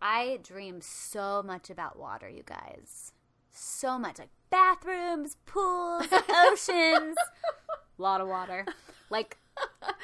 I 0.00 0.38
dream 0.42 0.80
so 0.80 1.42
much 1.42 1.70
about 1.70 1.98
water, 1.98 2.28
you 2.28 2.42
guys. 2.44 3.12
So 3.50 3.98
much. 3.98 4.18
Like 4.18 4.28
bathrooms, 4.50 5.36
pools, 5.46 6.06
oceans. 6.52 7.16
A 7.98 8.02
lot 8.02 8.20
of 8.20 8.28
water. 8.28 8.66
Like, 9.10 9.38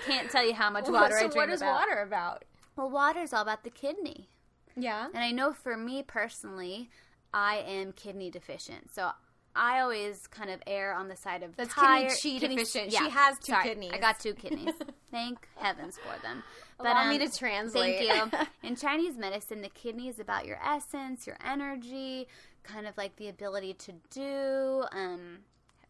can't 0.06 0.30
tell 0.30 0.44
you 0.46 0.54
how 0.54 0.70
much 0.70 0.88
water 0.88 1.16
so 1.18 1.26
I 1.26 1.28
dream 1.28 1.30
about. 1.32 1.36
what 1.36 1.48
is 1.50 1.60
about. 1.60 1.74
water 1.88 2.02
about? 2.02 2.44
Well, 2.76 2.88
water 2.90 3.20
is 3.20 3.32
all 3.34 3.42
about 3.42 3.64
the 3.64 3.70
kidney. 3.70 4.28
Yeah. 4.76 5.06
And 5.12 5.22
I 5.22 5.30
know 5.32 5.52
for 5.52 5.76
me 5.76 6.02
personally, 6.02 6.88
I 7.34 7.56
am 7.66 7.92
kidney 7.92 8.30
deficient. 8.30 8.94
So 8.94 9.10
I 9.54 9.80
always 9.80 10.26
kind 10.28 10.48
of 10.50 10.62
err 10.66 10.94
on 10.94 11.08
the 11.08 11.16
side 11.16 11.42
of 11.42 11.54
That's 11.56 11.74
tired, 11.74 12.12
kidney 12.12 12.40
chi 12.40 12.46
deficient. 12.54 12.90
yeah. 12.92 13.04
She 13.04 13.10
has 13.10 13.38
two 13.38 13.52
Sorry, 13.52 13.64
kidneys. 13.68 13.90
I 13.92 13.98
got 13.98 14.18
two 14.18 14.32
kidneys. 14.32 14.72
Thank 15.10 15.46
heavens 15.56 15.98
for 15.98 16.18
them. 16.22 16.42
Allow 16.78 17.08
me 17.08 17.20
um, 17.20 17.28
to 17.28 17.38
translate. 17.38 18.08
Thank 18.08 18.32
you. 18.32 18.38
In 18.68 18.76
Chinese 18.76 19.16
medicine, 19.16 19.62
the 19.62 19.68
kidney 19.68 20.08
is 20.08 20.18
about 20.18 20.46
your 20.46 20.58
essence, 20.64 21.26
your 21.26 21.36
energy, 21.44 22.26
kind 22.62 22.86
of 22.86 22.96
like 22.96 23.16
the 23.16 23.28
ability 23.28 23.74
to 23.74 23.92
do, 24.10 24.84
um, 24.92 25.38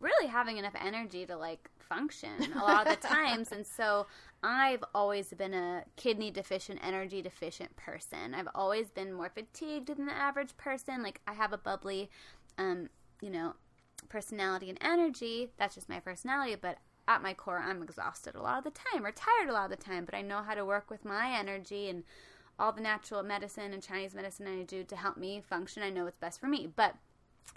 really 0.01 0.26
having 0.28 0.59
enough 0.59 0.74
energy 0.80 1.24
to 1.26 1.37
like 1.37 1.68
function 1.89 2.53
a 2.55 2.59
lot 2.59 2.87
of 2.87 3.01
the 3.01 3.09
times. 3.09 3.53
And 3.53 3.66
so 3.66 4.07
I've 4.43 4.83
always 4.95 5.28
been 5.28 5.55
a 5.55 5.85
kidney 5.97 6.30
deficient, 6.30 6.80
energy 6.83 7.22
deficient 7.22 7.76
person. 7.76 8.35
I've 8.35 8.49
always 8.55 8.91
been 8.91 9.12
more 9.12 9.30
fatigued 9.30 9.89
than 9.89 10.07
the 10.07 10.12
average 10.12 10.57
person. 10.57 11.03
Like 11.03 11.20
I 11.26 11.35
have 11.35 11.53
a 11.53 11.59
bubbly, 11.59 12.11
um, 12.59 12.89
you 13.20 13.30
know, 13.30 13.55
personality 14.09 14.68
and 14.68 14.78
energy. 14.80 15.51
That's 15.59 15.74
just 15.74 15.89
my 15.89 16.01
personality, 16.01 16.57
but 16.61 16.78
at 17.09 17.22
my 17.22 17.34
core, 17.34 17.59
I'm 17.59 17.82
exhausted 17.82 18.34
a 18.34 18.42
lot 18.42 18.59
of 18.59 18.64
the 18.64 18.78
time 18.92 19.05
or 19.05 19.12
tired 19.12 19.48
a 19.48 19.53
lot 19.53 19.70
of 19.70 19.76
the 19.76 19.84
time, 19.84 20.05
but 20.05 20.14
I 20.14 20.22
know 20.22 20.42
how 20.42 20.55
to 20.55 20.64
work 20.64 20.90
with 20.90 21.05
my 21.05 21.36
energy 21.38 21.88
and 21.88 22.05
all 22.59 22.72
the 22.72 22.80
natural 22.80 23.22
medicine 23.22 23.72
and 23.72 23.82
Chinese 23.82 24.14
medicine 24.14 24.46
I 24.46 24.62
do 24.62 24.84
to 24.84 24.96
help 24.96 25.16
me 25.16 25.42
function. 25.44 25.82
I 25.82 25.90
know 25.90 26.05
what's 26.05 26.18
best 26.18 26.40
for 26.40 26.46
me. 26.46 26.68
But 26.74 26.94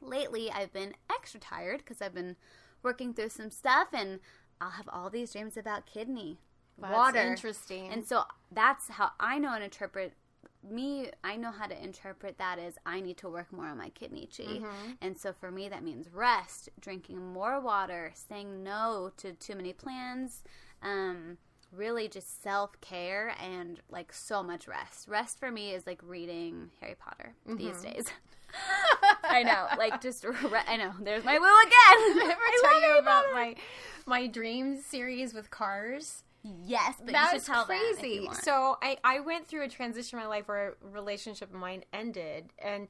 lately, 0.01 0.51
I've 0.51 0.73
been 0.73 0.93
extra 1.11 1.39
tired 1.39 1.79
because 1.79 2.01
I've 2.01 2.13
been 2.13 2.35
working 2.81 3.13
through 3.13 3.29
some 3.29 3.51
stuff 3.51 3.89
and 3.93 4.19
I'll 4.59 4.71
have 4.71 4.89
all 4.89 5.09
these 5.09 5.33
dreams 5.33 5.57
about 5.57 5.85
kidney. 5.85 6.39
That's 6.77 6.93
water. 6.93 7.21
interesting. 7.21 7.91
And 7.91 8.05
so 8.05 8.23
that's 8.51 8.89
how 8.89 9.11
I 9.19 9.37
know 9.37 9.53
and 9.53 9.63
interpret 9.63 10.13
me. 10.69 11.09
I 11.23 11.35
know 11.35 11.51
how 11.51 11.67
to 11.67 11.83
interpret 11.83 12.37
that 12.37 12.59
as 12.59 12.77
I 12.85 13.01
need 13.01 13.17
to 13.17 13.29
work 13.29 13.51
more 13.53 13.67
on 13.67 13.77
my 13.77 13.89
kidney 13.89 14.27
chi. 14.35 14.43
Mm-hmm. 14.43 14.91
And 15.01 15.17
so 15.17 15.33
for 15.33 15.51
me, 15.51 15.69
that 15.69 15.83
means 15.83 16.07
rest, 16.13 16.69
drinking 16.79 17.33
more 17.33 17.59
water, 17.59 18.11
saying 18.13 18.63
no 18.63 19.11
to 19.17 19.33
too 19.33 19.55
many 19.55 19.73
plans. 19.73 20.43
Um, 20.81 21.37
really 21.71 22.07
just 22.07 22.41
self 22.43 22.79
care 22.79 23.33
and 23.41 23.79
like 23.89 24.13
so 24.13 24.41
much 24.43 24.67
rest. 24.67 25.07
Rest 25.07 25.39
for 25.39 25.51
me 25.51 25.71
is 25.71 25.85
like 25.87 25.99
reading 26.03 26.69
Harry 26.81 26.95
Potter 26.97 27.33
these 27.45 27.75
Mm-hmm. 27.77 27.91
days. 27.93 28.05
I 29.23 29.43
know, 29.43 29.67
like 29.77 30.01
just 30.01 30.23
re- 30.23 30.35
I 30.67 30.77
know. 30.77 30.93
There's 31.01 31.23
my 31.25 31.37
woo 31.39 31.45
again. 31.45 32.31
ever 32.31 32.39
I 32.41 32.59
tell 32.61 32.81
you 32.81 32.97
about 32.99 33.23
Potter. 33.25 33.33
my 33.35 33.55
my 34.05 34.27
dream 34.27 34.77
series 34.79 35.33
with 35.33 35.49
cars? 35.49 36.23
Yes, 36.63 36.95
but 36.99 37.11
that 37.13 37.33
you 37.33 37.39
should 37.39 37.45
tell 37.47 37.65
crazy. 37.65 38.19
want. 38.25 38.43
So 38.43 38.77
I 38.81 38.97
I 39.03 39.19
went 39.19 39.47
through 39.47 39.63
a 39.63 39.67
transition 39.67 40.19
in 40.19 40.25
my 40.25 40.29
life 40.29 40.47
where 40.47 40.75
a 40.81 40.87
relationship 40.87 41.49
of 41.53 41.59
mine 41.59 41.83
ended, 41.91 42.53
and 42.59 42.87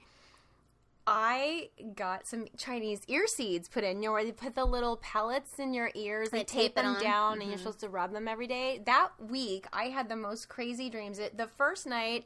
I 1.08 1.70
got 1.96 2.26
some 2.28 2.48
Chinese 2.58 3.02
ear 3.08 3.28
seeds 3.28 3.70
put 3.70 3.84
in. 3.84 4.02
You 4.02 4.10
know, 4.10 4.14
where 4.14 4.24
they 4.26 4.32
put 4.32 4.56
the 4.56 4.66
little 4.66 4.98
pellets 4.98 5.60
in 5.60 5.74
your 5.74 5.92
ears, 5.94 6.32
they, 6.32 6.40
They 6.40 6.44
tape, 6.44 6.62
tape 6.62 6.76
them 6.76 6.98
down, 7.00 7.34
and 7.34 7.44
Mhm. 7.44 7.48
you're 7.50 7.58
supposed 7.60 7.80
to 7.82 7.90
rub 7.90 8.12
them 8.12 8.28
every 8.28 8.48
day. 8.48 8.82
That 8.86 9.12
week, 9.20 9.68
I 9.72 9.86
had 9.86 10.10
the 10.10 10.16
most 10.16 10.50
crazy 10.50 10.90
dreams. 10.90 11.20
It, 11.20 11.38
the 11.38 11.48
first 11.48 11.86
night, 11.86 12.26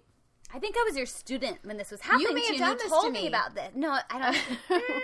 I 0.53 0.59
think 0.59 0.75
I 0.79 0.83
was 0.87 0.95
your 0.97 1.05
student 1.05 1.59
when 1.63 1.75
this 1.77 1.91
was 1.91 2.01
happening. 2.01 2.27
You 2.29 2.33
may 2.33 2.41
to 2.41 2.47
have 2.47 2.53
you. 2.55 2.59
done 2.59 2.71
You 2.71 2.77
this 2.77 2.89
told 2.89 3.05
to 3.05 3.11
me 3.11 3.21
me. 3.23 3.27
about 3.27 3.53
this. 3.53 3.71
No, 3.75 3.99
I 4.09 4.19
don't. 4.71 4.81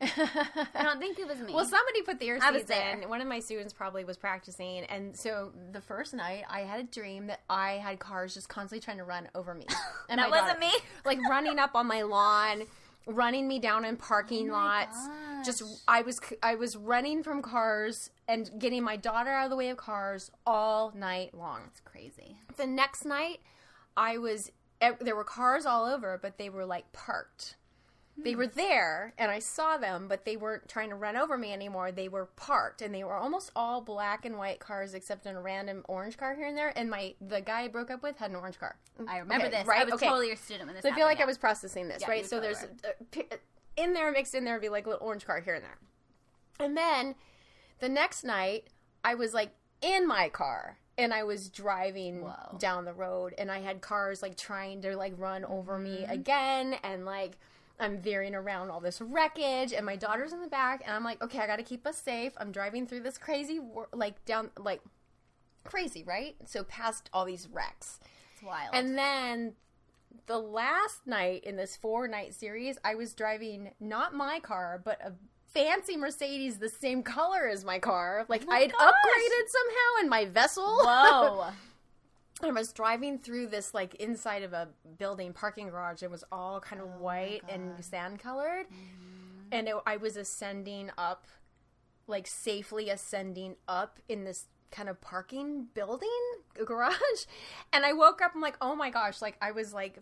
I 0.00 0.82
don't 0.82 0.98
think 0.98 1.18
it 1.18 1.26
was 1.26 1.38
me. 1.38 1.52
Well, 1.54 1.64
somebody 1.64 2.02
put 2.02 2.18
the 2.18 2.26
ear 2.26 2.38
I 2.42 2.50
was 2.50 2.64
there. 2.64 2.98
in. 3.02 3.08
One 3.08 3.20
of 3.20 3.28
my 3.28 3.40
students 3.40 3.72
probably 3.72 4.04
was 4.04 4.16
practicing, 4.16 4.84
and 4.84 5.16
so 5.16 5.52
the 5.72 5.80
first 5.80 6.14
night 6.14 6.44
I 6.48 6.60
had 6.60 6.80
a 6.80 6.84
dream 6.84 7.26
that 7.26 7.40
I 7.50 7.72
had 7.72 7.98
cars 7.98 8.34
just 8.34 8.48
constantly 8.48 8.82
trying 8.82 8.98
to 8.98 9.04
run 9.04 9.28
over 9.34 9.54
me. 9.54 9.66
And 10.08 10.18
That 10.18 10.30
wasn't 10.30 10.60
daughter. 10.60 10.60
me. 10.60 10.72
Like 11.04 11.18
running 11.28 11.58
up 11.60 11.76
on 11.76 11.86
my 11.86 12.02
lawn, 12.02 12.64
running 13.06 13.46
me 13.46 13.58
down 13.60 13.84
in 13.84 13.96
parking 13.96 14.50
Oh 14.50 14.54
lots. 14.54 15.06
gosh. 15.06 15.46
Just 15.46 15.62
I 15.86 16.02
was 16.02 16.20
I 16.42 16.54
was 16.56 16.76
running 16.76 17.22
from 17.22 17.42
cars 17.42 18.10
and 18.26 18.50
getting 18.58 18.82
my 18.82 18.96
daughter 18.96 19.30
out 19.30 19.44
of 19.44 19.50
the 19.50 19.56
way 19.56 19.68
of 19.68 19.76
cars 19.76 20.30
all 20.46 20.92
night 20.96 21.32
long. 21.34 21.60
It's 21.68 21.80
crazy. 21.80 22.38
The 22.56 22.66
next 22.66 23.04
night, 23.04 23.38
I 23.96 24.18
was 24.18 24.50
there 25.00 25.14
were 25.14 25.24
cars 25.24 25.64
all 25.66 25.84
over, 25.84 26.18
but 26.20 26.38
they 26.38 26.48
were 26.50 26.64
like 26.66 26.90
parked. 26.92 27.54
They 28.18 28.34
were 28.34 28.46
there, 28.46 29.14
and 29.16 29.30
I 29.30 29.38
saw 29.38 29.78
them, 29.78 30.06
but 30.06 30.26
they 30.26 30.36
weren't 30.36 30.68
trying 30.68 30.90
to 30.90 30.94
run 30.94 31.16
over 31.16 31.38
me 31.38 31.52
anymore. 31.54 31.90
They 31.90 32.08
were 32.08 32.26
parked, 32.26 32.82
and 32.82 32.94
they 32.94 33.02
were 33.02 33.14
almost 33.14 33.50
all 33.56 33.80
black 33.80 34.26
and 34.26 34.36
white 34.36 34.58
cars, 34.60 34.92
except 34.92 35.24
in 35.24 35.36
a 35.36 35.40
random 35.40 35.84
orange 35.88 36.18
car 36.18 36.34
here 36.34 36.46
and 36.46 36.56
there. 36.56 36.70
And 36.76 36.90
my 36.90 37.14
the 37.20 37.40
guy 37.40 37.62
I 37.62 37.68
broke 37.68 37.90
up 37.90 38.02
with 38.02 38.18
had 38.18 38.30
an 38.30 38.36
orange 38.36 38.58
car. 38.58 38.76
I 39.08 39.18
remember 39.18 39.46
Okay, 39.46 39.56
this. 39.58 39.66
right? 39.66 39.80
I 39.80 39.84
was 39.84 39.94
Okay. 39.94 40.06
totally 40.06 40.26
your 40.26 40.36
student 40.36 40.66
when 40.66 40.74
this. 40.74 40.82
So 40.82 40.90
I 40.90 40.94
feel 40.94 41.06
like 41.06 41.16
happened, 41.16 41.22
I 41.22 41.26
was 41.28 41.38
processing 41.38 41.88
this, 41.88 42.02
Yeah, 42.02 42.10
right? 42.10 42.26
So 42.26 42.40
totally 42.40 42.54
there's 42.82 43.00
pi- 43.30 43.38
in 43.76 43.94
there, 43.94 44.10
mixed 44.12 44.34
in 44.34 44.44
there, 44.44 44.54
would 44.54 44.60
be 44.62 44.68
like 44.68 44.84
a 44.86 44.90
little 44.90 45.06
orange 45.06 45.24
car 45.24 45.40
here 45.40 45.54
and 45.54 45.64
there. 45.64 45.78
And 46.58 46.76
then 46.76 47.14
the 47.78 47.88
next 47.88 48.22
night, 48.24 48.66
I 49.02 49.14
was 49.14 49.32
like 49.32 49.52
in 49.80 50.06
my 50.06 50.28
car 50.28 50.76
and 50.98 51.14
I 51.14 51.22
was 51.22 51.48
driving 51.48 52.20
Whoa. 52.24 52.58
down 52.58 52.84
the 52.84 52.92
road, 52.92 53.32
and 53.38 53.50
I 53.50 53.60
had 53.60 53.80
cars 53.80 54.20
like 54.20 54.36
trying 54.36 54.82
to 54.82 54.94
like 54.94 55.14
run 55.16 55.46
over 55.46 55.78
me 55.78 56.00
Mm-hmm. 56.02 56.12
again, 56.12 56.74
and 56.82 57.06
like. 57.06 57.38
I'm 57.80 57.98
veering 57.98 58.34
around 58.34 58.70
all 58.70 58.80
this 58.80 59.00
wreckage, 59.00 59.72
and 59.72 59.84
my 59.86 59.96
daughter's 59.96 60.32
in 60.32 60.40
the 60.40 60.48
back, 60.48 60.82
and 60.84 60.94
I'm 60.94 61.04
like, 61.04 61.22
okay, 61.22 61.38
I 61.38 61.46
got 61.46 61.56
to 61.56 61.62
keep 61.62 61.86
us 61.86 61.96
safe. 61.96 62.32
I'm 62.36 62.52
driving 62.52 62.86
through 62.86 63.00
this 63.00 63.18
crazy, 63.18 63.58
wor- 63.58 63.88
like 63.92 64.24
down, 64.24 64.50
like 64.58 64.80
crazy, 65.64 66.04
right? 66.04 66.36
So 66.46 66.64
past 66.64 67.08
all 67.12 67.24
these 67.24 67.48
wrecks. 67.52 68.00
It's 68.34 68.42
wild. 68.42 68.74
and 68.74 68.96
then 68.96 69.54
the 70.26 70.38
last 70.38 71.06
night 71.06 71.44
in 71.44 71.56
this 71.56 71.76
four 71.76 72.06
night 72.08 72.34
series, 72.34 72.78
I 72.84 72.94
was 72.94 73.14
driving 73.14 73.70
not 73.80 74.14
my 74.14 74.40
car, 74.40 74.80
but 74.84 75.00
a 75.04 75.12
fancy 75.52 75.96
Mercedes 75.96 76.58
the 76.58 76.68
same 76.68 77.02
color 77.02 77.48
as 77.48 77.64
my 77.64 77.78
car. 77.78 78.24
Like 78.28 78.42
oh 78.44 78.46
my 78.50 78.56
I'd 78.58 78.72
gosh. 78.72 78.80
upgraded 78.80 79.48
somehow 79.48 80.02
in 80.04 80.08
my 80.08 80.24
vessel. 80.26 80.64
whoa. 80.82 81.46
I 82.42 82.50
was 82.50 82.72
driving 82.72 83.18
through 83.18 83.48
this 83.48 83.74
like 83.74 83.94
inside 83.96 84.42
of 84.42 84.52
a 84.52 84.68
building 84.98 85.32
parking 85.32 85.68
garage. 85.68 86.02
It 86.02 86.10
was 86.10 86.24
all 86.32 86.60
kind 86.60 86.80
of 86.80 86.88
oh 86.88 87.02
white 87.02 87.42
and 87.48 87.84
sand 87.84 88.18
colored, 88.18 88.66
mm-hmm. 88.66 89.52
and 89.52 89.68
it, 89.68 89.74
I 89.86 89.96
was 89.96 90.16
ascending 90.16 90.90
up, 90.96 91.26
like 92.06 92.26
safely 92.26 92.88
ascending 92.88 93.56
up 93.68 94.00
in 94.08 94.24
this 94.24 94.46
kind 94.70 94.88
of 94.88 95.00
parking 95.00 95.66
building 95.74 96.08
garage. 96.64 97.26
And 97.72 97.84
I 97.84 97.92
woke 97.92 98.22
up. 98.22 98.32
I'm 98.34 98.40
like, 98.40 98.56
oh 98.60 98.74
my 98.74 98.90
gosh! 98.90 99.20
Like 99.20 99.36
I 99.40 99.50
was 99.50 99.74
like 99.74 99.98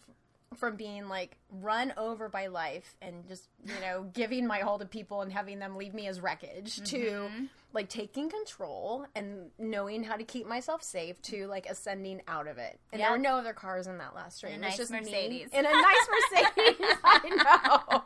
from 0.58 0.74
being 0.76 1.08
like 1.08 1.38
run 1.50 1.92
over 1.96 2.28
by 2.28 2.48
life 2.48 2.96
and 3.00 3.26
just 3.28 3.48
you 3.64 3.80
know 3.80 4.02
giving 4.12 4.46
my 4.46 4.60
all 4.60 4.78
to 4.78 4.84
people 4.84 5.22
and 5.22 5.32
having 5.32 5.58
them 5.58 5.76
leave 5.76 5.94
me 5.94 6.06
as 6.08 6.20
wreckage 6.20 6.76
to 6.82 6.98
mm-hmm. 6.98 7.44
like 7.72 7.88
taking 7.88 8.28
control 8.28 9.06
and 9.14 9.50
knowing 9.58 10.02
how 10.02 10.16
to 10.16 10.24
keep 10.24 10.46
myself 10.46 10.82
safe 10.82 11.20
to 11.22 11.46
like 11.46 11.66
ascending 11.66 12.20
out 12.26 12.48
of 12.48 12.58
it. 12.58 12.78
And 12.92 13.00
there 13.00 13.10
were 13.10 13.18
no 13.18 13.36
other 13.36 13.52
cars 13.52 13.86
in 13.86 13.98
that 13.98 14.14
last 14.14 14.38
stream. 14.38 14.52
a 14.52 14.56
It 14.56 14.58
was 14.58 14.68
nice 14.68 14.76
just 14.76 14.90
me 14.90 14.98
Mercedes. 15.00 15.48
in 15.52 15.64
a 15.64 15.70
nice 15.70 16.08
Mercedes. 16.32 16.96
I 17.04 17.74
know. 17.88 18.04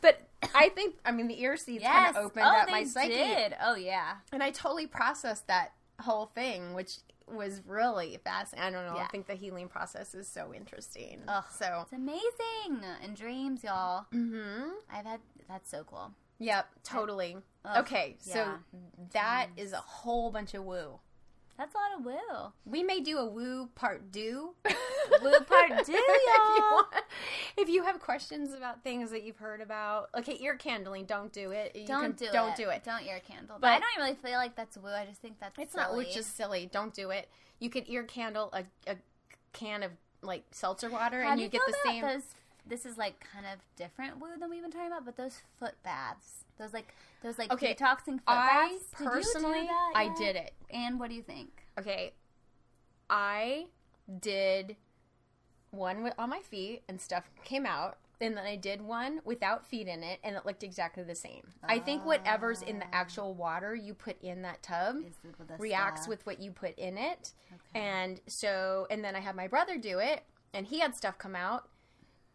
but 0.00 0.20
I 0.54 0.70
think 0.70 0.96
I 1.04 1.12
mean 1.12 1.28
the 1.28 1.40
ear 1.42 1.56
seeds 1.56 1.82
Yes. 1.82 1.92
kind 1.92 2.16
of 2.16 2.24
opened 2.24 2.46
oh, 2.46 2.56
up 2.62 2.70
my 2.70 2.84
psyche, 2.84 3.14
did. 3.14 3.54
Oh 3.62 3.74
yeah. 3.74 4.14
and 4.32 4.42
I 4.42 4.50
totally 4.50 4.86
processed 4.86 5.46
that 5.48 5.72
whole 6.00 6.26
thing, 6.26 6.74
which 6.74 6.98
was 7.32 7.62
really 7.66 8.18
fascinating. 8.24 8.66
I 8.66 8.70
don't 8.70 8.86
know. 8.86 8.96
Yeah. 8.98 9.04
I 9.04 9.08
think 9.08 9.26
the 9.26 9.34
healing 9.34 9.68
process 9.68 10.14
is 10.14 10.28
so 10.28 10.52
interesting. 10.54 11.22
Ugh. 11.28 11.44
So, 11.50 11.80
It's 11.82 11.92
amazing. 11.92 12.84
And 13.02 13.16
dreams, 13.16 13.62
y'all. 13.64 14.06
Mm-hmm. 14.14 14.70
I've 14.90 15.06
had. 15.06 15.20
That's 15.48 15.70
so 15.70 15.84
cool. 15.84 16.12
yep, 16.38 16.68
totally. 16.84 17.36
Ugh, 17.64 17.80
okay, 17.84 18.16
so 18.20 18.34
yeah. 18.38 18.56
that 19.12 19.48
is 19.56 19.72
a 19.72 19.78
whole 19.78 20.30
bunch 20.30 20.54
of 20.54 20.64
woo. 20.64 20.98
That's 21.58 21.74
a 21.74 21.76
lot 21.76 21.98
of 21.98 22.04
woo. 22.04 22.52
We 22.64 22.82
may 22.84 23.00
do 23.00 23.18
a 23.18 23.26
woo 23.26 23.68
part 23.74 24.10
do. 24.12 24.54
Woo 25.22 25.40
part 25.40 25.70
do, 25.70 25.74
if, 25.88 25.88
you 25.88 26.32
y'all. 26.56 26.72
want- 26.74 26.86
if 27.56 27.68
you 27.68 27.82
have 27.82 27.98
questions 27.98 28.52
about 28.52 28.84
things 28.84 29.10
that 29.10 29.24
you've 29.24 29.38
heard 29.38 29.60
about, 29.60 30.10
okay, 30.16 30.36
ear 30.40 30.54
candling, 30.54 31.06
don't 31.06 31.32
do 31.32 31.50
it. 31.50 31.74
You 31.74 31.86
Don't 31.86 32.02
can- 32.02 32.12
do 32.12 32.26
don't 32.32 32.50
it. 32.50 32.56
do 32.56 32.68
it. 32.68 32.84
Don't 32.84 33.02
ear 33.04 33.20
candle. 33.26 33.56
But, 33.58 33.62
But- 33.62 33.70
I 33.72 33.78
don't 33.80 33.96
really 34.04 34.14
feel 34.16 34.32
like 34.38 34.54
that's 34.54 34.76
woo. 34.76 34.90
I 34.90 35.06
just 35.06 35.20
think 35.20 35.40
that's 35.40 35.58
It's 35.58 35.74
not 35.74 35.90
silly. 35.90 36.04
which 36.04 36.16
is 36.16 36.26
silly. 36.26 36.68
Don't 36.70 36.94
do 36.94 37.10
it. 37.10 37.28
You 37.58 37.70
could 37.70 37.84
ear 37.88 38.04
candle 38.04 38.50
a, 38.52 38.64
a 38.90 38.96
can 39.52 39.82
of 39.82 39.90
like 40.22 40.44
seltzer 40.52 40.90
water, 40.90 41.22
How 41.22 41.30
and 41.30 41.38
do 41.38 41.42
you 41.44 41.48
get 41.48 41.62
the 41.66 41.74
same. 41.84 42.02
Those, 42.02 42.22
this 42.68 42.86
is 42.86 42.96
like 42.96 43.24
kind 43.32 43.46
of 43.46 43.60
different 43.76 44.20
woo 44.20 44.28
than 44.38 44.50
we've 44.50 44.62
been 44.62 44.70
talking 44.70 44.88
about, 44.88 45.04
but 45.04 45.16
those 45.16 45.40
foot 45.58 45.74
baths, 45.82 46.44
those 46.58 46.72
like 46.72 46.94
those 47.22 47.38
like 47.38 47.52
Okay, 47.52 47.74
detoxing 47.74 48.18
foot 48.18 48.22
I 48.26 48.70
baths. 48.70 48.84
Did 48.90 49.04
you 49.04 49.04
do 49.04 49.10
personally, 49.10 49.66
that 49.66 49.92
I 49.94 50.14
did 50.18 50.36
it. 50.36 50.52
And 50.70 51.00
what 51.00 51.10
do 51.10 51.16
you 51.16 51.22
think? 51.22 51.50
Okay, 51.78 52.12
I 53.08 53.66
did 54.20 54.76
one 55.70 56.10
on 56.18 56.30
my 56.30 56.40
feet, 56.40 56.82
and 56.88 57.00
stuff 57.00 57.30
came 57.44 57.66
out. 57.66 57.98
And 58.20 58.36
then 58.36 58.44
I 58.44 58.56
did 58.56 58.82
one 58.82 59.20
without 59.24 59.64
feet 59.64 59.86
in 59.86 60.02
it, 60.02 60.18
and 60.24 60.34
it 60.34 60.44
looked 60.44 60.64
exactly 60.64 61.04
the 61.04 61.14
same. 61.14 61.46
I 61.62 61.78
think 61.78 62.04
whatever's 62.04 62.62
in 62.62 62.80
the 62.80 62.86
ah. 62.86 62.90
actual 62.92 63.32
water 63.32 63.76
you 63.76 63.94
put 63.94 64.20
in 64.22 64.42
that 64.42 64.60
tub 64.60 64.96
reacts 65.56 66.02
stuff. 66.02 66.08
with 66.08 66.26
what 66.26 66.40
you 66.40 66.50
put 66.50 66.76
in 66.78 66.98
it. 66.98 67.32
Okay. 67.52 67.80
And 67.80 68.20
so, 68.26 68.88
and 68.90 69.04
then 69.04 69.14
I 69.14 69.20
had 69.20 69.36
my 69.36 69.46
brother 69.46 69.78
do 69.78 70.00
it, 70.00 70.24
and 70.52 70.66
he 70.66 70.80
had 70.80 70.96
stuff 70.96 71.16
come 71.16 71.36
out, 71.36 71.68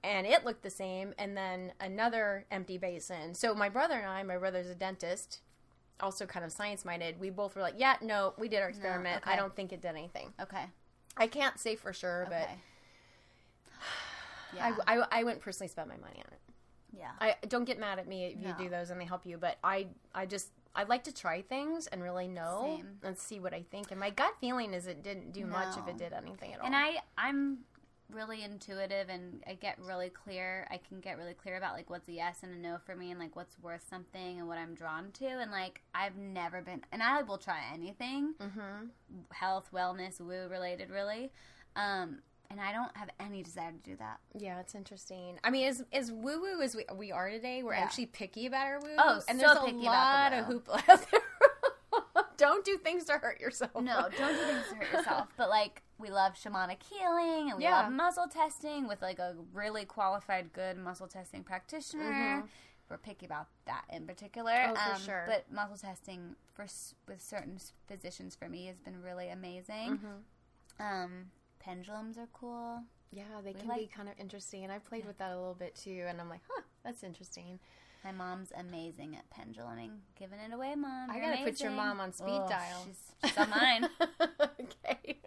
and 0.04 0.28
it 0.28 0.44
looked 0.46 0.64
the 0.64 0.70
same. 0.70 1.14
And 1.18 1.36
then 1.38 1.72
another 1.80 2.46
empty 2.52 2.78
basin. 2.78 3.34
So 3.34 3.54
my 3.56 3.70
brother 3.70 3.96
and 3.96 4.08
I, 4.08 4.22
my 4.24 4.38
brother's 4.38 4.68
a 4.68 4.76
dentist, 4.76 5.42
also 6.00 6.26
kind 6.26 6.44
of 6.46 6.52
science 6.52 6.84
minded. 6.86 7.20
We 7.20 7.30
both 7.30 7.56
were 7.56 7.62
like, 7.62 7.76
"Yeah, 7.78 7.96
no, 8.02 8.34
we 8.38 8.48
did 8.50 8.62
our 8.62 8.70
experiment. 8.70 9.24
I 9.26 9.32
okay. 9.32 9.40
don't 9.40 9.56
think 9.56 9.72
it 9.74 9.82
did 9.82 9.90
anything. 9.90 10.34
Okay. 10.42 10.66
I 11.16 11.28
can't 11.28 11.60
say 11.60 11.76
for 11.76 11.94
sure, 11.94 12.26
but 12.30 12.42
Okay. 12.44 12.56
yeah. 14.56 14.74
I, 14.88 14.98
I, 15.00 15.08
I 15.20 15.24
wouldn't 15.24 15.42
personally 15.42 15.68
spend 15.70 15.90
my 15.90 15.98
money 15.98 16.18
on 16.18 16.32
it. 16.34 16.40
yeah. 16.98 17.12
I 17.20 17.36
don't 17.48 17.66
get 17.66 17.80
mad 17.80 18.00
at 18.00 18.08
me 18.08 18.26
if 18.26 18.42
you 18.46 18.54
do 18.58 18.70
those 18.70 18.90
and 18.90 19.00
they 19.00 19.06
help 19.06 19.26
you, 19.26 19.38
but 19.38 19.58
I 19.64 19.88
I 20.14 20.26
just 20.26 20.50
I 20.76 20.84
like 20.84 21.04
to 21.04 21.14
try 21.14 21.42
things 21.44 21.86
and 21.88 22.02
really 22.02 22.28
know 22.28 22.78
Same. 22.78 22.88
and 23.04 23.18
see 23.18 23.40
what 23.40 23.54
I 23.54 23.64
think. 23.70 23.92
And 23.92 24.00
my 24.00 24.10
gut 24.10 24.34
feeling 24.42 24.74
is 24.74 24.88
it 24.88 25.04
didn't 25.04 25.32
do 25.34 25.46
much 25.46 25.78
if 25.78 25.88
it 25.88 25.98
did 25.98 26.14
anything 26.14 26.54
at 26.54 26.60
all. 26.60 26.66
and 26.66 26.76
I 26.76 26.98
I'm 27.18 27.60
really 28.10 28.44
intuitive 28.44 29.10
and 29.10 29.44
I 29.48 29.54
get 29.54 29.78
really 29.80 30.10
clear. 30.10 30.68
I 30.70 30.78
can 30.78 31.00
get 31.00 31.18
really 31.18 31.34
clear 31.34 31.58
about 31.58 31.74
like 31.74 31.90
what's 31.90 32.08
a 32.08 32.12
yes 32.12 32.40
and 32.44 32.54
a 32.54 32.58
no 32.58 32.78
for 32.86 32.96
me 32.96 33.12
and 33.12 33.20
like 33.20 33.36
what's 33.36 33.58
worth 33.60 33.86
something 33.90 34.40
and 34.40 34.48
what 34.48 34.58
I'm 34.58 34.76
drawn 34.76 35.12
to 35.14 35.26
and 35.26 35.52
like 35.52 35.82
I've 35.96 36.16
never 36.16 36.62
been 36.62 36.82
and 36.92 37.02
I 37.02 37.22
will 37.24 37.38
try 37.38 37.60
anything 37.74 38.36
mm-hmm. 38.40 38.88
health, 39.32 39.70
wellness, 39.74 40.20
woo 40.20 40.48
related 40.50 40.90
really. 40.90 41.32
Um 41.76 42.20
and 42.52 42.62
I 42.62 42.72
don't 42.72 42.96
have 42.96 43.10
any 43.20 43.42
desire 43.42 43.72
to 43.72 43.78
do 43.78 43.96
that. 43.96 44.20
Yeah, 44.38 44.60
it's 44.60 44.76
interesting. 44.76 45.40
I 45.44 45.50
mean, 45.50 45.68
as 45.68 45.84
as 45.92 46.12
woo 46.12 46.40
woo 46.40 46.62
as 46.62 46.76
we, 46.76 46.86
we 46.96 47.12
are 47.12 47.30
today, 47.30 47.64
we're 47.64 47.74
Yeah. 47.74 47.82
actually 47.82 48.08
picky 48.08 48.46
about 48.46 48.68
our 48.68 48.80
woo. 48.80 48.96
Oh, 48.98 49.22
and 49.28 49.40
so 49.40 49.48
there's 49.48 49.58
a 49.58 49.66
picky 49.66 49.78
lot 49.78 50.34
about 50.34 50.34
of 50.34 50.48
the 50.48 50.54
hoopla 50.54 50.76
out 50.90 51.12
there 51.12 51.22
don't 52.38 52.66
do 52.66 52.78
things 52.78 53.06
to 53.06 53.14
hurt 53.14 53.40
yourself. 53.40 53.72
No, 53.76 54.08
don't 54.18 54.34
do 54.34 54.46
things 54.46 54.68
to 54.70 54.76
hurt 54.76 54.94
yourself. 54.94 55.28
But 55.38 55.50
like, 55.50 55.83
we 55.98 56.10
love 56.10 56.34
shamanic 56.34 56.82
healing 56.84 57.50
and 57.50 57.58
we 57.58 57.64
Yeah. 57.64 57.84
love 57.84 57.92
muscle 57.92 58.28
testing 58.28 58.88
with 58.88 59.02
like 59.02 59.20
a 59.20 59.36
really 59.54 59.86
qualified, 59.86 60.54
good 60.54 60.78
muscle 60.78 61.08
testing 61.08 61.44
practitioner. 61.44 62.44
We're 62.90 62.98
picky 62.98 63.26
about 63.26 63.48
that 63.66 63.86
in 63.90 64.06
particular. 64.06 64.52
Mm-hmm. 64.52 64.76
Oh, 64.78 64.94
for 64.96 65.00
sure. 65.02 65.26
But 65.28 65.52
muscle 65.52 65.78
testing 65.78 66.36
for 66.54 66.66
with 67.08 67.22
certain 67.22 67.58
physicians 67.88 68.36
for 68.36 68.50
me 68.50 68.66
has 68.68 68.80
been 68.80 69.02
really 69.02 69.30
amazing. 69.30 70.00
Mm-hmm. 70.00 70.84
Um, 70.84 71.12
pendulums 71.60 72.18
are 72.18 72.28
cool. 72.34 72.84
Yeah, 73.12 73.42
they 73.44 73.54
can 73.54 73.70
be 73.76 73.88
kind 73.88 74.10
of 74.10 74.16
interesting, 74.20 74.64
and 74.64 74.72
I 74.74 74.80
played 74.80 75.06
with 75.06 75.20
that 75.20 75.32
a 75.32 75.36
little 75.36 75.54
bit 75.54 75.76
too. 75.76 76.06
And 76.08 76.20
I'm 76.20 76.30
like, 76.30 76.42
huh, 76.50 76.64
that's 76.84 77.04
interesting. 77.04 77.60
My 78.04 78.12
mom's 78.12 78.52
amazing 78.58 79.16
at 79.16 79.30
penduluming. 79.30 79.92
Giving 80.20 80.40
it 80.40 80.54
away, 80.54 80.76
mom. 80.76 81.10
I 81.10 81.16
You're 81.18 81.32
gotta 81.32 81.44
put 81.44 81.62
your 81.62 81.72
mom 81.72 82.02
on 82.02 82.12
speed 82.12 82.42
Oh, 82.44 82.48
dial. 82.50 82.86
She's, 82.86 83.30
she's 83.30 83.38
on 83.38 83.50
mine. 83.50 83.88
okay. 84.60 85.20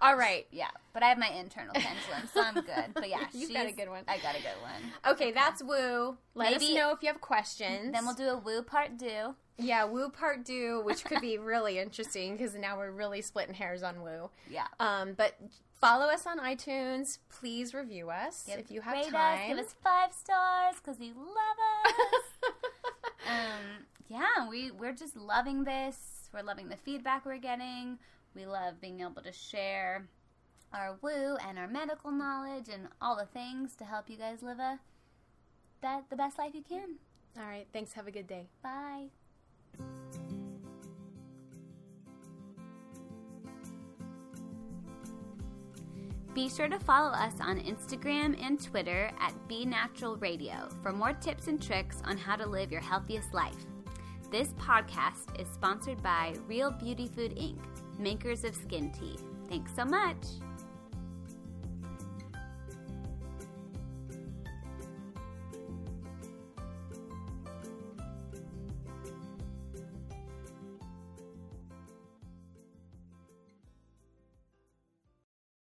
All 0.00 0.16
right. 0.16 0.46
Yeah, 0.50 0.70
but 0.94 1.02
I 1.02 1.08
have 1.08 1.18
my 1.18 1.28
internal 1.28 1.74
pendulum, 1.74 2.28
so 2.32 2.42
I'm 2.42 2.54
good. 2.54 2.94
But 2.94 3.08
yeah, 3.10 3.26
You've 3.32 3.52
got 3.52 3.66
a 3.66 3.72
good 3.72 3.90
one. 3.90 4.04
I 4.08 4.16
got 4.18 4.34
a 4.34 4.38
good 4.38 4.48
one. 4.62 5.12
Okay, 5.14 5.30
that's 5.32 5.62
woo. 5.62 6.16
Let 6.34 6.54
us 6.54 6.62
know 6.70 6.92
if 6.92 7.02
you 7.02 7.08
have 7.08 7.20
questions. 7.20 7.92
Then 7.92 8.06
we'll 8.06 8.14
do 8.14 8.28
a 8.28 8.36
woo 8.38 8.62
part 8.62 8.96
do. 8.96 9.34
yeah, 9.58 9.84
woo 9.84 10.08
part 10.08 10.44
do, 10.44 10.80
which 10.84 11.04
could 11.04 11.20
be 11.20 11.36
really 11.38 11.78
interesting 11.78 12.36
because 12.36 12.54
now 12.54 12.78
we're 12.78 12.90
really 12.90 13.20
splitting 13.20 13.54
hairs 13.54 13.82
on 13.82 14.02
woo. 14.02 14.30
Yeah. 14.50 14.66
Um, 14.80 15.12
but 15.14 15.34
follow 15.80 16.06
us 16.06 16.26
on 16.26 16.38
iTunes. 16.38 17.18
Please 17.28 17.74
review 17.74 18.10
us 18.10 18.44
Give- 18.46 18.58
if 18.58 18.70
you 18.70 18.80
have 18.80 18.94
rate 18.94 19.10
time. 19.10 19.40
Us, 19.42 19.48
give 19.48 19.58
us 19.58 19.74
five 19.82 20.12
stars 20.12 20.76
because 20.76 21.00
you 21.00 21.14
love 21.14 21.58
us. 21.86 22.50
um, 23.28 23.86
yeah, 24.08 24.48
we 24.48 24.70
we're 24.70 24.94
just 24.94 25.16
loving 25.16 25.64
this. 25.64 26.28
We're 26.32 26.42
loving 26.42 26.68
the 26.68 26.76
feedback 26.76 27.24
we're 27.24 27.38
getting. 27.38 27.98
We 28.34 28.46
love 28.46 28.80
being 28.80 29.00
able 29.00 29.22
to 29.22 29.32
share 29.32 30.06
our 30.72 30.96
woo 31.00 31.36
and 31.46 31.58
our 31.58 31.68
medical 31.68 32.10
knowledge 32.10 32.68
and 32.68 32.88
all 33.00 33.16
the 33.16 33.26
things 33.26 33.74
to 33.76 33.84
help 33.84 34.10
you 34.10 34.16
guys 34.16 34.42
live 34.42 34.58
a 34.58 34.78
that 35.82 36.04
the 36.10 36.16
best 36.16 36.38
life 36.38 36.54
you 36.54 36.62
can. 36.62 36.96
All 37.38 37.44
right. 37.44 37.66
Thanks. 37.72 37.92
Have 37.92 38.06
a 38.06 38.10
good 38.10 38.26
day. 38.26 38.48
Bye. 38.62 39.08
Be 46.36 46.50
sure 46.50 46.68
to 46.68 46.78
follow 46.78 47.12
us 47.12 47.32
on 47.40 47.60
Instagram 47.60 48.38
and 48.44 48.62
Twitter 48.62 49.10
at 49.18 49.32
Be 49.48 49.64
Natural 49.64 50.18
Radio 50.18 50.68
for 50.82 50.92
more 50.92 51.14
tips 51.14 51.46
and 51.46 51.60
tricks 51.62 52.02
on 52.04 52.18
how 52.18 52.36
to 52.36 52.44
live 52.44 52.70
your 52.70 52.82
healthiest 52.82 53.32
life. 53.32 53.56
This 54.30 54.48
podcast 54.48 55.40
is 55.40 55.48
sponsored 55.48 56.02
by 56.02 56.34
Real 56.46 56.70
Beauty 56.70 57.08
Food 57.08 57.34
Inc., 57.36 57.56
makers 57.98 58.44
of 58.44 58.54
skin 58.54 58.92
tea. 58.92 59.16
Thanks 59.48 59.74
so 59.74 59.86
much. 59.86 60.18